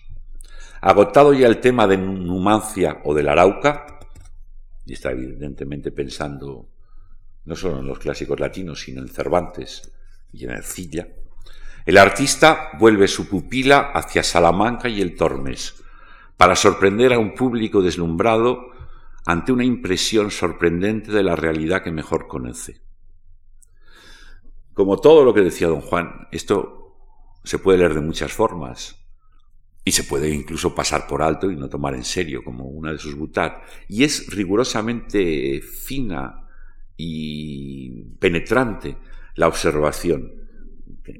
Agotado 0.82 1.34
ya 1.34 1.48
el 1.48 1.60
tema 1.60 1.88
de 1.88 1.98
Numancia 1.98 3.02
o 3.04 3.14
del 3.14 3.30
Arauca, 3.30 4.00
y 4.86 4.94
está 4.94 5.12
evidentemente 5.12 5.92
pensando 5.92 6.70
no 7.46 7.56
solo 7.56 7.80
en 7.80 7.88
los 7.88 8.00
clásicos 8.00 8.40
latinos, 8.40 8.82
sino 8.82 9.02
en 9.02 9.08
Cervantes 9.08 9.92
y 10.32 10.46
en 10.46 10.52
Ercilla, 10.52 11.08
el 11.86 11.98
artista 11.98 12.70
vuelve 12.78 13.08
su 13.08 13.28
pupila 13.28 13.92
hacia 13.94 14.22
Salamanca 14.22 14.90
y 14.90 15.02
el 15.02 15.16
Tormes, 15.16 15.84
para 16.38 16.56
sorprender 16.56 17.14
a 17.14 17.20
un 17.20 17.34
público 17.34 17.82
deslumbrado 17.82 18.70
ante 19.26 19.52
una 19.52 19.66
impresión 19.66 20.32
sorprendente 20.32 21.12
de 21.12 21.24
la 21.24 21.36
realidad 21.36 21.84
que 21.84 21.92
mejor 21.92 22.28
conoce. 22.28 22.82
Como 24.74 24.98
todo 24.98 25.26
lo 25.26 25.34
que 25.34 25.42
decía 25.42 25.68
don 25.68 25.82
Juan, 25.82 26.28
esto 26.32 26.96
se 27.44 27.60
puede 27.60 27.80
leer 27.80 27.96
de 27.96 28.02
muchas 28.02 28.32
formas. 28.32 28.99
Y 29.90 29.92
se 29.92 30.04
puede 30.04 30.30
incluso 30.30 30.76
pasar 30.76 31.08
por 31.08 31.24
alto 31.24 31.50
y 31.50 31.56
no 31.56 31.68
tomar 31.68 31.96
en 31.96 32.04
serio 32.04 32.44
como 32.44 32.66
una 32.66 32.92
de 32.92 33.00
sus 33.00 33.16
butad. 33.16 33.54
Y 33.88 34.04
es 34.04 34.28
rigurosamente 34.28 35.62
fina 35.62 36.48
y 36.96 38.04
penetrante 38.20 38.96
la 39.34 39.48
observación, 39.48 40.32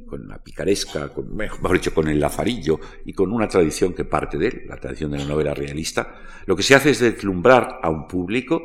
con 0.06 0.28
la 0.28 0.38
picaresca, 0.38 1.12
con, 1.12 1.36
mejor 1.36 1.74
dicho, 1.74 1.96
con 1.96 2.10
el 2.10 2.20
lazarillo 2.20 2.80
y 3.06 3.14
con 3.14 3.32
una 3.32 3.48
tradición 3.48 3.96
que 3.96 4.06
parte 4.06 4.38
de 4.38 4.50
él, 4.50 4.62
la 4.68 4.78
tradición 4.78 5.10
de 5.10 5.18
la 5.18 5.26
novela 5.26 5.56
realista, 5.56 6.20
lo 6.46 6.56
que 6.56 6.62
se 6.62 6.76
hace 6.76 6.92
es 6.92 7.00
deslumbrar 7.00 7.80
a 7.82 7.90
un 7.90 8.08
público 8.08 8.62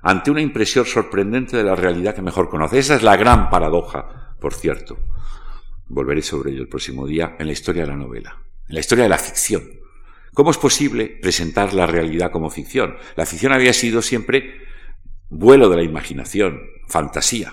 ante 0.00 0.30
una 0.30 0.42
impresión 0.42 0.86
sorprendente 0.86 1.56
de 1.56 1.64
la 1.64 1.74
realidad 1.74 2.14
que 2.14 2.22
mejor 2.22 2.48
conoce. 2.48 2.78
Esa 2.78 2.94
es 2.94 3.02
la 3.02 3.16
gran 3.16 3.50
paradoja, 3.50 4.36
por 4.38 4.54
cierto. 4.54 4.96
Volveré 5.88 6.22
sobre 6.22 6.52
ello 6.52 6.62
el 6.62 6.68
próximo 6.68 7.04
día 7.04 7.34
en 7.36 7.48
la 7.48 7.52
historia 7.52 7.82
de 7.82 7.88
la 7.88 7.96
novela 7.96 8.44
en 8.70 8.74
la 8.74 8.80
historia 8.80 9.02
de 9.02 9.10
la 9.10 9.18
ficción. 9.18 9.68
¿Cómo 10.32 10.52
es 10.52 10.56
posible 10.56 11.08
presentar 11.20 11.74
la 11.74 11.86
realidad 11.86 12.30
como 12.30 12.50
ficción? 12.50 12.96
La 13.16 13.26
ficción 13.26 13.52
había 13.52 13.72
sido 13.72 14.00
siempre 14.00 14.60
vuelo 15.28 15.68
de 15.68 15.76
la 15.76 15.82
imaginación, 15.82 16.60
fantasía. 16.86 17.52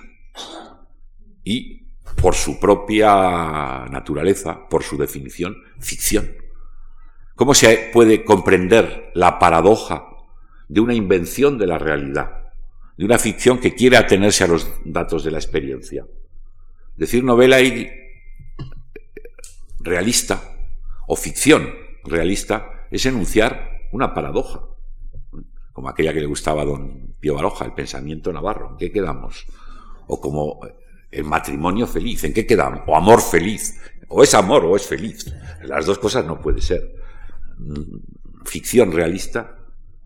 Y 1.43 1.87
por 2.21 2.35
su 2.35 2.59
propia 2.59 3.85
naturaleza, 3.89 4.67
por 4.69 4.83
su 4.83 4.95
definición, 4.95 5.57
ficción. 5.79 6.35
¿Cómo 7.35 7.55
se 7.55 7.89
puede 7.91 8.23
comprender 8.23 9.09
la 9.15 9.39
paradoja 9.39 10.07
de 10.67 10.81
una 10.81 10.93
invención 10.93 11.57
de 11.57 11.65
la 11.65 11.79
realidad, 11.79 12.51
de 12.95 13.05
una 13.05 13.17
ficción 13.17 13.57
que 13.57 13.73
quiere 13.73 13.97
atenerse 13.97 14.43
a 14.43 14.47
los 14.47 14.69
datos 14.85 15.23
de 15.23 15.31
la 15.31 15.39
experiencia? 15.39 16.05
Decir 16.95 17.23
novela 17.23 17.59
y 17.59 17.89
realista 19.79 20.56
o 21.07 21.15
ficción 21.15 21.73
realista 22.03 22.85
es 22.91 23.05
enunciar 23.05 23.89
una 23.91 24.13
paradoja, 24.13 24.61
como 25.73 25.89
aquella 25.89 26.13
que 26.13 26.19
le 26.19 26.27
gustaba 26.27 26.61
a 26.61 26.65
don 26.65 27.15
Pío 27.19 27.35
Baroja, 27.35 27.65
el 27.65 27.73
pensamiento 27.73 28.31
navarro, 28.31 28.71
¿en 28.71 28.77
qué 28.77 28.91
quedamos? 28.91 29.45
O 30.07 30.21
como 30.21 30.59
el 31.09 31.23
matrimonio 31.23 31.87
feliz, 31.87 32.23
¿en 32.23 32.33
qué 32.33 32.45
quedamos? 32.45 32.81
O 32.87 32.95
amor 32.95 33.21
feliz, 33.21 33.79
o 34.07 34.23
es 34.23 34.33
amor 34.33 34.65
o 34.65 34.75
es 34.75 34.85
feliz. 34.85 35.33
Las 35.63 35.85
dos 35.85 35.99
cosas 35.99 36.25
no 36.25 36.41
puede 36.41 36.61
ser. 36.61 36.95
Ficción 38.45 38.91
realista 38.91 39.57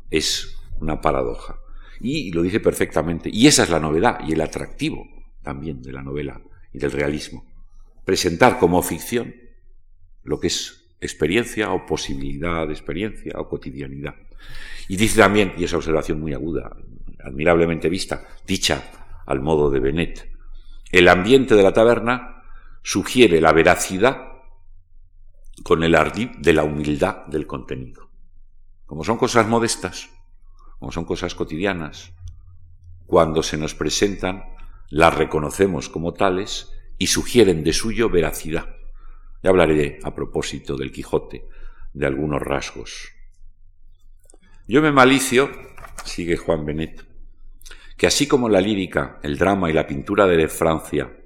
es 0.09 0.57
una 0.79 1.01
paradoja. 1.01 1.57
Y 1.99 2.31
lo 2.31 2.41
dice 2.41 2.59
perfectamente. 2.59 3.29
Y 3.31 3.47
esa 3.47 3.63
es 3.63 3.69
la 3.69 3.79
novedad 3.79 4.19
y 4.27 4.33
el 4.33 4.41
atractivo 4.41 5.07
también 5.43 5.81
de 5.81 5.91
la 5.91 6.01
novela 6.01 6.41
y 6.73 6.79
del 6.79 6.91
realismo. 6.91 7.45
Presentar 8.05 8.57
como 8.57 8.81
ficción 8.81 9.35
lo 10.23 10.39
que 10.39 10.47
es 10.47 10.80
experiencia 11.01 11.71
o 11.71 11.85
posibilidad 11.85 12.67
de 12.67 12.73
experiencia 12.73 13.33
o 13.37 13.49
cotidianidad. 13.49 14.15
Y 14.87 14.95
dice 14.95 15.19
también, 15.19 15.53
y 15.57 15.63
esa 15.63 15.77
observación 15.77 16.19
muy 16.19 16.33
aguda, 16.33 16.77
admirablemente 17.23 17.89
vista, 17.89 18.27
dicha 18.45 18.83
al 19.25 19.41
modo 19.41 19.69
de 19.69 19.79
Benet, 19.79 20.31
el 20.91 21.07
ambiente 21.07 21.55
de 21.55 21.63
la 21.63 21.73
taberna 21.73 22.43
sugiere 22.83 23.41
la 23.41 23.51
veracidad 23.51 24.31
con 25.63 25.83
el 25.83 25.95
ardid 25.95 26.29
de 26.37 26.53
la 26.53 26.63
humildad 26.63 27.25
del 27.27 27.47
contenido. 27.47 28.09
Como 28.85 29.03
son 29.03 29.17
cosas 29.17 29.47
modestas, 29.47 30.09
como 30.79 30.91
son 30.91 31.05
cosas 31.05 31.35
cotidianas, 31.35 32.13
cuando 33.05 33.43
se 33.43 33.57
nos 33.57 33.75
presentan, 33.75 34.43
las 34.89 35.13
reconocemos 35.15 35.89
como 35.89 36.13
tales 36.13 36.71
y 36.97 37.07
sugieren 37.07 37.63
de 37.63 37.73
suyo 37.73 38.09
veracidad. 38.09 38.80
Ya 39.43 39.49
hablaré 39.49 39.99
a 40.03 40.13
propósito 40.13 40.75
del 40.75 40.91
Quijote 40.91 41.45
de 41.93 42.05
algunos 42.05 42.41
rasgos. 42.41 43.09
Yo 44.67 44.81
me 44.81 44.91
malicio, 44.91 45.49
sigue 46.05 46.37
Juan 46.37 46.65
Benet, 46.65 47.05
que 47.97 48.07
así 48.07 48.27
como 48.27 48.49
la 48.49 48.61
lírica, 48.61 49.19
el 49.23 49.37
drama 49.37 49.69
y 49.69 49.73
la 49.73 49.87
pintura 49.87 50.27
de 50.27 50.47
Francia 50.47 51.17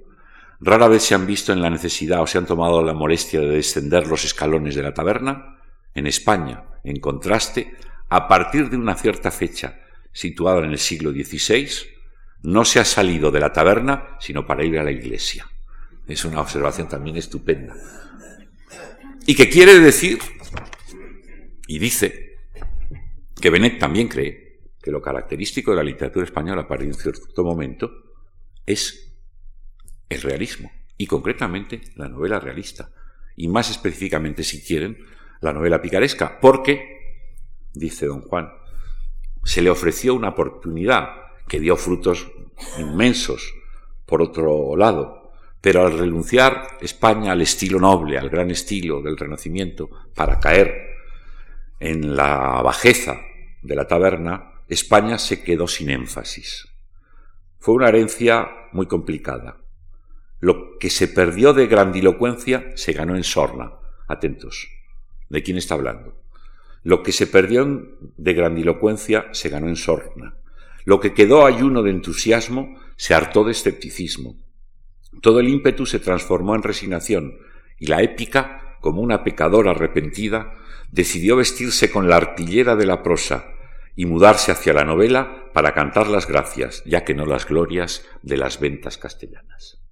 rara 0.60 0.88
vez 0.88 1.02
se 1.02 1.14
han 1.14 1.26
visto 1.26 1.52
en 1.52 1.60
la 1.60 1.70
necesidad 1.70 2.22
o 2.22 2.26
se 2.26 2.38
han 2.38 2.46
tomado 2.46 2.82
la 2.82 2.94
molestia 2.94 3.40
de 3.40 3.48
descender 3.48 4.06
los 4.06 4.24
escalones 4.24 4.74
de 4.74 4.82
la 4.82 4.94
taberna, 4.94 5.58
en 5.94 6.06
España, 6.06 6.64
en 6.84 7.00
contraste, 7.00 7.74
a 8.08 8.28
partir 8.28 8.70
de 8.70 8.76
una 8.76 8.94
cierta 8.94 9.30
fecha, 9.30 9.80
situada 10.12 10.64
en 10.64 10.70
el 10.70 10.78
siglo 10.78 11.10
XVI, 11.10 11.68
no 12.42 12.64
se 12.64 12.80
ha 12.80 12.84
salido 12.84 13.30
de 13.30 13.40
la 13.40 13.52
taberna 13.52 14.16
sino 14.20 14.46
para 14.46 14.64
ir 14.64 14.78
a 14.78 14.84
la 14.84 14.90
iglesia. 14.90 15.46
Es 16.06 16.24
una 16.24 16.40
observación 16.40 16.88
también 16.88 17.16
estupenda. 17.16 17.74
Y 19.26 19.34
que 19.34 19.48
quiere 19.48 19.80
decir, 19.80 20.18
y 21.66 21.78
dice, 21.80 22.38
que 23.40 23.50
Benet 23.50 23.78
también 23.78 24.06
cree 24.06 24.60
que 24.80 24.92
lo 24.92 25.02
característico 25.02 25.72
de 25.72 25.78
la 25.78 25.82
literatura 25.82 26.24
española 26.24 26.62
a 26.62 26.68
partir 26.68 26.86
de 26.86 26.94
un 26.94 27.00
cierto 27.00 27.42
momento 27.42 27.90
es 28.64 29.12
el 30.08 30.22
realismo, 30.22 30.70
y 30.96 31.06
concretamente 31.06 31.80
la 31.96 32.08
novela 32.08 32.38
realista, 32.38 32.92
y 33.34 33.48
más 33.48 33.68
específicamente, 33.68 34.44
si 34.44 34.62
quieren, 34.62 34.96
la 35.40 35.52
novela 35.52 35.82
picaresca, 35.82 36.38
porque, 36.40 37.26
dice 37.74 38.06
don 38.06 38.22
Juan, 38.22 38.48
se 39.42 39.60
le 39.60 39.70
ofreció 39.70 40.14
una 40.14 40.30
oportunidad 40.30 41.08
que 41.48 41.58
dio 41.58 41.76
frutos 41.76 42.30
inmensos, 42.78 43.54
por 44.06 44.22
otro 44.22 44.76
lado, 44.76 45.25
pero 45.60 45.84
al 45.84 45.98
renunciar 45.98 46.78
España 46.80 47.32
al 47.32 47.42
estilo 47.42 47.78
noble, 47.80 48.18
al 48.18 48.30
gran 48.30 48.50
estilo 48.50 49.02
del 49.02 49.16
Renacimiento, 49.16 49.90
para 50.14 50.38
caer 50.38 50.90
en 51.80 52.16
la 52.16 52.62
bajeza 52.62 53.20
de 53.62 53.74
la 53.74 53.86
taberna, 53.86 54.62
España 54.68 55.18
se 55.18 55.42
quedó 55.42 55.68
sin 55.68 55.90
énfasis. 55.90 56.68
Fue 57.58 57.74
una 57.74 57.88
herencia 57.88 58.48
muy 58.72 58.86
complicada. 58.86 59.58
Lo 60.38 60.78
que 60.78 60.90
se 60.90 61.08
perdió 61.08 61.52
de 61.52 61.66
grandilocuencia 61.66 62.70
se 62.74 62.92
ganó 62.92 63.16
en 63.16 63.24
sorna. 63.24 63.72
Atentos. 64.06 64.68
¿De 65.28 65.42
quién 65.42 65.56
está 65.56 65.74
hablando? 65.74 66.22
Lo 66.82 67.02
que 67.02 67.10
se 67.10 67.26
perdió 67.26 67.66
de 68.16 68.34
grandilocuencia 68.34 69.28
se 69.32 69.48
ganó 69.48 69.66
en 69.66 69.76
sorna. 69.76 70.36
Lo 70.84 71.00
que 71.00 71.14
quedó 71.14 71.44
ayuno 71.44 71.82
de 71.82 71.90
entusiasmo 71.90 72.78
se 72.96 73.14
hartó 73.14 73.42
de 73.42 73.52
escepticismo. 73.52 74.36
Todo 75.20 75.40
el 75.40 75.48
ímpetu 75.48 75.86
se 75.86 75.98
transformó 75.98 76.54
en 76.54 76.62
resignación 76.62 77.38
y 77.78 77.86
la 77.86 78.02
épica, 78.02 78.76
como 78.80 79.00
una 79.00 79.24
pecadora 79.24 79.72
arrepentida, 79.72 80.52
decidió 80.90 81.36
vestirse 81.36 81.90
con 81.90 82.08
la 82.08 82.16
artillera 82.16 82.76
de 82.76 82.86
la 82.86 83.02
prosa 83.02 83.52
y 83.94 84.06
mudarse 84.06 84.52
hacia 84.52 84.74
la 84.74 84.84
novela 84.84 85.50
para 85.52 85.72
cantar 85.72 86.08
las 86.08 86.26
gracias, 86.26 86.82
ya 86.84 87.04
que 87.04 87.14
no 87.14 87.24
las 87.26 87.46
glorias 87.46 88.04
de 88.22 88.36
las 88.36 88.60
ventas 88.60 88.98
castellanas. 88.98 89.82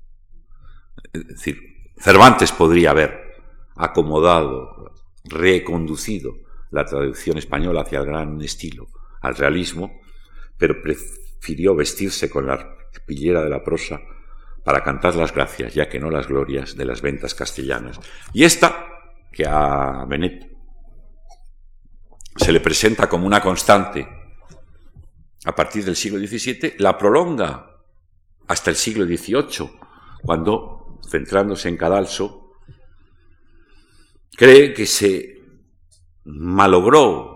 Cervantes 1.98 2.52
podría 2.52 2.90
haber 2.90 3.34
acomodado, 3.76 4.92
reconducido 5.24 6.34
la 6.70 6.84
traducción 6.84 7.38
española 7.38 7.82
hacia 7.82 8.00
el 8.00 8.06
gran 8.06 8.40
estilo, 8.42 8.88
al 9.22 9.36
realismo, 9.36 10.00
pero 10.58 10.82
prefirió 10.82 11.74
vestirse 11.74 12.28
con 12.28 12.46
la 12.46 12.54
artillera 12.54 13.42
de 13.42 13.48
la 13.48 13.64
prosa 13.64 14.00
para 14.64 14.82
cantar 14.82 15.14
las 15.14 15.32
gracias, 15.32 15.74
ya 15.74 15.88
que 15.88 16.00
no 16.00 16.10
las 16.10 16.26
glorias 16.26 16.74
de 16.74 16.86
las 16.86 17.02
ventas 17.02 17.34
castellanas. 17.34 18.00
Y 18.32 18.44
esta, 18.44 18.86
que 19.30 19.46
a 19.46 20.04
Benet 20.08 20.50
se 22.36 22.50
le 22.50 22.60
presenta 22.60 23.08
como 23.08 23.26
una 23.26 23.40
constante 23.40 24.08
a 25.44 25.54
partir 25.54 25.84
del 25.84 25.94
siglo 25.94 26.18
XVII, 26.18 26.76
la 26.78 26.96
prolonga 26.96 27.70
hasta 28.48 28.70
el 28.70 28.76
siglo 28.76 29.04
XVIII, 29.04 29.70
cuando, 30.22 31.00
centrándose 31.06 31.68
en 31.68 31.76
Cadalso, 31.76 32.52
cree 34.34 34.72
que 34.72 34.86
se 34.86 35.34
malogró 36.24 37.34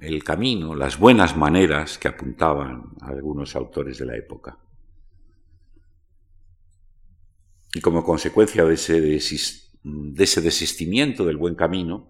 el 0.00 0.24
camino, 0.24 0.74
las 0.74 0.98
buenas 0.98 1.36
maneras 1.36 1.98
que 1.98 2.08
apuntaban 2.08 2.94
algunos 3.02 3.54
autores 3.54 3.98
de 3.98 4.06
la 4.06 4.16
época. 4.16 4.58
Y 7.72 7.80
como 7.80 8.04
consecuencia 8.04 8.64
de 8.64 8.74
ese, 8.74 9.00
desistimiento 9.82 11.24
del 11.24 11.36
buen 11.36 11.54
camino, 11.54 12.08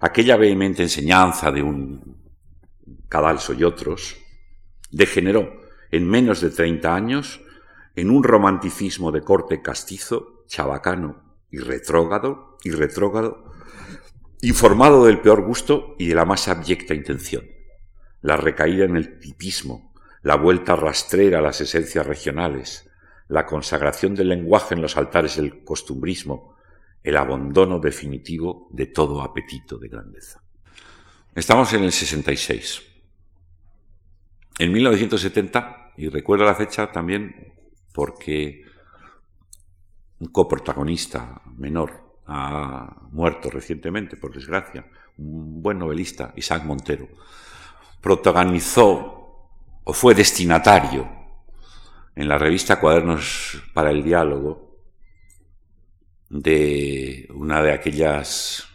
aquella 0.00 0.36
vehemente 0.36 0.82
enseñanza 0.82 1.50
de 1.50 1.62
un 1.62 2.22
Cadalso 3.08 3.52
y 3.52 3.62
otros 3.62 4.16
degeneró 4.90 5.60
en 5.90 6.08
menos 6.08 6.40
de 6.40 6.50
30 6.50 6.94
años 6.94 7.40
en 7.94 8.10
un 8.10 8.22
romanticismo 8.24 9.12
de 9.12 9.20
corte 9.20 9.60
castizo, 9.60 10.44
chabacano 10.46 11.36
y 11.50 11.58
retrógrado, 11.58 12.56
y 12.64 12.70
retrógrado, 12.70 13.52
informado 14.40 15.04
del 15.04 15.20
peor 15.20 15.44
gusto 15.44 15.94
y 15.98 16.06
de 16.06 16.14
la 16.14 16.24
más 16.24 16.48
abyecta 16.48 16.94
intención, 16.94 17.44
la 18.22 18.36
recaída 18.36 18.86
en 18.86 18.96
el 18.96 19.18
tipismo, 19.18 19.92
la 20.22 20.36
vuelta 20.36 20.74
rastrera 20.74 21.40
a 21.40 21.42
las 21.42 21.60
esencias 21.60 22.06
regionales, 22.06 22.90
la 23.28 23.46
consagración 23.46 24.14
del 24.14 24.28
lenguaje 24.28 24.74
en 24.74 24.82
los 24.82 24.96
altares 24.96 25.36
del 25.36 25.64
costumbrismo 25.64 26.52
el 27.02 27.16
abandono 27.16 27.78
definitivo 27.78 28.68
de 28.70 28.86
todo 28.86 29.22
apetito 29.22 29.76
de 29.78 29.88
grandeza. 29.88 30.42
Estamos 31.34 31.72
en 31.72 31.84
el 31.84 31.92
66. 31.92 32.82
En 34.58 34.72
1970, 34.72 35.94
y 35.96 36.08
recuerdo 36.08 36.44
la 36.44 36.54
fecha 36.54 36.92
también 36.92 37.52
porque 37.92 38.62
un 40.20 40.28
coprotagonista 40.28 41.42
menor 41.56 42.20
ha 42.26 43.08
muerto 43.10 43.50
recientemente, 43.50 44.16
por 44.16 44.32
desgracia, 44.32 44.86
un 45.18 45.60
buen 45.60 45.78
novelista, 45.78 46.32
Isaac 46.36 46.64
Montero, 46.64 47.08
protagonizó 48.00 49.50
o 49.84 49.92
fue 49.92 50.14
destinatario 50.14 51.21
en 52.14 52.28
la 52.28 52.38
revista 52.38 52.80
Cuadernos 52.80 53.62
para 53.72 53.90
el 53.90 54.02
Diálogo 54.02 54.76
de 56.28 57.28
una 57.34 57.62
de 57.62 57.72
aquellas 57.72 58.66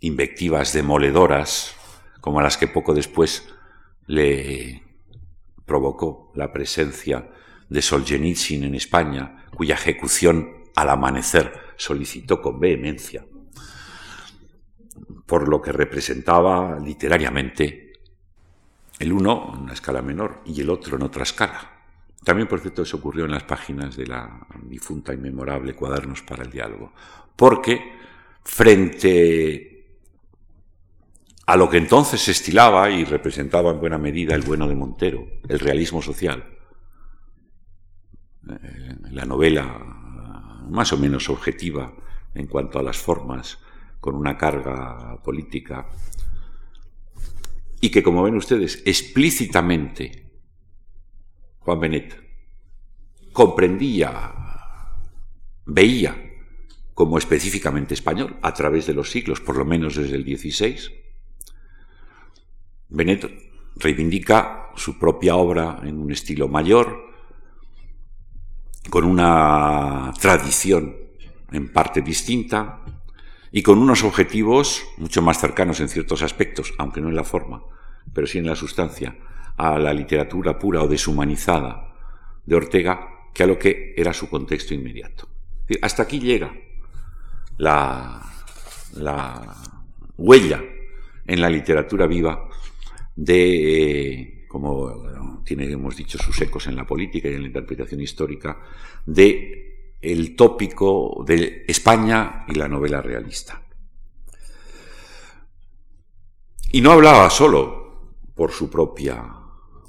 invectivas 0.00 0.72
demoledoras 0.72 1.74
como 2.20 2.40
las 2.40 2.56
que 2.56 2.68
poco 2.68 2.94
después 2.94 3.48
le 4.06 4.82
provocó 5.64 6.32
la 6.34 6.52
presencia 6.52 7.30
de 7.68 7.82
Solzhenitsyn 7.82 8.64
en 8.64 8.74
España, 8.74 9.46
cuya 9.54 9.74
ejecución 9.74 10.64
al 10.74 10.90
amanecer 10.90 11.52
solicitó 11.76 12.40
con 12.40 12.60
vehemencia, 12.60 13.26
por 15.26 15.48
lo 15.48 15.60
que 15.60 15.72
representaba 15.72 16.78
literariamente 16.78 17.92
el 18.98 19.12
uno 19.12 19.52
en 19.54 19.60
una 19.62 19.72
escala 19.72 20.02
menor 20.02 20.42
y 20.46 20.60
el 20.60 20.70
otro 20.70 20.96
en 20.96 21.02
otra 21.02 21.24
escala. 21.24 21.75
También, 22.26 22.48
por 22.48 22.58
cierto, 22.58 22.82
eso 22.82 22.96
ocurrió 22.96 23.24
en 23.26 23.30
las 23.30 23.44
páginas 23.44 23.96
de 23.96 24.08
la 24.08 24.44
difunta 24.64 25.14
y 25.14 25.16
memorable 25.16 25.74
Cuadernos 25.74 26.22
para 26.22 26.42
el 26.42 26.50
Diálogo, 26.50 26.92
porque 27.36 27.80
frente 28.42 30.00
a 31.46 31.56
lo 31.56 31.70
que 31.70 31.76
entonces 31.76 32.20
se 32.20 32.32
estilaba 32.32 32.90
y 32.90 33.04
representaba 33.04 33.70
en 33.70 33.78
buena 33.78 33.96
medida 33.96 34.34
el 34.34 34.42
bueno 34.42 34.66
de 34.66 34.74
Montero, 34.74 35.24
el 35.48 35.60
realismo 35.60 36.02
social, 36.02 36.44
eh, 38.50 38.96
la 39.12 39.24
novela 39.24 40.64
más 40.68 40.92
o 40.92 40.98
menos 40.98 41.28
objetiva 41.30 41.94
en 42.34 42.48
cuanto 42.48 42.80
a 42.80 42.82
las 42.82 42.98
formas, 42.98 43.60
con 44.00 44.16
una 44.16 44.36
carga 44.36 45.22
política, 45.22 45.88
y 47.80 47.88
que, 47.90 48.02
como 48.02 48.24
ven 48.24 48.34
ustedes, 48.34 48.82
explícitamente 48.84 50.25
Juan 51.66 51.80
Benet 51.80 52.22
comprendía, 53.32 54.32
veía 55.64 56.14
como 56.94 57.18
específicamente 57.18 57.92
español 57.92 58.38
a 58.40 58.54
través 58.54 58.86
de 58.86 58.94
los 58.94 59.10
siglos, 59.10 59.40
por 59.40 59.56
lo 59.56 59.64
menos 59.64 59.96
desde 59.96 60.14
el 60.14 60.22
XVI. 60.22 60.76
Benet 62.88 63.28
reivindica 63.74 64.70
su 64.76 64.96
propia 64.96 65.34
obra 65.34 65.80
en 65.82 65.98
un 65.98 66.12
estilo 66.12 66.46
mayor, 66.46 67.02
con 68.88 69.04
una 69.04 70.12
tradición 70.20 70.94
en 71.50 71.72
parte 71.72 72.00
distinta 72.00 72.80
y 73.50 73.64
con 73.64 73.78
unos 73.78 74.04
objetivos 74.04 74.84
mucho 74.98 75.20
más 75.20 75.40
cercanos 75.40 75.80
en 75.80 75.88
ciertos 75.88 76.22
aspectos, 76.22 76.74
aunque 76.78 77.00
no 77.00 77.08
en 77.08 77.16
la 77.16 77.24
forma, 77.24 77.64
pero 78.14 78.28
sí 78.28 78.38
en 78.38 78.46
la 78.46 78.54
sustancia, 78.54 79.16
a 79.56 79.78
la 79.78 79.92
literatura 79.92 80.58
pura 80.58 80.82
o 80.82 80.88
deshumanizada 80.88 81.94
de 82.44 82.56
Ortega 82.56 83.30
que 83.32 83.42
a 83.42 83.46
lo 83.46 83.58
que 83.58 83.94
era 83.96 84.12
su 84.12 84.28
contexto 84.28 84.74
inmediato. 84.74 85.28
Hasta 85.82 86.04
aquí 86.04 86.20
llega 86.20 86.52
la, 87.58 88.22
la 88.94 89.56
huella 90.16 90.62
en 91.26 91.40
la 91.40 91.50
literatura 91.50 92.06
viva 92.06 92.48
de 93.16 94.22
eh, 94.22 94.36
como 94.56 95.42
tiene, 95.44 95.70
hemos 95.70 95.96
dicho, 95.96 96.18
sus 96.18 96.40
ecos 96.40 96.66
en 96.66 96.76
la 96.76 96.86
política 96.86 97.28
y 97.28 97.34
en 97.34 97.42
la 97.42 97.48
interpretación 97.48 98.00
histórica, 98.00 98.58
de 99.04 99.94
el 100.00 100.34
tópico 100.34 101.24
de 101.26 101.64
España 101.68 102.44
y 102.48 102.54
la 102.54 102.68
novela 102.68 103.02
realista. 103.02 103.62
Y 106.72 106.80
no 106.80 106.92
hablaba 106.92 107.28
solo 107.28 108.14
por 108.34 108.50
su 108.50 108.70
propia 108.70 109.35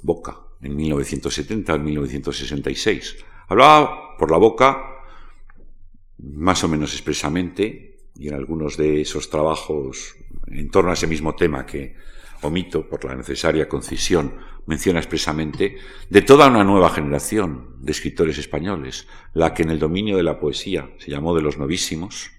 boca, 0.02 0.38
en 0.60 0.76
1970 0.76 1.74
en 1.74 1.84
1966. 1.84 3.16
Hablaba 3.48 4.16
por 4.16 4.30
la 4.30 4.38
boca, 4.38 4.84
más 6.18 6.62
o 6.64 6.68
menos 6.68 6.92
expresamente, 6.92 7.98
y 8.16 8.28
en 8.28 8.34
algunos 8.34 8.76
de 8.76 9.00
esos 9.00 9.30
trabajos 9.30 10.16
en 10.46 10.70
torno 10.70 10.90
a 10.90 10.94
ese 10.94 11.06
mismo 11.06 11.34
tema 11.34 11.64
que 11.64 11.94
omito 12.42 12.88
por 12.88 13.04
la 13.04 13.14
necesaria 13.14 13.68
concisión, 13.68 14.34
menciona 14.66 14.98
expresamente, 14.98 15.76
de 16.08 16.22
toda 16.22 16.48
una 16.48 16.62
nueva 16.62 16.90
generación 16.90 17.76
de 17.80 17.92
escritores 17.92 18.38
españoles, 18.38 19.08
la 19.34 19.54
que 19.54 19.62
en 19.62 19.70
el 19.70 19.78
dominio 19.78 20.16
de 20.16 20.22
la 20.22 20.38
poesía 20.38 20.90
se 20.98 21.10
llamó 21.10 21.34
de 21.34 21.42
los 21.42 21.58
novísimos, 21.58 22.30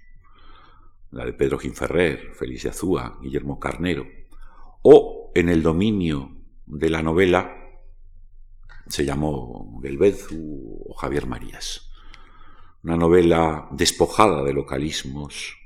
la 1.12 1.26
de 1.26 1.34
Pedro 1.34 1.58
Ginferrer, 1.58 2.34
Félix 2.34 2.64
de 2.64 2.70
Azúa, 2.70 3.18
Guillermo 3.22 3.60
Carnero, 3.60 4.06
o 4.84 5.32
en 5.34 5.50
el 5.50 5.64
dominio 5.64 6.39
de 6.70 6.90
la 6.90 7.02
novela 7.02 7.56
se 8.88 9.04
llamó 9.04 9.80
Belbezu 9.82 10.84
o 10.88 10.94
Javier 10.94 11.28
Marías. 11.28 11.90
Una 12.84 12.96
novela 12.96 13.68
despojada 13.72 14.44
de 14.44 14.54
localismos, 14.54 15.58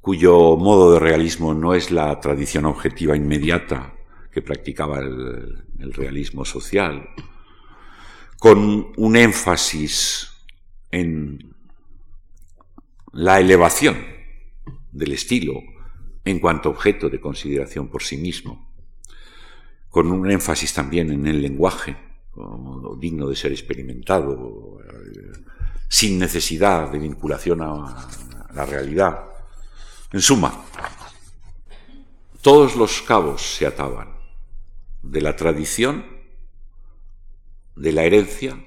cuyo 0.00 0.56
modo 0.56 0.92
de 0.92 1.00
realismo 1.00 1.54
no 1.54 1.74
es 1.74 1.90
la 1.90 2.20
tradición 2.20 2.66
objetiva 2.66 3.16
inmediata 3.16 3.94
que 4.30 4.42
practicaba 4.42 5.00
el, 5.00 5.64
realismo 5.92 6.44
social, 6.44 7.08
con 8.38 8.92
un 8.96 9.16
énfasis 9.16 10.30
en 10.90 11.56
la 13.12 13.40
elevación 13.40 13.96
del 14.92 15.12
estilo 15.12 15.54
en 16.24 16.38
cuanto 16.40 16.68
objeto 16.68 17.08
de 17.08 17.20
consideración 17.20 17.88
por 17.88 18.02
sí 18.02 18.16
mismo, 18.16 18.67
con 19.90 20.10
un 20.10 20.30
énfasis 20.30 20.74
también 20.74 21.10
en 21.10 21.26
el 21.26 21.40
lenguaje, 21.40 21.96
como 22.30 22.96
digno 22.96 23.28
de 23.28 23.36
ser 23.36 23.52
experimentado, 23.52 24.78
sin 25.88 26.18
necesidad 26.18 26.90
de 26.90 26.98
vinculación 26.98 27.62
a 27.62 28.08
la 28.54 28.66
realidad, 28.66 29.24
en 30.12 30.20
suma, 30.20 30.64
todos 32.40 32.76
los 32.76 33.02
cabos 33.02 33.42
se 33.42 33.66
ataban 33.66 34.16
de 35.02 35.20
la 35.20 35.36
tradición, 35.36 36.06
de 37.76 37.92
la 37.92 38.04
herencia, 38.04 38.64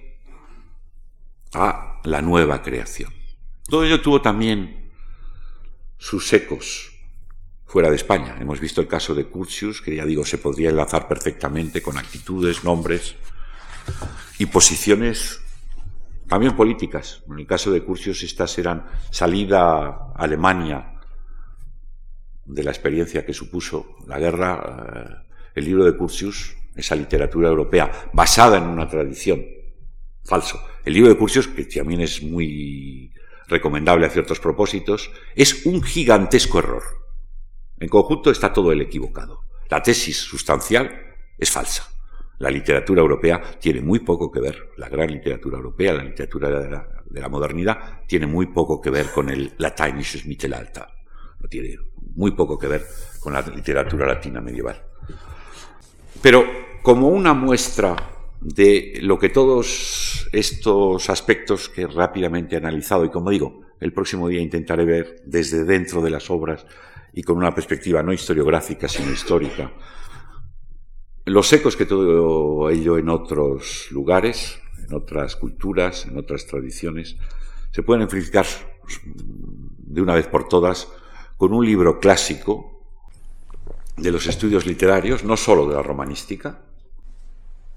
a 1.54 2.00
la 2.04 2.22
nueva 2.22 2.62
creación. 2.62 3.14
Todo 3.68 3.84
ello 3.84 4.02
tuvo 4.02 4.22
también 4.22 4.92
sus 5.98 6.32
ecos 6.34 6.91
fuera 7.72 7.90
de 7.90 7.96
España. 7.96 8.36
Hemos 8.38 8.60
visto 8.60 8.82
el 8.82 8.88
caso 8.88 9.16
de 9.16 9.28
Curtius, 9.28 9.82
que 9.82 9.96
ya 9.96 10.06
digo, 10.06 10.26
se 10.26 10.38
podría 10.38 10.72
enlazar 10.72 11.08
perfectamente 11.08 11.82
con 11.82 11.98
actitudes, 11.98 12.66
nombres 12.66 13.16
y 14.40 14.48
posiciones 14.48 15.40
también 16.28 16.54
políticas. 16.58 17.24
En 17.30 17.40
el 17.40 17.48
caso 17.48 17.72
de 17.72 17.82
Curtius, 17.82 18.24
estas 18.24 18.58
eran 18.58 18.86
salida 19.10 19.88
a 19.88 20.14
Alemania 20.18 21.00
de 22.44 22.62
la 22.62 22.72
experiencia 22.72 23.26
que 23.26 23.34
supuso 23.34 23.96
la 24.06 24.20
guerra, 24.20 25.24
eh, 25.24 25.32
el 25.56 25.64
libro 25.64 25.86
de 25.86 25.96
Curtius, 25.96 26.54
esa 26.76 26.96
literatura 26.96 27.48
europea 27.48 27.90
basada 28.12 28.58
en 28.58 28.66
una 28.66 28.90
tradición, 28.90 29.46
falso. 30.26 30.62
El 30.84 30.92
libro 30.94 31.08
de 31.08 31.18
Curtius, 31.18 31.48
que 31.48 31.64
también 31.64 32.02
es 32.02 32.22
muy 32.22 33.14
recomendable 33.48 34.08
a 34.08 34.10
ciertos 34.10 34.42
propósitos, 34.42 35.10
es 35.38 35.66
un 35.66 35.82
gigantesco 35.82 36.60
error. 36.60 37.01
En 37.82 37.90
conjunto 37.90 38.30
está 38.30 38.54
todo 38.54 38.72
el 38.72 38.80
equivocado. 38.80 39.42
La 39.68 39.82
tesis 39.82 40.16
sustancial 40.16 41.16
es 41.36 41.50
falsa. 41.50 41.90
La 42.38 42.52
literatura 42.52 43.02
europea 43.02 43.42
tiene 43.60 43.82
muy 43.82 44.00
poco 44.00 44.32
que 44.32 44.40
ver, 44.40 44.70
la 44.78 44.88
gran 44.88 45.12
literatura 45.12 45.58
europea, 45.58 45.94
la 45.94 46.04
literatura 46.04 46.50
de 46.60 47.20
la, 47.20 47.30
modernidad, 47.30 48.04
tiene 48.08 48.28
muy 48.28 48.48
poco 48.48 48.80
que 48.80 48.92
ver 48.92 49.08
con 49.12 49.32
el 49.32 49.54
Lateinisches 49.58 50.28
Mittelalter. 50.28 50.86
No 51.40 51.50
tiene 51.50 51.76
muy 52.16 52.32
poco 52.32 52.58
que 52.60 52.68
ver 52.68 52.86
con 53.20 53.34
la 53.34 53.42
literatura 53.42 54.06
latina 54.06 54.42
medieval. 54.42 54.80
Pero 56.22 56.46
como 56.84 57.08
una 57.08 57.34
muestra 57.34 57.96
de 58.42 59.00
lo 59.02 59.18
que 59.18 59.30
todos 59.30 60.30
estos 60.32 61.10
aspectos 61.10 61.68
que 61.68 61.88
rápidamente 61.88 62.54
he 62.54 62.60
analizado, 62.60 63.06
y 63.06 63.10
como 63.10 63.32
digo, 63.32 63.62
el 63.80 63.92
próximo 63.92 64.28
día 64.28 64.40
intentaré 64.40 64.86
ver 64.86 65.24
desde 65.26 65.64
dentro 65.64 66.04
de 66.04 66.12
las 66.12 66.30
obras 66.30 66.68
y 67.14 67.24
con 67.24 67.38
una 67.38 67.54
perspectiva 67.54 68.02
no 68.04 68.14
historiográfica, 68.14 68.88
sino 68.88 69.12
histórica, 69.12 69.72
los 71.26 71.52
ecos 71.54 71.76
que 71.76 71.86
todo 71.86 72.70
ello 72.70 72.98
en 72.98 73.10
otros 73.10 73.88
lugares, 73.92 74.60
en 74.88 74.94
otras 74.94 75.36
culturas, 75.36 76.06
en 76.06 76.18
otras 76.18 76.46
tradiciones, 76.48 77.18
se 77.72 77.84
pueden 77.84 78.08
verificar 78.08 78.46
de 79.06 80.02
una 80.02 80.16
vez 80.16 80.28
por 80.28 80.48
todas 80.48 80.88
con 81.38 81.54
un 81.54 81.66
libro 81.66 82.00
clásico 82.00 82.84
de 83.98 84.12
los 84.12 84.28
estudios 84.28 84.66
literarios, 84.66 85.24
no 85.24 85.38
sólo 85.38 85.68
de 85.68 85.76
la 85.76 85.84
romanística, 85.84 86.64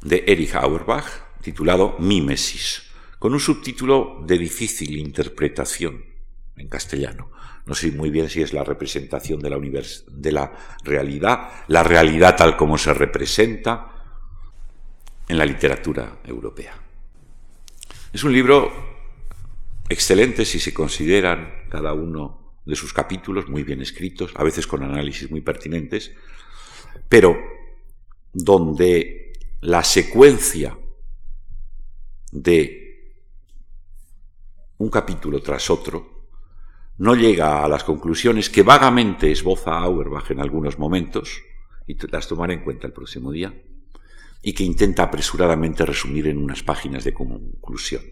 de 0.00 0.24
Erich 0.26 0.54
Auerbach, 0.54 1.06
titulado 1.42 1.96
Mímesis, 1.98 2.82
con 3.18 3.32
un 3.32 3.40
subtítulo 3.40 4.22
de 4.26 4.38
difícil 4.38 4.96
interpretación 4.98 6.04
en 6.56 6.68
castellano. 6.68 7.30
No 7.66 7.74
sé 7.74 7.92
muy 7.92 8.10
bien 8.10 8.28
si 8.28 8.42
es 8.42 8.52
la 8.52 8.62
representación 8.62 9.40
de 9.40 9.50
la, 9.50 9.58
de 9.58 10.32
la 10.32 10.52
realidad, 10.84 11.50
la 11.68 11.82
realidad 11.82 12.36
tal 12.36 12.56
como 12.56 12.76
se 12.76 12.92
representa 12.92 13.90
en 15.26 15.38
la 15.38 15.46
literatura 15.46 16.18
europea. 16.24 16.74
Es 18.12 18.22
un 18.22 18.32
libro 18.32 18.70
excelente 19.88 20.44
si 20.44 20.60
se 20.60 20.74
consideran 20.74 21.64
cada 21.70 21.94
uno 21.94 22.60
de 22.66 22.76
sus 22.76 22.92
capítulos 22.92 23.48
muy 23.48 23.62
bien 23.62 23.80
escritos, 23.80 24.32
a 24.36 24.44
veces 24.44 24.66
con 24.66 24.82
análisis 24.82 25.30
muy 25.30 25.40
pertinentes, 25.40 26.12
pero 27.08 27.36
donde 28.32 29.32
la 29.62 29.82
secuencia 29.82 30.76
de 32.30 33.14
un 34.78 34.90
capítulo 34.90 35.40
tras 35.40 35.70
otro 35.70 36.13
no 36.98 37.14
llega 37.14 37.64
a 37.64 37.68
las 37.68 37.84
conclusiones 37.84 38.50
que 38.50 38.62
vagamente 38.62 39.30
esboza 39.30 39.78
Auerbach 39.78 40.30
en 40.30 40.40
algunos 40.40 40.78
momentos, 40.78 41.42
y 41.86 41.96
las 42.08 42.28
tomaré 42.28 42.54
en 42.54 42.64
cuenta 42.64 42.86
el 42.86 42.92
próximo 42.92 43.32
día, 43.32 43.52
y 44.42 44.52
que 44.52 44.64
intenta 44.64 45.04
apresuradamente 45.04 45.84
resumir 45.84 46.28
en 46.28 46.38
unas 46.38 46.62
páginas 46.62 47.04
de 47.04 47.14
conclusión, 47.14 48.02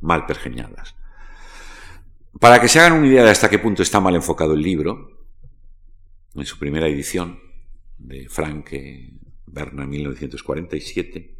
mal 0.00 0.26
pergeñadas. 0.26 0.94
Para 2.38 2.60
que 2.60 2.68
se 2.68 2.80
hagan 2.80 2.98
una 2.98 3.06
idea 3.06 3.24
de 3.24 3.30
hasta 3.30 3.48
qué 3.48 3.58
punto 3.58 3.82
está 3.82 4.00
mal 4.00 4.14
enfocado 4.14 4.54
el 4.54 4.62
libro, 4.62 5.26
en 6.34 6.46
su 6.46 6.58
primera 6.58 6.86
edición, 6.88 7.40
de 7.96 8.28
Franke 8.28 9.14
Berna 9.46 9.86
1947, 9.86 11.34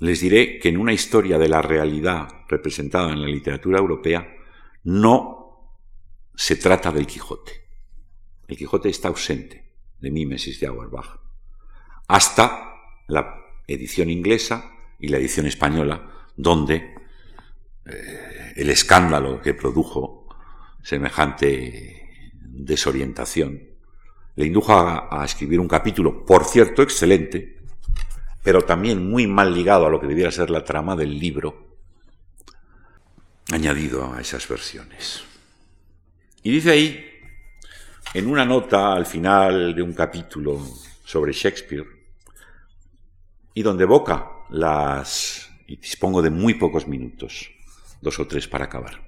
les 0.00 0.20
diré 0.20 0.58
que 0.58 0.68
en 0.68 0.76
una 0.76 0.92
historia 0.92 1.38
de 1.38 1.48
la 1.48 1.62
realidad 1.62 2.28
representada 2.48 3.12
en 3.12 3.22
la 3.22 3.28
literatura 3.28 3.78
europea 3.78 4.26
no 4.84 5.39
se 6.40 6.56
trata 6.56 6.90
del 6.90 7.06
Quijote. 7.06 7.52
El 8.48 8.56
Quijote 8.56 8.88
está 8.88 9.08
ausente 9.08 9.74
de 10.00 10.10
Mímesis 10.10 10.58
de 10.58 10.68
Auerbach, 10.68 11.20
hasta 12.08 12.76
la 13.08 13.44
edición 13.66 14.08
inglesa 14.08 14.72
y 14.98 15.08
la 15.08 15.18
edición 15.18 15.44
española, 15.44 16.28
donde 16.34 16.94
eh, 17.84 18.54
el 18.56 18.70
escándalo 18.70 19.42
que 19.42 19.52
produjo 19.52 20.28
semejante 20.82 22.32
desorientación 22.32 23.60
le 24.34 24.46
indujo 24.46 24.72
a, 24.72 25.20
a 25.20 25.26
escribir 25.26 25.60
un 25.60 25.68
capítulo, 25.68 26.24
por 26.24 26.46
cierto, 26.46 26.80
excelente, 26.80 27.58
pero 28.42 28.62
también 28.62 29.10
muy 29.10 29.26
mal 29.26 29.52
ligado 29.52 29.84
a 29.84 29.90
lo 29.90 30.00
que 30.00 30.06
debiera 30.06 30.30
ser 30.30 30.48
la 30.48 30.64
trama 30.64 30.96
del 30.96 31.18
libro, 31.18 31.76
añadido 33.52 34.10
a 34.10 34.22
esas 34.22 34.48
versiones. 34.48 35.28
Y 36.42 36.50
dice 36.50 36.70
ahí, 36.70 37.06
en 38.14 38.26
una 38.26 38.46
nota 38.46 38.94
al 38.94 39.04
final 39.04 39.74
de 39.74 39.82
un 39.82 39.92
capítulo 39.92 40.58
sobre 41.04 41.32
Shakespeare, 41.32 41.86
y 43.52 43.62
donde 43.62 43.84
evoca 43.84 44.26
las, 44.48 45.50
y 45.66 45.76
dispongo 45.76 46.22
de 46.22 46.30
muy 46.30 46.54
pocos 46.54 46.88
minutos, 46.88 47.50
dos 48.00 48.18
o 48.18 48.26
tres 48.26 48.48
para 48.48 48.64
acabar, 48.64 49.02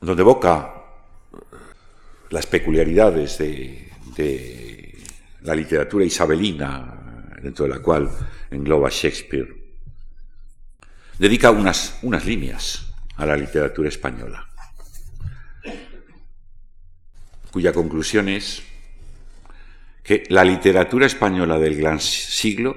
donde 0.00 0.22
evoca 0.22 0.84
las 2.30 2.46
peculiaridades 2.46 3.36
de, 3.36 3.92
de 4.16 4.98
la 5.42 5.54
literatura 5.54 6.06
isabelina, 6.06 7.28
dentro 7.42 7.66
de 7.66 7.74
la 7.74 7.80
cual 7.80 8.10
engloba 8.50 8.88
Shakespeare, 8.90 9.54
dedica 11.18 11.50
unas, 11.50 11.98
unas 12.00 12.24
líneas 12.24 12.86
a 13.16 13.26
la 13.26 13.36
literatura 13.36 13.90
española 13.90 14.48
cuya 17.54 17.72
conclusión 17.72 18.28
es 18.28 18.64
que 20.02 20.24
la 20.28 20.44
literatura 20.44 21.06
española 21.06 21.56
del 21.56 21.76
gran 21.76 22.00
siglo 22.00 22.74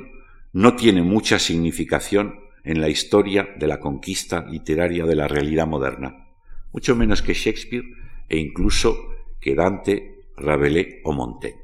no 0.54 0.76
tiene 0.76 1.02
mucha 1.02 1.40
significación 1.40 2.36
en 2.64 2.80
la 2.80 2.88
historia 2.88 3.56
de 3.58 3.66
la 3.66 3.80
conquista 3.80 4.46
literaria 4.46 5.04
de 5.08 5.16
la 5.16 5.28
realidad 5.28 5.66
moderna, 5.66 6.28
mucho 6.72 6.96
menos 6.96 7.24
que 7.24 7.34
Shakespeare 7.34 7.86
e 8.30 8.38
incluso 8.38 8.96
que 9.40 9.56
Dante, 9.56 10.28
Rabelais 10.38 11.02
o 11.06 11.12
Montaigne, 11.12 11.60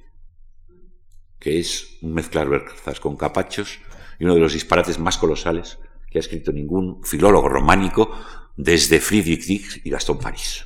que 1.37 1.59
es 1.59 1.99
un 2.01 2.15
mezclar 2.15 2.49
berzas 2.49 2.99
con 2.99 3.15
capachos 3.15 3.79
y 4.17 4.23
uno 4.23 4.33
de 4.33 4.41
los 4.41 4.53
disparates 4.53 4.97
más 4.97 5.19
colosales 5.19 5.77
que 6.09 6.17
ha 6.17 6.21
escrito 6.21 6.51
ningún 6.51 7.03
filólogo 7.03 7.47
románico 7.47 8.09
desde 8.57 8.99
Friedrich 8.99 9.45
Dix 9.45 9.81
y 9.83 9.91
Gastón 9.91 10.17
París. 10.17 10.65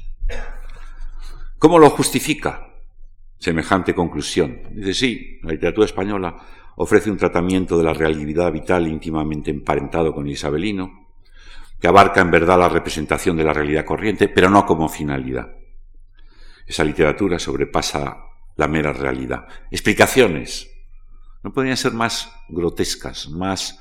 ¿Cómo 1.59 1.79
lo 1.79 1.89
justifica 1.89 2.67
semejante 3.39 3.95
conclusión? 3.95 4.61
Dice, 4.71 4.93
sí, 4.93 5.39
la 5.41 5.53
literatura 5.53 5.85
española 5.85 6.37
ofrece 6.75 7.09
un 7.09 7.17
tratamiento 7.17 7.77
de 7.77 7.83
la 7.83 7.93
realidad 7.93 8.51
vital 8.51 8.87
íntimamente 8.87 9.49
emparentado 9.49 10.13
con 10.13 10.27
el 10.27 10.33
isabelino, 10.33 11.07
que 11.79 11.87
abarca 11.87 12.21
en 12.21 12.29
verdad 12.29 12.59
la 12.59 12.69
representación 12.69 13.37
de 13.37 13.43
la 13.43 13.53
realidad 13.53 13.85
corriente, 13.85 14.29
pero 14.29 14.49
no 14.51 14.65
como 14.65 14.87
finalidad. 14.87 15.55
Esa 16.67 16.83
literatura 16.83 17.39
sobrepasa 17.39 18.17
la 18.55 18.67
mera 18.67 18.93
realidad. 18.93 19.47
Explicaciones 19.71 20.69
no 21.43 21.51
podrían 21.51 21.77
ser 21.77 21.93
más 21.93 22.31
grotescas, 22.49 23.29
más... 23.29 23.79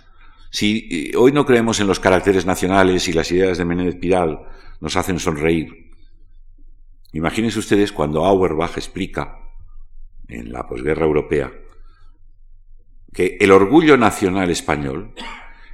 Si 0.51 0.89
eh, 0.91 1.17
hoy 1.17 1.33
no 1.33 1.45
creemos 1.45 1.81
en 1.81 1.89
los 1.89 2.01
caracteres 2.01 2.47
nacionales 2.47 3.09
y 3.09 3.13
las 3.13 3.31
ideas 3.33 3.59
de 3.59 3.65
Menéndez 3.67 3.97
Pidal 3.97 4.39
nos 4.81 4.97
hacen 4.97 5.19
sonreír, 5.19 5.86
Imagínense 7.17 7.59
ustedes 7.59 7.93
cuando 7.93 8.27
Auerbach 8.27 8.77
explica 8.77 9.39
en 10.29 10.53
la 10.53 10.69
posguerra 10.69 11.07
europea 11.07 11.51
que 13.15 13.39
el 13.41 13.53
orgullo 13.53 13.97
nacional 13.97 14.51
español 14.51 15.15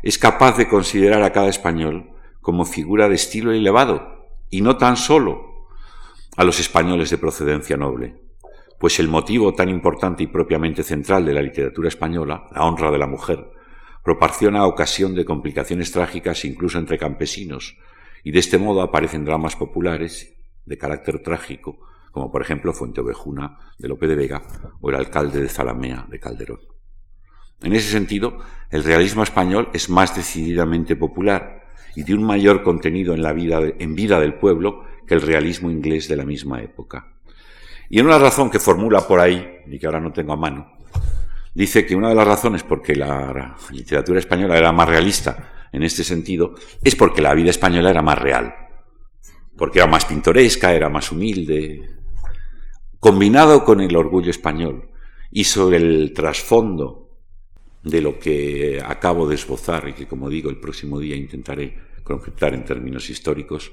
es 0.05 0.19
capaz 0.19 0.57
de 0.57 0.69
considerar 0.69 1.25
a 1.25 1.33
cada 1.33 1.49
español 1.49 2.11
como 2.41 2.65
figura 2.65 3.09
de 3.09 3.17
estilo 3.17 3.51
elevado 3.51 4.29
y 4.51 4.61
no 4.61 4.77
tan 4.77 4.97
solo 4.97 5.67
a 6.37 6.45
los 6.45 6.61
españoles 6.61 7.11
de 7.11 7.19
procedencia 7.19 7.77
noble, 7.77 8.21
pues 8.79 9.01
el 9.01 9.09
motivo 9.09 9.53
tan 9.53 9.69
importante 9.69 10.23
y 10.23 10.29
propiamente 10.29 10.85
central 10.85 11.25
de 11.25 11.33
la 11.33 11.43
literatura 11.43 11.89
española, 11.89 12.47
la 12.53 12.63
honra 12.63 12.93
de 12.93 12.99
la 12.99 13.09
mujer, 13.09 13.51
proporciona 14.05 14.65
ocasión 14.65 15.17
de 15.17 15.25
complicaciones 15.25 15.91
trágicas 15.91 16.45
incluso 16.45 16.79
entre 16.79 16.99
campesinos, 16.99 17.79
y 18.23 18.31
de 18.31 18.39
este 18.39 18.59
modo 18.59 18.81
aparecen 18.81 19.25
dramas 19.25 19.57
populares 19.57 20.37
de 20.65 20.79
carácter 20.79 21.23
trágico, 21.23 21.79
como 22.11 22.31
por 22.31 22.43
ejemplo 22.43 22.73
Fuente 22.73 23.01
Ovejuna 23.01 23.59
de 23.79 23.89
Lope 23.89 24.07
de 24.07 24.15
Vega 24.15 24.43
o 24.81 24.91
el 24.91 24.97
alcalde 24.97 25.41
de 25.41 25.49
Zalamea 25.49 26.07
de 26.09 26.21
Calderón. 26.21 26.61
En 27.63 27.73
ese 27.73 27.91
sentido, 27.91 28.39
el 28.71 28.85
realismo 28.85 29.23
español 29.23 29.71
es 29.73 29.89
más 29.89 30.15
decididamente 30.15 30.97
popular 30.97 31.63
y 31.95 32.03
de 32.03 32.15
un 32.15 32.25
mayor 32.25 32.63
contenido 32.63 33.15
en 33.15 33.23
la 33.23 33.33
vida, 33.33 33.61
en 33.79 33.95
vida 33.95 34.19
del 34.21 34.35
pueblo 34.35 34.85
que 35.07 35.15
el 35.15 35.23
realismo 35.23 35.71
inglés 35.71 36.09
de 36.09 36.17
la 36.17 36.25
misma 36.25 36.61
época. 36.61 37.17
Y 37.89 37.99
en 37.99 38.07
una 38.07 38.19
razón 38.19 38.51
que 38.51 38.59
formula 38.59 39.07
por 39.07 39.21
ahí, 39.21 39.59
y 39.67 39.79
que 39.79 39.87
ahora 39.87 40.01
no 40.01 40.13
tengo 40.13 40.33
a 40.33 40.37
mano, 40.37 40.73
dice 41.55 41.87
que 41.87 41.95
una 41.95 42.09
de 42.09 42.15
las 42.15 42.27
razones 42.27 42.63
por 42.63 42.83
que 42.83 42.97
la 42.97 43.57
literatura 43.71 44.19
española 44.19 44.57
era 44.57 44.73
más 44.73 44.89
realista 44.89 45.69
en 45.71 45.83
este 45.83 46.03
sentido 46.03 46.55
es 46.83 46.97
porque 46.97 47.23
la 47.23 47.35
vida 47.35 47.51
española 47.51 47.91
era 47.91 48.03
más 48.03 48.19
real 48.19 48.62
porque 49.63 49.79
era 49.79 49.87
más 49.87 50.07
pintoresca, 50.07 50.75
era 50.75 50.89
más 50.89 51.13
humilde, 51.13 51.89
combinado 52.99 53.65
con 53.65 53.81
el 53.81 53.95
orgullo 53.95 54.33
español 54.33 54.89
y 55.31 55.45
sobre 55.45 55.77
el 55.77 56.13
trasfondo 56.13 57.21
de 57.81 58.01
lo 58.01 58.19
que 58.19 58.83
acabo 58.85 59.29
de 59.29 59.37
esbozar 59.37 59.89
y 59.89 59.93
que, 59.93 60.09
como 60.09 60.29
digo, 60.29 60.51
el 60.51 60.59
próximo 60.59 60.99
día 60.99 61.15
intentaré 61.15 61.79
concretar 62.03 62.55
en 62.55 62.65
términos 62.65 63.09
históricos, 63.09 63.71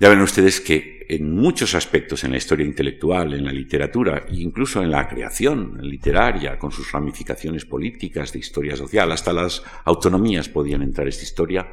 ya 0.00 0.08
ven 0.08 0.22
ustedes 0.22 0.60
que 0.60 1.06
en 1.08 1.36
muchos 1.36 1.76
aspectos 1.76 2.24
en 2.24 2.32
la 2.32 2.38
historia 2.38 2.66
intelectual, 2.66 3.32
en 3.34 3.44
la 3.44 3.52
literatura 3.52 4.24
incluso 4.32 4.82
en 4.82 4.90
la 4.90 5.06
creación 5.06 5.78
literaria, 5.82 6.58
con 6.58 6.72
sus 6.72 6.90
ramificaciones 6.90 7.64
políticas, 7.64 8.32
de 8.32 8.40
historia 8.40 8.74
social, 8.74 9.12
hasta 9.12 9.32
las 9.32 9.62
autonomías 9.84 10.48
podían 10.48 10.82
entrar 10.82 11.06
esta 11.06 11.22
historia, 11.22 11.68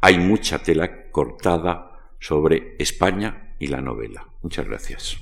hay 0.00 0.18
mucha 0.18 0.58
tela 0.58 1.08
cortada 1.12 1.85
sobre 2.20 2.76
España 2.78 3.54
y 3.58 3.68
la 3.68 3.80
novela. 3.80 4.28
Muchas 4.42 4.66
gracias. 4.66 5.18